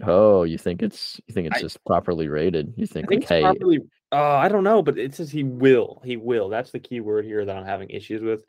Oh, 0.05 0.45
you 0.45 0.59
think 0.59 0.83
it's 0.83 1.21
you 1.27 1.35
think 1.35 1.49
it's 1.49 1.59
I- 1.59 1.61
just 1.61 1.85
properly 1.85 2.29
rated? 2.29 2.75
You 2.77 2.85
I 2.85 2.87
think, 2.87 3.09
think 3.09 3.11
like, 3.11 3.19
it's 3.23 3.29
hey, 3.29 3.43
properly. 3.43 3.81
Uh, 4.11 4.37
I 4.37 4.49
don't 4.49 4.65
know, 4.65 4.83
but 4.83 4.99
it 4.99 5.15
says 5.15 5.31
he 5.31 5.43
will. 5.43 6.03
He 6.05 6.17
will. 6.17 6.49
That's 6.49 6.71
the 6.71 6.81
key 6.81 7.01
word 7.01 7.25
here 7.25 7.45
that 7.45 7.57
I'm 7.57 7.65
having 7.65 7.89
issues 7.91 8.23
with. 8.23 8.45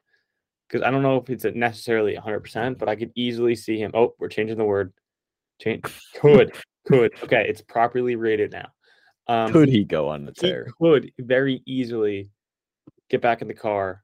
Because 0.67 0.85
I 0.85 0.91
don't 0.91 1.03
know 1.03 1.17
if 1.17 1.29
it's 1.29 1.45
necessarily 1.55 2.15
100, 2.15 2.39
percent 2.39 2.77
but 2.77 2.89
I 2.89 2.95
could 2.95 3.11
easily 3.15 3.55
see 3.55 3.77
him. 3.77 3.91
Oh, 3.93 4.13
we're 4.19 4.27
changing 4.29 4.57
the 4.57 4.65
word. 4.65 4.93
Change. 5.61 5.83
Could. 6.19 6.55
could. 6.87 7.13
Okay, 7.23 7.45
it's 7.47 7.61
properly 7.61 8.15
rated 8.15 8.51
now. 8.51 8.69
Um, 9.27 9.51
could 9.51 9.69
he 9.69 9.83
go 9.85 10.09
on 10.09 10.25
the 10.25 10.33
he 10.35 10.47
tear? 10.47 10.67
could 10.81 11.11
very 11.19 11.61
easily 11.65 12.29
get 13.09 13.21
back 13.21 13.41
in 13.41 13.47
the 13.47 13.53
car, 13.53 14.03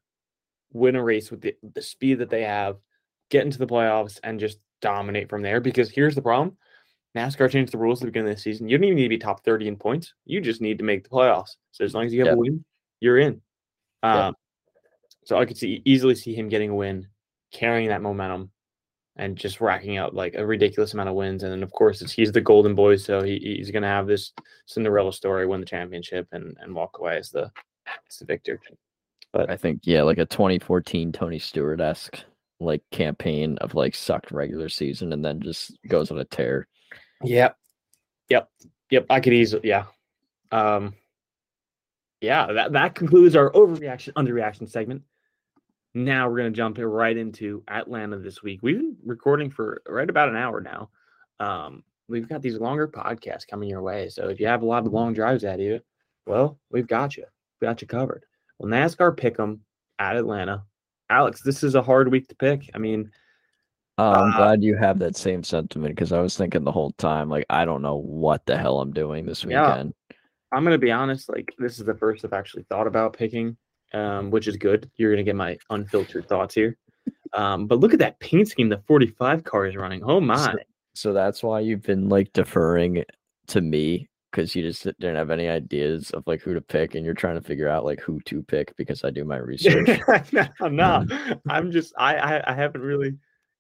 win 0.71 0.95
a 0.95 1.03
race 1.03 1.31
with 1.31 1.41
the, 1.41 1.55
the 1.73 1.81
speed 1.81 2.19
that 2.19 2.29
they 2.29 2.43
have, 2.43 2.77
get 3.29 3.43
into 3.43 3.57
the 3.57 3.67
playoffs, 3.67 4.19
and 4.23 4.39
just 4.39 4.59
dominate 4.81 5.29
from 5.29 5.41
there. 5.41 5.59
Because 5.59 5.89
here's 5.89 6.15
the 6.15 6.21
problem 6.21 6.57
NASCAR 7.17 7.49
changed 7.49 7.73
the 7.73 7.77
rules 7.77 8.01
at 8.01 8.05
the 8.05 8.11
beginning 8.11 8.31
of 8.31 8.37
the 8.37 8.41
season. 8.41 8.69
You 8.69 8.77
don't 8.77 8.85
even 8.85 8.97
need 8.97 9.03
to 9.03 9.09
be 9.09 9.17
top 9.17 9.43
30 9.43 9.67
in 9.67 9.75
points. 9.75 10.13
You 10.25 10.41
just 10.41 10.61
need 10.61 10.77
to 10.77 10.83
make 10.83 11.03
the 11.03 11.09
playoffs. 11.09 11.55
So 11.71 11.83
as 11.83 11.93
long 11.93 12.05
as 12.05 12.13
you 12.13 12.23
have 12.23 12.35
a 12.35 12.37
win, 12.37 12.63
you're 12.99 13.17
in. 13.17 13.41
Um. 14.03 14.35
So 15.25 15.37
I 15.37 15.45
could 15.45 15.57
see 15.57 15.81
easily 15.85 16.15
see 16.15 16.33
him 16.33 16.49
getting 16.49 16.69
a 16.69 16.75
win, 16.75 17.07
carrying 17.51 17.89
that 17.89 18.01
momentum, 18.01 18.51
and 19.15 19.35
just 19.35 19.59
racking 19.61 19.97
up 19.97 20.13
like 20.13 20.33
a 20.35 20.45
ridiculous 20.45 20.93
amount 20.93 21.09
of 21.09 21.15
wins. 21.15 21.43
And 21.43 21.51
then 21.51 21.61
of 21.61 21.71
course 21.71 22.01
it's, 22.01 22.11
he's 22.11 22.31
the 22.31 22.41
golden 22.41 22.73
boy, 22.73 22.95
so 22.95 23.21
he, 23.21 23.37
he's 23.57 23.69
going 23.69 23.83
to 23.83 23.89
have 23.89 24.07
this 24.07 24.31
Cinderella 24.65 25.13
story, 25.13 25.45
win 25.45 25.59
the 25.59 25.65
championship, 25.65 26.27
and 26.31 26.55
and 26.61 26.73
walk 26.73 26.99
away 26.99 27.17
as 27.17 27.29
the 27.29 27.51
as 28.09 28.17
the 28.17 28.25
victor. 28.25 28.59
But 29.33 29.49
I 29.49 29.57
think 29.57 29.81
yeah, 29.83 30.03
like 30.03 30.17
a 30.17 30.25
2014 30.25 31.11
Tony 31.11 31.39
Stewart 31.39 31.81
esque 31.81 32.23
like 32.59 32.81
campaign 32.91 33.57
of 33.59 33.73
like 33.73 33.95
sucked 33.95 34.31
regular 34.31 34.69
season 34.69 35.13
and 35.13 35.23
then 35.23 35.41
just 35.41 35.77
goes 35.87 36.11
on 36.11 36.19
a 36.19 36.25
tear. 36.25 36.67
Yep. 37.23 37.57
Yep. 38.29 38.49
Yep. 38.91 39.05
I 39.09 39.19
could 39.19 39.33
easily 39.33 39.67
yeah. 39.69 39.85
Um 40.51 40.93
yeah, 42.21 42.51
that, 42.51 42.73
that 42.73 42.95
concludes 42.95 43.35
our 43.35 43.49
overreaction, 43.51 44.11
underreaction 44.13 44.69
segment. 44.69 45.03
Now 45.93 46.29
we're 46.29 46.37
gonna 46.37 46.51
jump 46.51 46.77
right 46.79 47.15
into 47.15 47.63
Atlanta 47.67 48.17
this 48.17 48.43
week. 48.43 48.59
We've 48.61 48.77
been 48.77 48.97
recording 49.05 49.49
for 49.49 49.81
right 49.87 50.09
about 50.09 50.29
an 50.29 50.35
hour 50.35 50.59
now. 50.61 50.89
Um, 51.39 51.83
we've 52.09 52.27
got 52.27 52.41
these 52.41 52.57
longer 52.57 52.87
podcasts 52.87 53.47
coming 53.47 53.69
your 53.69 53.81
way. 53.81 54.09
So 54.09 54.27
if 54.27 54.39
you 54.39 54.47
have 54.47 54.61
a 54.63 54.65
lot 54.65 54.85
of 54.85 54.91
long 54.91 55.13
drives 55.13 55.43
at 55.45 55.59
you, 55.59 55.79
well, 56.25 56.59
we've 56.69 56.87
got 56.87 57.15
you. 57.15 57.25
We 57.61 57.65
got 57.67 57.81
you 57.81 57.87
covered. 57.87 58.25
Well, 58.57 58.69
NASCAR 58.69 59.15
pick 59.15 59.39
'em 59.39 59.61
at 59.99 60.17
Atlanta. 60.17 60.63
Alex, 61.09 61.41
this 61.41 61.63
is 61.63 61.75
a 61.75 61.81
hard 61.81 62.11
week 62.11 62.27
to 62.27 62.35
pick. 62.35 62.69
I 62.75 62.77
mean, 62.77 63.09
Oh, 63.99 64.11
I'm 64.13 64.33
Uh, 64.33 64.37
glad 64.37 64.63
you 64.63 64.75
have 64.77 64.97
that 64.99 65.15
same 65.17 65.43
sentiment 65.43 65.93
because 65.95 66.11
I 66.13 66.21
was 66.21 66.37
thinking 66.37 66.63
the 66.63 66.71
whole 66.71 66.91
time, 66.93 67.29
like, 67.29 67.45
I 67.49 67.65
don't 67.65 67.81
know 67.81 67.97
what 67.97 68.45
the 68.45 68.57
hell 68.57 68.79
I'm 68.79 68.93
doing 68.93 69.25
this 69.25 69.43
weekend. 69.45 69.93
Yeah. 70.09 70.15
I'm 70.51 70.63
gonna 70.63 70.77
be 70.79 70.91
honest. 70.91 71.29
Like 71.29 71.53
this 71.59 71.79
is 71.79 71.85
the 71.85 71.93
first 71.95 72.25
I've 72.25 72.33
actually 72.33 72.63
thought 72.69 72.87
about 72.87 73.13
picking, 73.13 73.55
um, 73.93 74.31
which 74.31 74.47
is 74.47 74.57
good. 74.57 74.89
You're 74.95 75.11
gonna 75.11 75.23
get 75.23 75.35
my 75.35 75.57
unfiltered 75.69 76.27
thoughts 76.27 76.55
here. 76.55 76.75
Um, 77.33 77.67
but 77.67 77.79
look 77.79 77.93
at 77.93 77.99
that 77.99 78.19
paint 78.19 78.47
scheme 78.47 78.69
the 78.69 78.81
45 78.87 79.43
car 79.43 79.67
is 79.67 79.75
running. 79.75 80.01
Oh 80.03 80.19
my! 80.19 80.55
So 80.95 81.13
that's 81.13 81.43
why 81.43 81.59
you've 81.59 81.83
been 81.83 82.09
like 82.09 82.33
deferring 82.33 83.03
to 83.47 83.61
me 83.61 84.07
because 84.31 84.55
you 84.55 84.63
just 84.63 84.83
didn't 84.83 85.15
have 85.17 85.29
any 85.29 85.47
ideas 85.47 86.09
of 86.11 86.23
like 86.25 86.41
who 86.41 86.53
to 86.55 86.61
pick 86.61 86.95
and 86.95 87.05
you're 87.05 87.13
trying 87.13 87.35
to 87.35 87.41
figure 87.41 87.67
out 87.67 87.85
like 87.85 87.99
who 87.99 88.19
to 88.21 88.41
pick 88.41 88.75
because 88.75 89.03
I 89.03 89.11
do 89.11 89.25
my 89.25 89.37
research. 89.51 89.99
no, 90.31 90.67
no, 90.69 91.05
I'm 91.47 91.71
just 91.71 91.93
I, 91.97 92.15
I 92.15 92.51
I 92.51 92.55
haven't 92.55 92.81
really, 92.81 93.13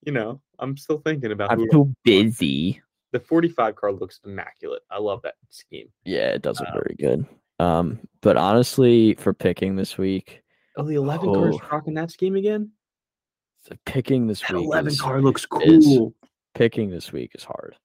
you 0.05 0.11
know, 0.11 0.41
I'm 0.59 0.77
still 0.77 0.99
thinking 0.99 1.31
about 1.31 1.51
I'm 1.51 1.69
too 1.69 1.93
busy. 2.03 2.81
the 3.11 3.19
45 3.19 3.75
car 3.75 3.91
looks 3.91 4.19
immaculate. 4.25 4.81
I 4.89 4.99
love 4.99 5.21
that 5.23 5.35
scheme. 5.49 5.89
Yeah, 6.05 6.29
it 6.29 6.41
does 6.41 6.59
look 6.59 6.69
Um, 6.69 6.73
very 6.75 6.95
good. 6.99 7.25
Um, 7.59 7.99
but 8.21 8.37
honestly, 8.37 9.15
for 9.15 9.33
picking 9.33 9.75
this 9.75 9.97
week, 9.97 10.41
Oh, 10.77 10.83
the 10.83 10.95
11 10.95 11.33
car 11.33 11.49
is 11.49 11.55
Oh. 11.61 11.67
rocking 11.71 11.93
that 11.95 12.11
scheme 12.11 12.35
again. 12.35 12.71
the 13.67 13.77
picking 13.85 14.25
this 14.25 14.39
That 14.41 14.53
week 14.55 14.65
11 14.65 14.87
is, 14.93 15.01
car 15.01 15.21
looks 15.21 15.45
is- 15.63 15.85
cool. 15.85 16.15
picking 16.55 16.89
this 16.89 17.11
week 17.11 17.31
is 17.35 17.43
hard 17.43 17.75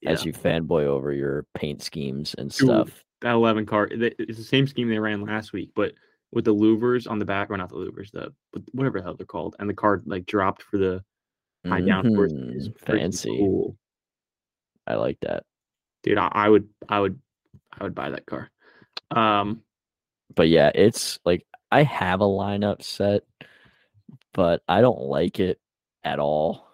Yeah. 0.00 0.10
as 0.10 0.24
you 0.24 0.32
fanboy 0.32 0.84
over 0.84 1.12
your 1.12 1.44
paint 1.54 1.82
schemes 1.82 2.34
and 2.34 2.50
Dude, 2.50 2.66
stuff. 2.66 3.04
that 3.20 3.32
11 3.34 3.66
car 3.66 3.86
it's 3.90 4.38
the 4.38 4.44
same 4.44 4.66
scheme 4.66 4.88
they 4.88 4.98
ran 4.98 5.20
last 5.20 5.52
week 5.52 5.70
but 5.76 5.92
with 6.32 6.44
the 6.44 6.54
louvers 6.54 7.10
on 7.10 7.18
the 7.18 7.24
back 7.24 7.50
or 7.50 7.56
not 7.56 7.68
the 7.70 7.76
louvers 7.76 8.10
the 8.12 8.32
but 8.52 8.62
whatever 8.72 8.98
the 8.98 9.04
hell 9.04 9.14
they're 9.14 9.26
called 9.26 9.56
and 9.58 9.68
the 9.68 9.74
car 9.74 10.00
like 10.06 10.26
dropped 10.26 10.62
for 10.62 10.78
the 10.78 11.02
high 11.66 11.80
downforce 11.80 12.30
Mhm, 12.32 12.56
is 12.56 12.70
fancy. 12.76 13.28
cool 13.38 13.76
I 14.86 14.94
like 14.94 15.18
that. 15.20 15.44
dude 16.02 16.18
I, 16.18 16.28
I 16.32 16.48
would 16.48 16.68
i 16.88 16.98
would 17.00 17.18
i 17.78 17.82
would 17.84 17.94
buy 17.94 18.10
that 18.10 18.26
car 18.26 18.50
um 19.10 19.62
But 20.34 20.48
yeah, 20.48 20.70
it's 20.74 21.18
like 21.24 21.46
I 21.70 21.82
have 21.82 22.20
a 22.20 22.24
lineup 22.24 22.82
set, 22.82 23.22
but 24.32 24.62
I 24.68 24.80
don't 24.80 25.00
like 25.00 25.40
it 25.40 25.58
at 26.04 26.18
all. 26.18 26.70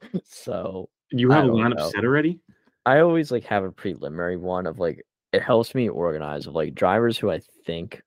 so 0.24 0.88
you 1.10 1.30
have 1.30 1.44
a 1.44 1.48
lineup 1.48 1.76
know. 1.76 1.90
set 1.90 2.04
already 2.04 2.40
I 2.86 3.00
always 3.00 3.30
like 3.30 3.44
have 3.44 3.64
a 3.64 3.72
preliminary 3.72 4.36
one 4.36 4.66
of 4.66 4.78
like 4.78 5.04
it 5.32 5.42
helps 5.42 5.74
me 5.74 5.88
organize 5.88 6.46
of 6.46 6.54
like 6.54 6.74
drivers 6.74 7.18
who 7.18 7.30
I 7.30 7.40
think 7.66 8.02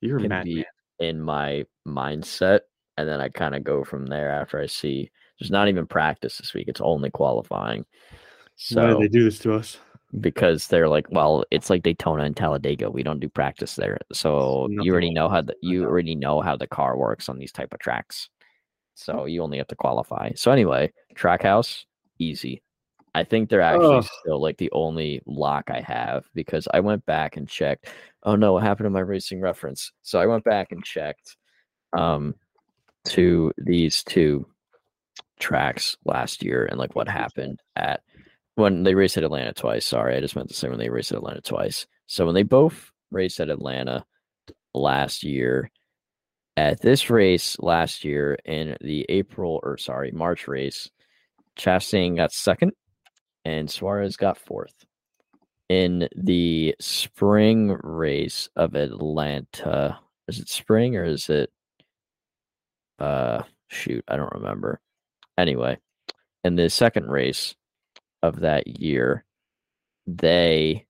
you're 0.00 0.20
can 0.20 0.28
mad 0.28 0.44
be 0.44 0.56
man. 0.56 0.64
in 1.00 1.20
my 1.20 1.64
mindset, 1.86 2.60
and 2.96 3.08
then 3.08 3.20
I 3.20 3.28
kind 3.28 3.54
of 3.54 3.64
go 3.64 3.84
from 3.84 4.06
there 4.06 4.30
after 4.30 4.60
I 4.60 4.66
see. 4.66 5.10
There's 5.38 5.50
not 5.50 5.68
even 5.68 5.86
practice 5.86 6.38
this 6.38 6.54
week; 6.54 6.68
it's 6.68 6.80
only 6.80 7.10
qualifying. 7.10 7.80
why 7.80 8.90
So 8.90 8.98
they 8.98 9.08
do 9.08 9.24
this 9.24 9.38
to 9.40 9.54
us 9.54 9.78
because 10.20 10.68
they're 10.68 10.88
like, 10.88 11.06
well, 11.10 11.44
it's 11.50 11.70
like 11.70 11.82
Daytona 11.82 12.24
and 12.24 12.36
Talladega. 12.36 12.90
We 12.90 13.02
don't 13.02 13.20
do 13.20 13.28
practice 13.28 13.74
there, 13.76 13.98
so 14.12 14.68
you 14.70 14.92
already 14.92 15.12
know 15.12 15.28
how 15.28 15.42
the 15.42 15.54
you 15.60 15.84
already 15.84 16.14
know 16.14 16.40
how 16.40 16.56
the 16.56 16.66
car 16.66 16.96
works 16.96 17.28
on 17.28 17.38
these 17.38 17.52
type 17.52 17.72
of 17.72 17.80
tracks. 17.80 18.28
So 18.94 19.24
you 19.24 19.42
only 19.42 19.58
have 19.58 19.66
to 19.68 19.76
qualify. 19.76 20.30
So 20.36 20.52
anyway, 20.52 20.92
Trackhouse, 21.16 21.84
easy. 22.18 22.62
I 23.14 23.24
think 23.24 23.48
they're 23.48 23.60
actually 23.60 23.98
Ugh. 23.98 24.08
still 24.20 24.40
like 24.40 24.58
the 24.58 24.72
only 24.72 25.22
lock 25.26 25.70
I 25.70 25.80
have 25.80 26.24
because 26.34 26.66
I 26.72 26.80
went 26.80 27.06
back 27.06 27.36
and 27.36 27.48
checked. 27.48 27.86
Oh 28.24 28.34
no, 28.34 28.54
what 28.54 28.64
happened 28.64 28.86
to 28.86 28.90
my 28.90 29.00
racing 29.00 29.40
reference? 29.40 29.92
So 30.02 30.18
I 30.18 30.26
went 30.26 30.44
back 30.44 30.72
and 30.72 30.84
checked 30.84 31.36
um 31.96 32.34
to 33.04 33.52
these 33.56 34.02
two 34.02 34.46
tracks 35.38 35.96
last 36.04 36.42
year 36.42 36.66
and 36.66 36.78
like 36.78 36.96
what 36.96 37.08
happened 37.08 37.60
at 37.76 38.00
when 38.56 38.82
they 38.82 38.94
raced 38.94 39.16
at 39.16 39.24
Atlanta 39.24 39.52
twice. 39.52 39.86
Sorry, 39.86 40.16
I 40.16 40.20
just 40.20 40.36
meant 40.36 40.48
to 40.48 40.54
say 40.54 40.68
when 40.68 40.78
they 40.78 40.88
raced 40.88 41.12
at 41.12 41.18
Atlanta 41.18 41.40
twice. 41.40 41.86
So 42.06 42.26
when 42.26 42.34
they 42.34 42.42
both 42.42 42.90
raced 43.10 43.40
at 43.40 43.50
Atlanta 43.50 44.04
last 44.72 45.22
year, 45.22 45.70
at 46.56 46.80
this 46.80 47.10
race 47.10 47.58
last 47.58 48.04
year 48.04 48.38
in 48.44 48.76
the 48.80 49.06
April 49.08 49.60
or 49.62 49.76
sorry, 49.76 50.12
March 50.12 50.46
race, 50.48 50.90
Chastain 51.56 52.16
got 52.16 52.32
second, 52.32 52.72
and 53.44 53.70
Suarez 53.70 54.16
got 54.16 54.38
fourth. 54.38 54.74
In 55.68 56.08
the 56.14 56.74
spring 56.80 57.78
race 57.82 58.48
of 58.54 58.74
Atlanta, 58.74 59.98
is 60.28 60.38
it 60.38 60.48
spring 60.48 60.96
or 60.96 61.04
is 61.04 61.28
it? 61.28 61.50
Uh, 62.98 63.42
shoot, 63.68 64.04
I 64.08 64.16
don't 64.16 64.34
remember. 64.34 64.80
Anyway, 65.38 65.78
in 66.44 66.56
the 66.56 66.68
second 66.70 67.06
race 67.06 67.54
of 68.22 68.40
that 68.40 68.66
year, 68.80 69.24
they 70.06 70.86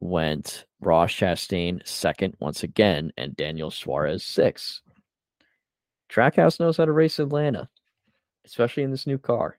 went 0.00 0.66
Ross 0.80 1.12
Chastain 1.12 1.86
second 1.86 2.34
once 2.40 2.62
again, 2.62 3.12
and 3.16 3.36
Daniel 3.36 3.70
Suarez 3.70 4.24
sixth. 4.24 4.80
Trackhouse 6.10 6.60
knows 6.60 6.76
how 6.76 6.84
to 6.84 6.92
race 6.92 7.18
Atlanta, 7.18 7.68
especially 8.44 8.82
in 8.82 8.90
this 8.90 9.06
new 9.06 9.18
car. 9.18 9.58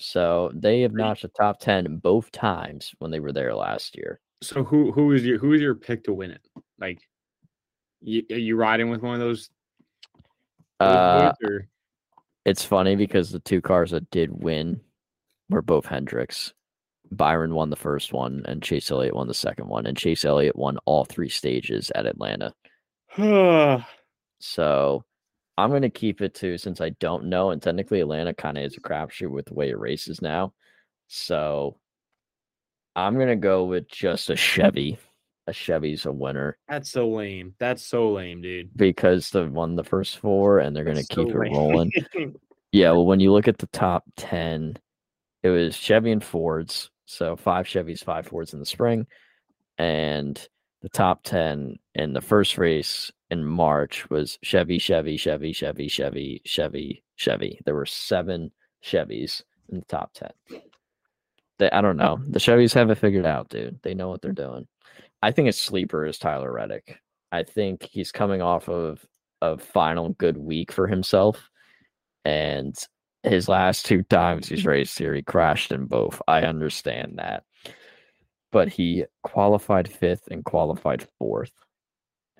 So 0.00 0.50
they 0.54 0.80
have 0.82 0.92
notched 0.92 1.22
the 1.22 1.28
top 1.28 1.60
ten 1.60 1.98
both 1.98 2.32
times 2.32 2.92
when 2.98 3.10
they 3.10 3.20
were 3.20 3.32
there 3.32 3.54
last 3.54 3.96
year. 3.96 4.20
So 4.42 4.64
who 4.64 4.90
who 4.92 5.12
is 5.12 5.24
your 5.24 5.38
who 5.38 5.52
is 5.52 5.60
your 5.60 5.74
pick 5.74 6.04
to 6.04 6.14
win 6.14 6.30
it? 6.30 6.40
Like, 6.78 7.00
you, 8.00 8.22
are 8.30 8.38
you 8.38 8.56
riding 8.56 8.90
with 8.90 9.02
one 9.02 9.14
of 9.14 9.20
those? 9.20 9.50
Uh, 10.80 11.32
or- 11.44 11.68
it's 12.46 12.64
funny 12.64 12.96
because 12.96 13.30
the 13.30 13.40
two 13.40 13.60
cars 13.60 13.90
that 13.90 14.10
did 14.10 14.30
win 14.42 14.80
were 15.50 15.62
both 15.62 15.84
Hendricks. 15.84 16.54
Byron 17.12 17.54
won 17.54 17.70
the 17.70 17.76
first 17.76 18.12
one, 18.12 18.42
and 18.46 18.62
Chase 18.62 18.90
Elliott 18.90 19.14
won 19.14 19.26
the 19.26 19.34
second 19.34 19.68
one, 19.68 19.84
and 19.86 19.96
Chase 19.96 20.24
Elliott 20.24 20.56
won 20.56 20.78
all 20.86 21.04
three 21.04 21.28
stages 21.28 21.90
at 21.94 22.06
Atlanta. 22.06 22.54
So 24.42 25.04
I'm 25.60 25.70
going 25.70 25.82
to 25.82 25.90
keep 25.90 26.20
it 26.20 26.34
to 26.36 26.58
since 26.58 26.80
I 26.80 26.90
don't 26.90 27.26
know, 27.26 27.50
and 27.50 27.62
technically 27.62 28.00
Atlanta 28.00 28.34
kind 28.34 28.58
of 28.58 28.64
is 28.64 28.76
a 28.76 28.80
crapshoot 28.80 29.30
with 29.30 29.46
the 29.46 29.54
way 29.54 29.70
it 29.70 29.78
races 29.78 30.20
now. 30.22 30.52
So 31.08 31.78
I'm 32.96 33.14
going 33.14 33.28
to 33.28 33.36
go 33.36 33.64
with 33.64 33.88
just 33.88 34.30
a 34.30 34.36
Chevy. 34.36 34.98
A 35.46 35.52
Chevy's 35.52 36.06
a 36.06 36.12
winner 36.12 36.58
That's 36.68 36.90
so 36.90 37.08
lame. 37.08 37.54
That's 37.58 37.82
so 37.82 38.12
lame, 38.12 38.42
dude. 38.42 38.70
because 38.76 39.30
they 39.30 39.42
won 39.44 39.74
the 39.74 39.82
first 39.82 40.18
four, 40.18 40.58
and 40.60 40.76
they're 40.76 40.84
going 40.84 40.98
to 40.98 41.02
so 41.02 41.24
keep 41.24 41.34
it 41.34 41.38
rolling. 41.38 41.90
Yeah, 42.72 42.92
well, 42.92 43.06
when 43.06 43.18
you 43.18 43.32
look 43.32 43.48
at 43.48 43.58
the 43.58 43.66
top 43.68 44.04
10, 44.16 44.76
it 45.42 45.48
was 45.48 45.74
Chevy 45.74 46.12
and 46.12 46.22
Fords. 46.22 46.90
So 47.06 47.34
five 47.34 47.66
Chevys, 47.66 48.04
five 48.04 48.28
Fords 48.28 48.52
in 48.52 48.60
the 48.60 48.66
spring. 48.66 49.08
And 49.76 50.40
the 50.82 50.88
top 50.88 51.24
10 51.24 51.78
in 51.96 52.12
the 52.12 52.20
first 52.20 52.58
race 52.58 53.10
in 53.30 53.44
March 53.44 54.08
was 54.10 54.38
Chevy, 54.42 54.78
Chevy, 54.78 55.16
Chevy, 55.16 55.52
Chevy, 55.52 55.88
Chevy, 55.88 56.42
Chevy, 56.44 57.02
Chevy. 57.16 57.60
There 57.64 57.74
were 57.74 57.86
seven 57.86 58.50
Chevys 58.84 59.42
in 59.68 59.80
the 59.80 59.84
top 59.86 60.12
10. 60.14 60.30
They, 61.58 61.70
I 61.70 61.80
don't 61.80 61.96
know. 61.96 62.20
The 62.28 62.38
Chevys 62.38 62.74
have 62.74 62.90
it 62.90 62.98
figured 62.98 63.26
out, 63.26 63.48
dude. 63.48 63.78
They 63.82 63.94
know 63.94 64.08
what 64.08 64.22
they're 64.22 64.32
doing. 64.32 64.66
I 65.22 65.30
think 65.30 65.48
a 65.48 65.52
sleeper 65.52 66.06
is 66.06 66.18
Tyler 66.18 66.52
Reddick. 66.52 66.98
I 67.30 67.42
think 67.42 67.84
he's 67.84 68.10
coming 68.10 68.42
off 68.42 68.68
of 68.68 69.04
a 69.42 69.58
final 69.58 70.10
good 70.10 70.36
week 70.36 70.72
for 70.72 70.86
himself 70.86 71.50
and 72.24 72.76
his 73.22 73.48
last 73.48 73.86
two 73.86 74.02
times 74.04 74.48
he's 74.48 74.66
raced 74.66 74.98
here, 74.98 75.14
he 75.14 75.22
crashed 75.22 75.72
in 75.72 75.86
both. 75.86 76.20
I 76.26 76.42
understand 76.42 77.14
that. 77.18 77.44
But 78.52 78.68
he 78.68 79.04
qualified 79.22 79.92
fifth 79.92 80.28
and 80.30 80.44
qualified 80.44 81.06
fourth 81.18 81.52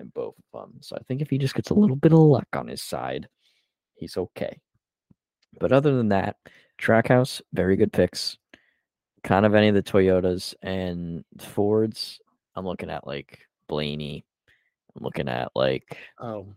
in 0.01 0.09
both 0.09 0.35
of 0.53 0.61
them. 0.61 0.77
So 0.81 0.97
I 0.97 1.03
think 1.03 1.21
if 1.21 1.29
he 1.29 1.37
just 1.37 1.55
gets 1.55 1.69
a 1.69 1.75
little 1.75 1.95
bit 1.95 2.11
of 2.11 2.19
luck 2.19 2.47
on 2.53 2.67
his 2.67 2.81
side, 2.81 3.27
he's 3.95 4.17
okay. 4.17 4.59
But 5.59 5.71
other 5.71 5.95
than 5.95 6.09
that, 6.09 6.35
Trackhouse, 6.79 7.41
very 7.53 7.75
good 7.75 7.93
picks. 7.93 8.37
Kind 9.23 9.45
of 9.45 9.53
any 9.53 9.67
of 9.67 9.75
the 9.75 9.83
Toyotas 9.83 10.55
and 10.63 11.23
Fords. 11.39 12.19
I'm 12.55 12.65
looking 12.65 12.89
at 12.89 13.05
like 13.05 13.39
Blaney. 13.67 14.25
I'm 14.95 15.03
looking 15.03 15.29
at 15.29 15.51
like 15.55 15.97
oh, 16.19 16.47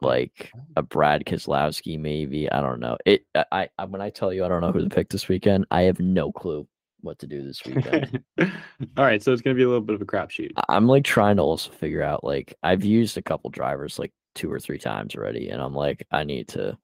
like 0.00 0.50
a 0.76 0.82
Brad 0.82 1.24
Keselowski, 1.24 1.98
maybe. 1.98 2.50
I 2.50 2.60
don't 2.60 2.80
know. 2.80 2.96
It. 3.04 3.24
I, 3.34 3.68
I. 3.78 3.84
When 3.84 4.00
I 4.00 4.10
tell 4.10 4.32
you 4.32 4.44
I 4.44 4.48
don't 4.48 4.62
know 4.62 4.72
who 4.72 4.88
to 4.88 4.94
pick 4.94 5.10
this 5.10 5.28
weekend, 5.28 5.66
I 5.70 5.82
have 5.82 6.00
no 6.00 6.32
clue 6.32 6.66
what 7.04 7.18
to 7.20 7.26
do 7.26 7.42
this 7.44 7.62
weekend. 7.66 8.22
all 8.40 9.04
right. 9.04 9.22
So 9.22 9.32
it's 9.32 9.42
gonna 9.42 9.54
be 9.54 9.62
a 9.62 9.68
little 9.68 9.80
bit 9.82 9.94
of 9.94 10.02
a 10.02 10.06
crapshoot. 10.06 10.50
I'm 10.68 10.86
like 10.86 11.04
trying 11.04 11.36
to 11.36 11.42
also 11.42 11.70
figure 11.70 12.02
out. 12.02 12.24
Like 12.24 12.54
I've 12.62 12.84
used 12.84 13.16
a 13.16 13.22
couple 13.22 13.50
drivers 13.50 13.98
like 13.98 14.12
two 14.34 14.50
or 14.50 14.58
three 14.58 14.78
times 14.78 15.14
already, 15.14 15.50
and 15.50 15.62
I'm 15.62 15.74
like 15.74 16.06
I 16.10 16.24
need 16.24 16.48
to 16.48 16.76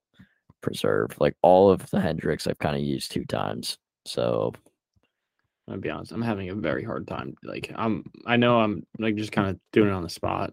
preserve 0.61 1.19
like 1.21 1.35
all 1.43 1.71
of 1.71 1.89
the 1.91 2.01
Hendricks 2.01 2.47
I've 2.47 2.59
kind 2.59 2.77
of 2.77 2.83
used 2.83 3.11
two 3.13 3.25
times. 3.25 3.79
So 4.05 4.53
I'll 5.69 5.79
be 5.79 5.91
honest. 5.91 6.13
I'm 6.13 6.23
having 6.23 6.49
a 6.51 6.55
very 6.55 6.85
hard 6.85 7.07
time. 7.09 7.35
Like 7.43 7.73
I'm. 7.75 8.05
I 8.27 8.37
know 8.37 8.61
I'm 8.61 8.87
like 8.99 9.17
just 9.17 9.33
kind 9.33 9.49
of 9.49 9.59
doing 9.73 9.89
it 9.89 9.93
on 9.93 10.03
the 10.03 10.09
spot. 10.09 10.53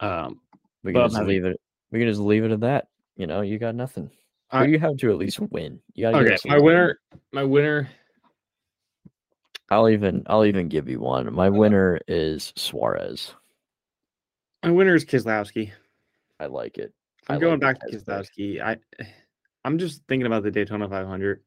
Um. 0.00 0.40
we 0.84 0.92
can 0.92 1.02
just 1.02 1.16
I'm 1.16 1.26
leave 1.26 1.44
it. 1.44 1.60
We 1.92 1.98
can 1.98 2.08
just 2.08 2.20
leave 2.20 2.44
it 2.44 2.50
at 2.52 2.60
that. 2.60 2.86
You 3.16 3.26
know, 3.26 3.40
you 3.42 3.58
got 3.58 3.74
nothing. 3.74 4.10
I- 4.50 4.64
Or 4.64 4.68
you 4.68 4.78
have 4.80 4.96
to 4.98 5.10
at 5.10 5.16
least 5.18 5.38
win. 5.40 5.80
You 5.94 6.10
got 6.10 6.18
to 6.18 6.24
Okay. 6.24 6.36
My 6.46 6.58
winner. 6.58 6.98
My 7.32 7.44
winner. 7.44 7.88
I'll 9.70 9.88
even 9.88 10.24
I'll 10.26 10.44
even 10.44 10.68
give 10.68 10.88
you 10.88 11.00
one. 11.00 11.32
My 11.32 11.48
winner 11.48 12.00
is 12.08 12.52
Suarez. 12.56 13.34
My 14.64 14.70
winner 14.70 14.94
is 14.94 15.04
Keselowski. 15.04 15.70
I 16.38 16.46
like 16.46 16.78
it. 16.78 16.92
I 17.28 17.34
I'm 17.34 17.36
like 17.36 17.42
going 17.42 17.60
the 17.60 17.66
back 17.66 17.80
to. 17.80 17.96
Keselowski. 17.96 18.60
I. 18.60 18.78
I'm 19.64 19.78
just 19.78 20.02
thinking 20.08 20.26
about 20.26 20.42
the 20.42 20.50
Daytona 20.50 20.88
500. 20.88 21.42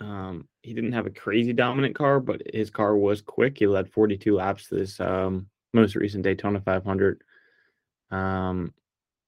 Um, 0.00 0.48
he 0.62 0.74
didn't 0.74 0.92
have 0.92 1.06
a 1.06 1.10
crazy 1.10 1.52
dominant 1.52 1.94
car, 1.94 2.20
but 2.20 2.42
his 2.52 2.70
car 2.70 2.96
was 2.96 3.22
quick. 3.22 3.58
He 3.58 3.66
led 3.66 3.90
42 3.90 4.34
laps 4.34 4.68
this 4.68 5.00
um, 5.00 5.46
most 5.72 5.94
recent 5.94 6.24
Daytona 6.24 6.60
500. 6.60 7.22
Um, 8.10 8.74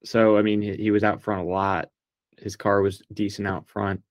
so 0.04 0.36
I 0.36 0.42
mean, 0.42 0.60
he, 0.60 0.74
he 0.76 0.90
was 0.90 1.04
out 1.04 1.22
front 1.22 1.46
a 1.46 1.50
lot. 1.50 1.90
His 2.38 2.56
car 2.56 2.82
was 2.82 3.02
decent 3.12 3.48
out 3.48 3.66
front. 3.68 4.02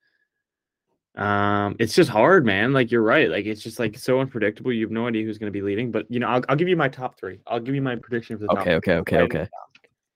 Um, 1.15 1.75
it's 1.79 1.95
just 1.95 2.09
hard, 2.09 2.45
man. 2.45 2.73
Like 2.73 2.91
you're 2.91 3.01
right. 3.01 3.29
Like 3.29 3.45
it's 3.45 3.61
just 3.61 3.79
like 3.79 3.97
so 3.97 4.19
unpredictable. 4.19 4.73
You 4.73 4.85
have 4.85 4.91
no 4.91 5.07
idea 5.07 5.23
who's 5.23 5.37
going 5.37 5.51
to 5.51 5.57
be 5.57 5.61
leading. 5.61 5.91
But 5.91 6.05
you 6.09 6.19
know, 6.19 6.27
I'll, 6.27 6.41
I'll 6.49 6.55
give 6.55 6.67
you 6.67 6.75
my 6.75 6.89
top 6.89 7.17
three. 7.17 7.39
I'll 7.47 7.59
give 7.59 7.75
you 7.75 7.81
my 7.81 7.95
prediction 7.95 8.37
for 8.37 8.43
the 8.43 8.47
top. 8.47 8.59
Okay, 8.59 8.75
okay, 8.75 8.95
okay, 8.97 9.17
okay. 9.21 9.47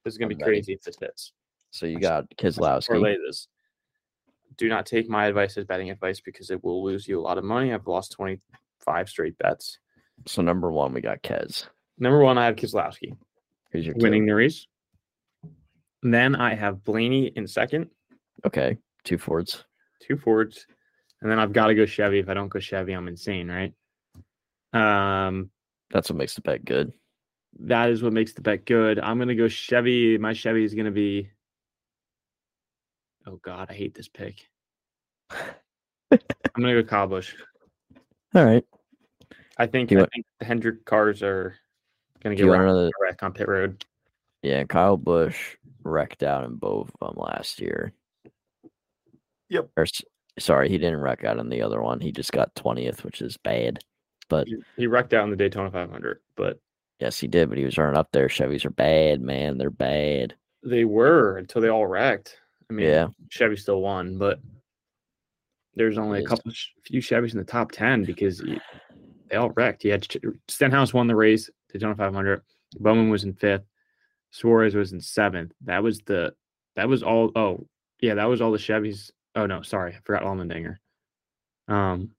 This 0.03 0.13
is 0.13 0.17
going 0.17 0.29
to 0.29 0.35
be 0.35 0.43
crazy 0.43 0.73
if 0.73 0.81
this 0.81 0.97
fits. 0.97 1.31
So 1.71 1.85
you 1.85 1.99
got 1.99 2.29
Keselowski. 2.37 3.15
this. 3.25 3.47
Do 4.57 4.67
not 4.67 4.85
take 4.85 5.07
my 5.07 5.27
advice 5.27 5.57
as 5.57 5.65
betting 5.65 5.89
advice 5.89 6.19
because 6.19 6.49
it 6.49 6.63
will 6.63 6.83
lose 6.83 7.07
you 7.07 7.19
a 7.19 7.21
lot 7.21 7.37
of 7.37 7.43
money. 7.43 7.73
I've 7.73 7.87
lost 7.87 8.11
25 8.13 9.07
straight 9.09 9.37
bets. 9.37 9.79
So 10.25 10.41
number 10.41 10.71
one, 10.71 10.93
we 10.93 11.01
got 11.01 11.21
Kez. 11.21 11.67
Number 11.97 12.19
one, 12.19 12.37
I 12.37 12.45
have 12.45 12.55
Keselowski 12.55 13.15
Who's 13.71 13.85
your 13.85 13.95
winning 13.97 14.23
two? 14.23 14.31
the 14.31 14.35
race. 14.35 14.67
Then 16.01 16.35
I 16.35 16.55
have 16.55 16.83
Blaney 16.83 17.27
in 17.35 17.47
second, 17.47 17.89
Okay, 18.45 18.77
two 19.03 19.17
Fords. 19.17 19.65
two 20.01 20.17
Fords. 20.17 20.65
And 21.21 21.29
then 21.31 21.39
I've 21.39 21.53
got 21.53 21.67
to 21.67 21.75
go 21.75 21.85
Chevy. 21.85 22.19
If 22.19 22.29
I 22.29 22.33
don't 22.33 22.47
go 22.49 22.59
Chevy, 22.59 22.93
I'm 22.93 23.07
insane, 23.07 23.49
right? 23.49 23.73
Um, 24.73 25.49
That's 25.91 26.09
what 26.09 26.17
makes 26.17 26.35
the 26.35 26.41
bet 26.41 26.63
good. 26.63 26.93
that 27.59 27.89
is 27.89 28.01
what 28.03 28.13
makes 28.13 28.33
the 28.33 28.41
bet 28.41 28.65
good. 28.65 28.99
I'm 28.99 29.17
going 29.17 29.27
to 29.29 29.35
go 29.35 29.47
Chevy. 29.47 30.17
My 30.17 30.33
Chevy 30.33 30.63
is 30.63 30.73
going 30.73 30.85
to 30.85 30.91
be. 30.91 31.29
Oh, 33.27 33.39
God, 33.43 33.67
I 33.69 33.73
hate 33.73 33.93
this 33.95 34.07
pick. 34.07 34.47
I'm 35.31 36.17
going 36.55 36.75
to 36.75 36.81
go 36.83 36.87
Kyle 36.87 37.07
Busch. 37.07 37.35
All 38.33 38.45
right. 38.45 38.63
I 39.57 39.67
think, 39.67 39.89
Do 39.89 39.95
you 39.95 39.99
I 39.99 40.01
want- 40.03 40.11
think 40.13 40.25
the 40.39 40.45
Hendrick 40.45 40.85
cars 40.85 41.21
are 41.21 41.55
gonna 42.23 42.35
get 42.35 42.45
want 42.47 42.61
wrecked 42.61 42.69
another? 42.71 42.89
wreck 43.01 43.23
on 43.23 43.33
pit 43.33 43.47
road. 43.49 43.85
Yeah, 44.41 44.63
Kyle 44.63 44.95
Busch 44.95 45.57
wrecked 45.83 46.23
out 46.23 46.45
in 46.45 46.55
both 46.55 46.89
of 47.01 47.09
them 47.15 47.21
last 47.21 47.59
year. 47.59 47.91
Yep. 49.49 49.69
Or 49.75 49.83
s- 49.83 50.01
sorry, 50.39 50.69
he 50.69 50.77
didn't 50.77 51.01
wreck 51.01 51.23
out 51.23 51.37
in 51.39 51.49
the 51.49 51.61
other 51.61 51.81
one. 51.81 51.99
He 51.99 52.11
just 52.11 52.31
got 52.31 52.55
twentieth, 52.55 53.03
which 53.03 53.21
is 53.21 53.37
bad. 53.37 53.79
But 54.29 54.47
He, 54.47 54.57
he 54.77 54.87
wrecked 54.87 55.13
out 55.13 55.23
in 55.23 55.31
the 55.31 55.35
Daytona 55.35 55.71
500, 55.71 56.19
but 56.35 56.59
yes, 56.99 57.19
he 57.19 57.27
did. 57.27 57.49
But 57.49 57.57
he 57.57 57.65
was 57.65 57.77
running 57.77 57.97
up 57.97 58.09
there. 58.11 58.27
Chevys 58.27 58.63
are 58.65 58.69
bad, 58.69 59.21
man. 59.21 59.57
They're 59.57 59.69
bad. 59.71 60.35
they 60.63 60.85
were 60.85 61.37
until 61.37 61.61
they 61.61 61.69
all 61.69 61.87
wrecked. 61.87 62.37
I 62.69 62.73
mean, 62.73 62.85
Yeah. 62.87 63.07
Chevy 63.29 63.55
still 63.55 63.81
won, 63.81 64.17
but 64.19 64.39
there's 65.75 65.97
only 65.97 66.21
a 66.23 66.25
couple, 66.27 66.51
few 66.83 67.01
Chevys 67.01 67.31
in 67.31 67.39
the 67.39 67.43
top 67.45 67.71
10 67.71 68.03
because 68.03 68.39
he- 68.41 68.59
they 69.29 69.37
all 69.37 69.49
wrecked. 69.51 69.81
He 69.83 69.89
had 69.89 70.05
Stenhouse 70.47 70.93
won 70.93 71.07
the 71.07 71.15
race, 71.15 71.49
Daytona 71.71 71.95
500. 71.95 72.41
Bowman 72.79 73.09
was 73.09 73.23
in 73.23 73.33
fifth. 73.33 73.63
Suarez 74.31 74.75
was 74.75 74.91
in 74.91 74.99
seventh. 75.01 75.53
That 75.65 75.81
was 75.81 76.01
the, 76.01 76.33
that 76.75 76.87
was 76.87 77.01
all. 77.01 77.31
Oh, 77.35 77.67
yeah, 78.01 78.13
that 78.15 78.25
was 78.25 78.41
all 78.41 78.51
the 78.51 78.57
Chevys. 78.59 79.09
Oh, 79.35 79.45
no, 79.45 79.61
sorry. 79.61 79.93
I 79.93 79.99
forgot 80.03 80.23
Allmendinger. 80.23 80.77
Um, 81.67 82.11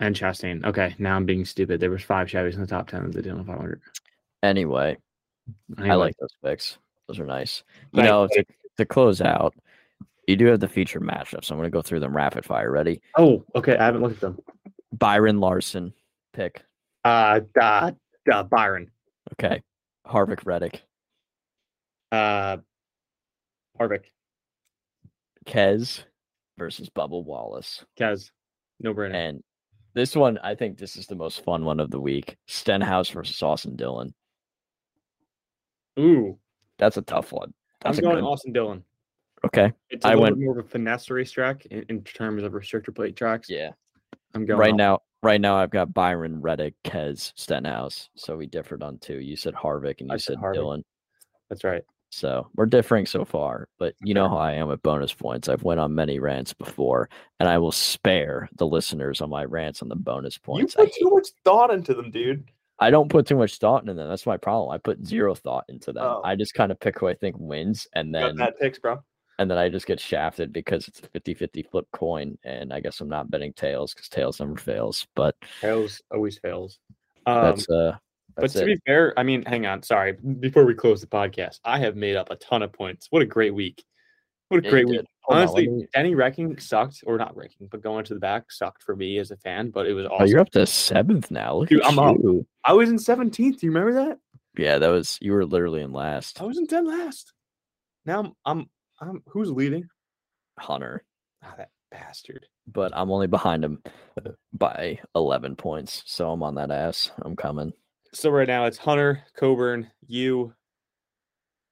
and 0.00 0.14
Chastain. 0.14 0.64
Okay, 0.64 0.94
now 0.98 1.16
I'm 1.16 1.24
being 1.24 1.44
stupid. 1.44 1.80
There 1.80 1.90
was 1.90 2.02
five 2.02 2.28
Chevys 2.28 2.54
in 2.54 2.60
the 2.60 2.66
top 2.66 2.88
10 2.88 3.04
of 3.04 3.12
the 3.12 3.22
Daytona 3.22 3.44
500. 3.44 3.80
Anyway, 4.42 4.96
I 5.78 5.94
like 5.94 6.16
those 6.18 6.34
picks. 6.44 6.78
Those 7.08 7.20
are 7.20 7.26
nice. 7.26 7.62
You 7.92 8.02
Thank 8.02 8.08
know, 8.08 8.28
to, 8.28 8.44
to 8.78 8.84
close 8.84 9.20
out, 9.20 9.54
You 10.26 10.36
do 10.36 10.46
have 10.46 10.60
the 10.60 10.68
feature 10.68 11.00
matchup, 11.00 11.44
so 11.44 11.54
I'm 11.54 11.58
going 11.58 11.70
to 11.70 11.74
go 11.74 11.82
through 11.82 12.00
them 12.00 12.16
rapid 12.16 12.44
fire. 12.44 12.70
Ready? 12.70 13.00
Oh, 13.16 13.44
okay. 13.54 13.76
I 13.76 13.84
haven't 13.84 14.02
looked 14.02 14.16
at 14.16 14.20
them. 14.20 14.38
Byron 14.92 15.40
Larson, 15.40 15.92
pick. 16.32 16.62
Uh, 17.04 17.40
uh, 17.60 17.92
uh 18.32 18.42
Byron. 18.44 18.90
Okay. 19.32 19.62
Harvick 20.06 20.44
Reddick. 20.44 20.82
Uh, 22.12 22.58
Harvick. 23.80 24.04
Kez 25.44 26.02
versus 26.58 26.88
Bubba 26.90 27.22
Wallace. 27.22 27.84
Kez. 27.98 28.30
No 28.80 28.92
brainer. 28.94 29.14
And 29.14 29.42
this 29.94 30.16
one, 30.16 30.38
I 30.38 30.54
think 30.54 30.78
this 30.78 30.96
is 30.96 31.06
the 31.06 31.14
most 31.14 31.44
fun 31.44 31.64
one 31.64 31.80
of 31.80 31.90
the 31.90 32.00
week. 32.00 32.36
Stenhouse 32.46 33.10
versus 33.10 33.42
Austin 33.42 33.76
Dillon. 33.76 34.12
Ooh, 35.98 36.38
That's 36.78 36.96
a 36.96 37.02
tough 37.02 37.32
one. 37.32 37.54
That's 37.82 37.98
I'm 37.98 38.04
going 38.04 38.16
good. 38.16 38.24
Austin 38.24 38.52
Dillon. 38.52 38.82
Okay. 39.44 39.72
It's 39.90 40.04
a 40.04 40.08
I 40.08 40.14
went- 40.16 40.38
more 40.38 40.58
of 40.58 40.64
a 40.64 40.68
finesse 40.68 41.10
racetrack 41.10 41.66
in, 41.66 41.84
in 41.88 42.02
terms 42.02 42.42
of 42.42 42.52
restrictor 42.52 42.94
plate 42.94 43.14
tracks. 43.16 43.48
Yeah. 43.48 43.70
I'm 44.34 44.44
going 44.46 44.58
Right 44.58 44.72
Au- 44.72 44.76
now, 44.76 44.98
right 45.22 45.40
now 45.40 45.56
I've 45.56 45.70
got 45.70 45.94
Byron 45.94 46.40
Reddick, 46.40 46.74
Kez, 46.82 47.32
Stenhouse. 47.36 48.08
So 48.16 48.36
we 48.36 48.46
differed 48.46 48.82
on 48.82 48.98
two. 48.98 49.20
You 49.20 49.36
said 49.36 49.54
Harvick 49.54 50.00
and 50.00 50.10
I 50.10 50.14
you 50.14 50.18
said 50.18 50.34
said 50.34 50.38
Harvick. 50.42 50.54
Dillon. 50.54 50.84
That's 51.48 51.62
right. 51.62 51.82
So 52.14 52.48
we're 52.54 52.66
differing 52.66 53.06
so 53.06 53.24
far, 53.24 53.68
but 53.78 53.94
you 54.02 54.14
know 54.14 54.28
how 54.28 54.36
I 54.36 54.52
am 54.52 54.68
with 54.68 54.82
bonus 54.82 55.12
points. 55.12 55.48
I've 55.48 55.64
went 55.64 55.80
on 55.80 55.94
many 55.94 56.20
rants 56.20 56.52
before, 56.52 57.08
and 57.40 57.48
I 57.48 57.58
will 57.58 57.72
spare 57.72 58.48
the 58.56 58.66
listeners 58.66 59.20
on 59.20 59.30
my 59.30 59.44
rants 59.44 59.82
on 59.82 59.88
the 59.88 59.96
bonus 59.96 60.38
points. 60.38 60.76
You 60.78 60.84
I, 60.84 60.86
too 60.86 61.10
much 61.10 61.28
thought 61.44 61.72
into 61.72 61.92
them, 61.92 62.10
dude. 62.10 62.44
I 62.78 62.90
don't 62.90 63.10
put 63.10 63.26
too 63.26 63.36
much 63.36 63.58
thought 63.58 63.82
into 63.82 63.94
them. 63.94 64.08
That's 64.08 64.26
my 64.26 64.36
problem. 64.36 64.70
I 64.70 64.78
put 64.78 65.04
zero 65.04 65.34
thought 65.34 65.64
into 65.68 65.92
them. 65.92 66.04
Oh. 66.04 66.22
I 66.24 66.36
just 66.36 66.54
kind 66.54 66.70
of 66.70 66.78
pick 66.78 66.98
who 66.98 67.08
I 67.08 67.14
think 67.14 67.36
wins, 67.38 67.88
and 67.94 68.14
then 68.14 68.36
that 68.36 68.60
picks, 68.60 68.78
bro. 68.78 69.02
and 69.40 69.50
then 69.50 69.58
I 69.58 69.68
just 69.68 69.86
get 69.86 69.98
shafted 69.98 70.52
because 70.52 70.86
it's 70.86 71.00
a 71.00 71.20
50-50 71.20 71.68
flip 71.68 71.86
coin, 71.92 72.38
and 72.44 72.72
I 72.72 72.78
guess 72.78 73.00
I'm 73.00 73.08
not 73.08 73.30
betting 73.30 73.52
tails 73.54 73.92
because 73.92 74.08
tails 74.08 74.38
never 74.38 74.56
fails. 74.56 75.06
But 75.16 75.34
Tails 75.60 76.00
always 76.12 76.38
fails. 76.38 76.78
Um, 77.26 77.42
that's 77.42 77.68
uh, 77.68 77.96
but 78.36 78.50
to 78.52 78.62
it. 78.62 78.66
be 78.66 78.76
fair, 78.86 79.12
I 79.18 79.22
mean, 79.22 79.44
hang 79.44 79.66
on. 79.66 79.82
Sorry. 79.82 80.12
Before 80.40 80.64
we 80.64 80.74
close 80.74 81.00
the 81.00 81.06
podcast, 81.06 81.60
I 81.64 81.78
have 81.78 81.96
made 81.96 82.16
up 82.16 82.30
a 82.30 82.36
ton 82.36 82.62
of 82.62 82.72
points. 82.72 83.06
What 83.10 83.22
a 83.22 83.26
great 83.26 83.54
week. 83.54 83.84
What 84.48 84.58
a 84.58 84.62
Yeah, 84.62 84.66
you 84.66 84.70
great 84.70 84.88
week. 84.88 85.06
Hold 85.22 85.36
on, 85.36 85.42
Honestly, 85.42 85.68
me- 85.68 85.86
Denny 85.94 86.14
wrecking 86.14 86.58
sucked, 86.58 87.02
or 87.06 87.16
not 87.16 87.34
wrecking, 87.36 87.68
but 87.70 87.80
going 87.82 88.04
to 88.04 88.14
the 88.14 88.20
back 88.20 88.52
sucked 88.52 88.82
for 88.82 88.94
me 88.94 89.18
as 89.18 89.30
a 89.30 89.36
fan, 89.38 89.70
but 89.70 89.86
it 89.86 89.94
was 89.94 90.06
oh, 90.06 90.10
awesome. 90.16 90.26
you're 90.28 90.40
up 90.40 90.50
to 90.50 90.66
seventh 90.66 91.30
now. 91.30 91.56
Look 91.56 91.68
Dude, 91.70 91.80
at 91.80 91.86
I'm 91.86 91.98
up. 91.98 92.16
I 92.64 92.72
was 92.74 92.90
in 92.90 92.96
17th. 92.96 93.32
Do 93.34 93.66
you 93.66 93.72
remember 93.72 93.94
that? 94.04 94.18
Yeah, 94.56 94.78
that 94.78 94.88
was 94.88 95.18
you 95.22 95.32
were 95.32 95.46
literally 95.46 95.80
in 95.80 95.92
last. 95.92 96.40
I 96.40 96.44
was 96.44 96.58
in 96.58 96.66
10 96.66 96.86
last. 96.86 97.32
Now 98.06 98.20
I'm, 98.20 98.32
I'm, 98.44 98.70
I'm 99.00 99.22
who's 99.28 99.50
leading? 99.50 99.88
Hunter. 100.58 101.04
Ah, 101.42 101.54
that 101.56 101.70
bastard. 101.90 102.46
but 102.66 102.92
I'm 102.94 103.10
only 103.10 103.26
behind 103.26 103.64
him 103.64 103.82
by 104.52 104.98
11 105.14 105.56
points. 105.56 106.02
So 106.06 106.30
I'm 106.30 106.42
on 106.42 106.54
that 106.56 106.70
ass. 106.70 107.10
I'm 107.22 107.34
coming. 107.34 107.72
So 108.14 108.30
right 108.30 108.46
now 108.46 108.66
it's 108.66 108.78
Hunter, 108.78 109.24
Coburn, 109.36 109.90
you, 110.06 110.54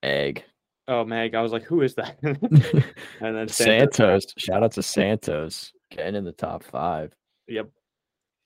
Egg. 0.03 0.45
oh 0.89 1.05
Meg. 1.05 1.37
I 1.37 1.41
was 1.41 1.53
like, 1.53 1.63
who 1.63 1.83
is 1.83 1.95
that? 1.95 2.19
and 2.23 3.37
then 3.37 3.49
Santos. 3.49 4.27
Shout 4.37 4.65
out 4.65 4.73
to 4.73 4.83
Santos. 4.83 5.73
Getting 5.91 6.17
in 6.17 6.25
the 6.25 6.33
top 6.33 6.65
five. 6.65 7.15
Yep. 7.47 7.69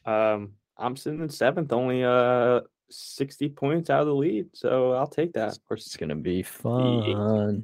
Um, 0.05 0.53
I'm 0.77 0.97
sitting 0.97 1.21
in 1.23 1.31
seventh, 1.31 1.73
only 1.73 2.05
uh 2.05 2.61
60 2.91 3.49
points 3.51 3.89
out 3.89 4.03
of 4.03 4.07
the 4.07 4.15
lead. 4.15 4.49
So 4.55 4.93
I'll 4.93 5.07
take 5.07 5.33
that. 5.33 5.57
Of 5.57 5.65
course, 5.65 5.87
It's 5.87 5.97
gonna 5.97 6.15
be 6.15 6.43
fun. 6.43 7.63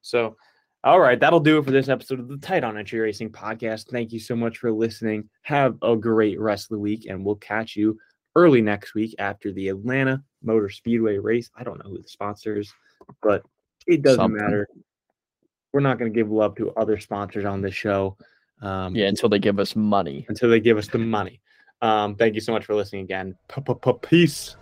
So, 0.00 0.36
all 0.84 1.00
right, 1.00 1.18
that'll 1.18 1.40
do 1.40 1.58
it 1.58 1.64
for 1.64 1.72
this 1.72 1.88
episode 1.88 2.20
of 2.20 2.28
the 2.28 2.38
Tight 2.38 2.62
on 2.62 2.78
Entry 2.78 3.00
Racing 3.00 3.30
podcast. 3.30 3.90
Thank 3.90 4.12
you 4.12 4.20
so 4.20 4.36
much 4.36 4.58
for 4.58 4.70
listening. 4.70 5.28
Have 5.42 5.76
a 5.82 5.96
great 5.96 6.38
rest 6.38 6.66
of 6.66 6.76
the 6.76 6.78
week, 6.78 7.06
and 7.08 7.24
we'll 7.24 7.34
catch 7.34 7.74
you 7.74 7.98
early 8.36 8.60
next 8.62 8.94
week 8.94 9.14
after 9.18 9.50
the 9.50 9.68
Atlanta 9.70 10.22
Motor 10.44 10.68
Speedway 10.68 11.16
race. 11.16 11.50
I 11.56 11.64
don't 11.64 11.82
know 11.82 11.90
who 11.90 12.00
the 12.02 12.08
sponsor 12.08 12.58
is, 12.60 12.72
but 13.22 13.42
it 13.88 14.02
doesn't 14.02 14.18
Something. 14.20 14.40
matter. 14.40 14.68
We're 15.72 15.80
not 15.80 15.98
going 15.98 16.12
to 16.12 16.14
give 16.16 16.30
love 16.30 16.54
to 16.56 16.70
other 16.76 17.00
sponsors 17.00 17.44
on 17.44 17.60
this 17.62 17.74
show. 17.74 18.16
Um, 18.62 18.94
Yeah, 18.94 19.06
until 19.08 19.28
they 19.28 19.38
give 19.38 19.58
us 19.58 19.74
money. 19.74 20.24
until 20.28 20.48
they 20.50 20.60
give 20.60 20.78
us 20.78 20.86
the 20.88 20.98
money. 20.98 21.40
Um, 21.82 22.14
thank 22.14 22.34
you 22.34 22.40
so 22.40 22.52
much 22.52 22.64
for 22.64 22.74
listening 22.74 23.02
again. 23.04 23.34
Peace. 24.02 24.56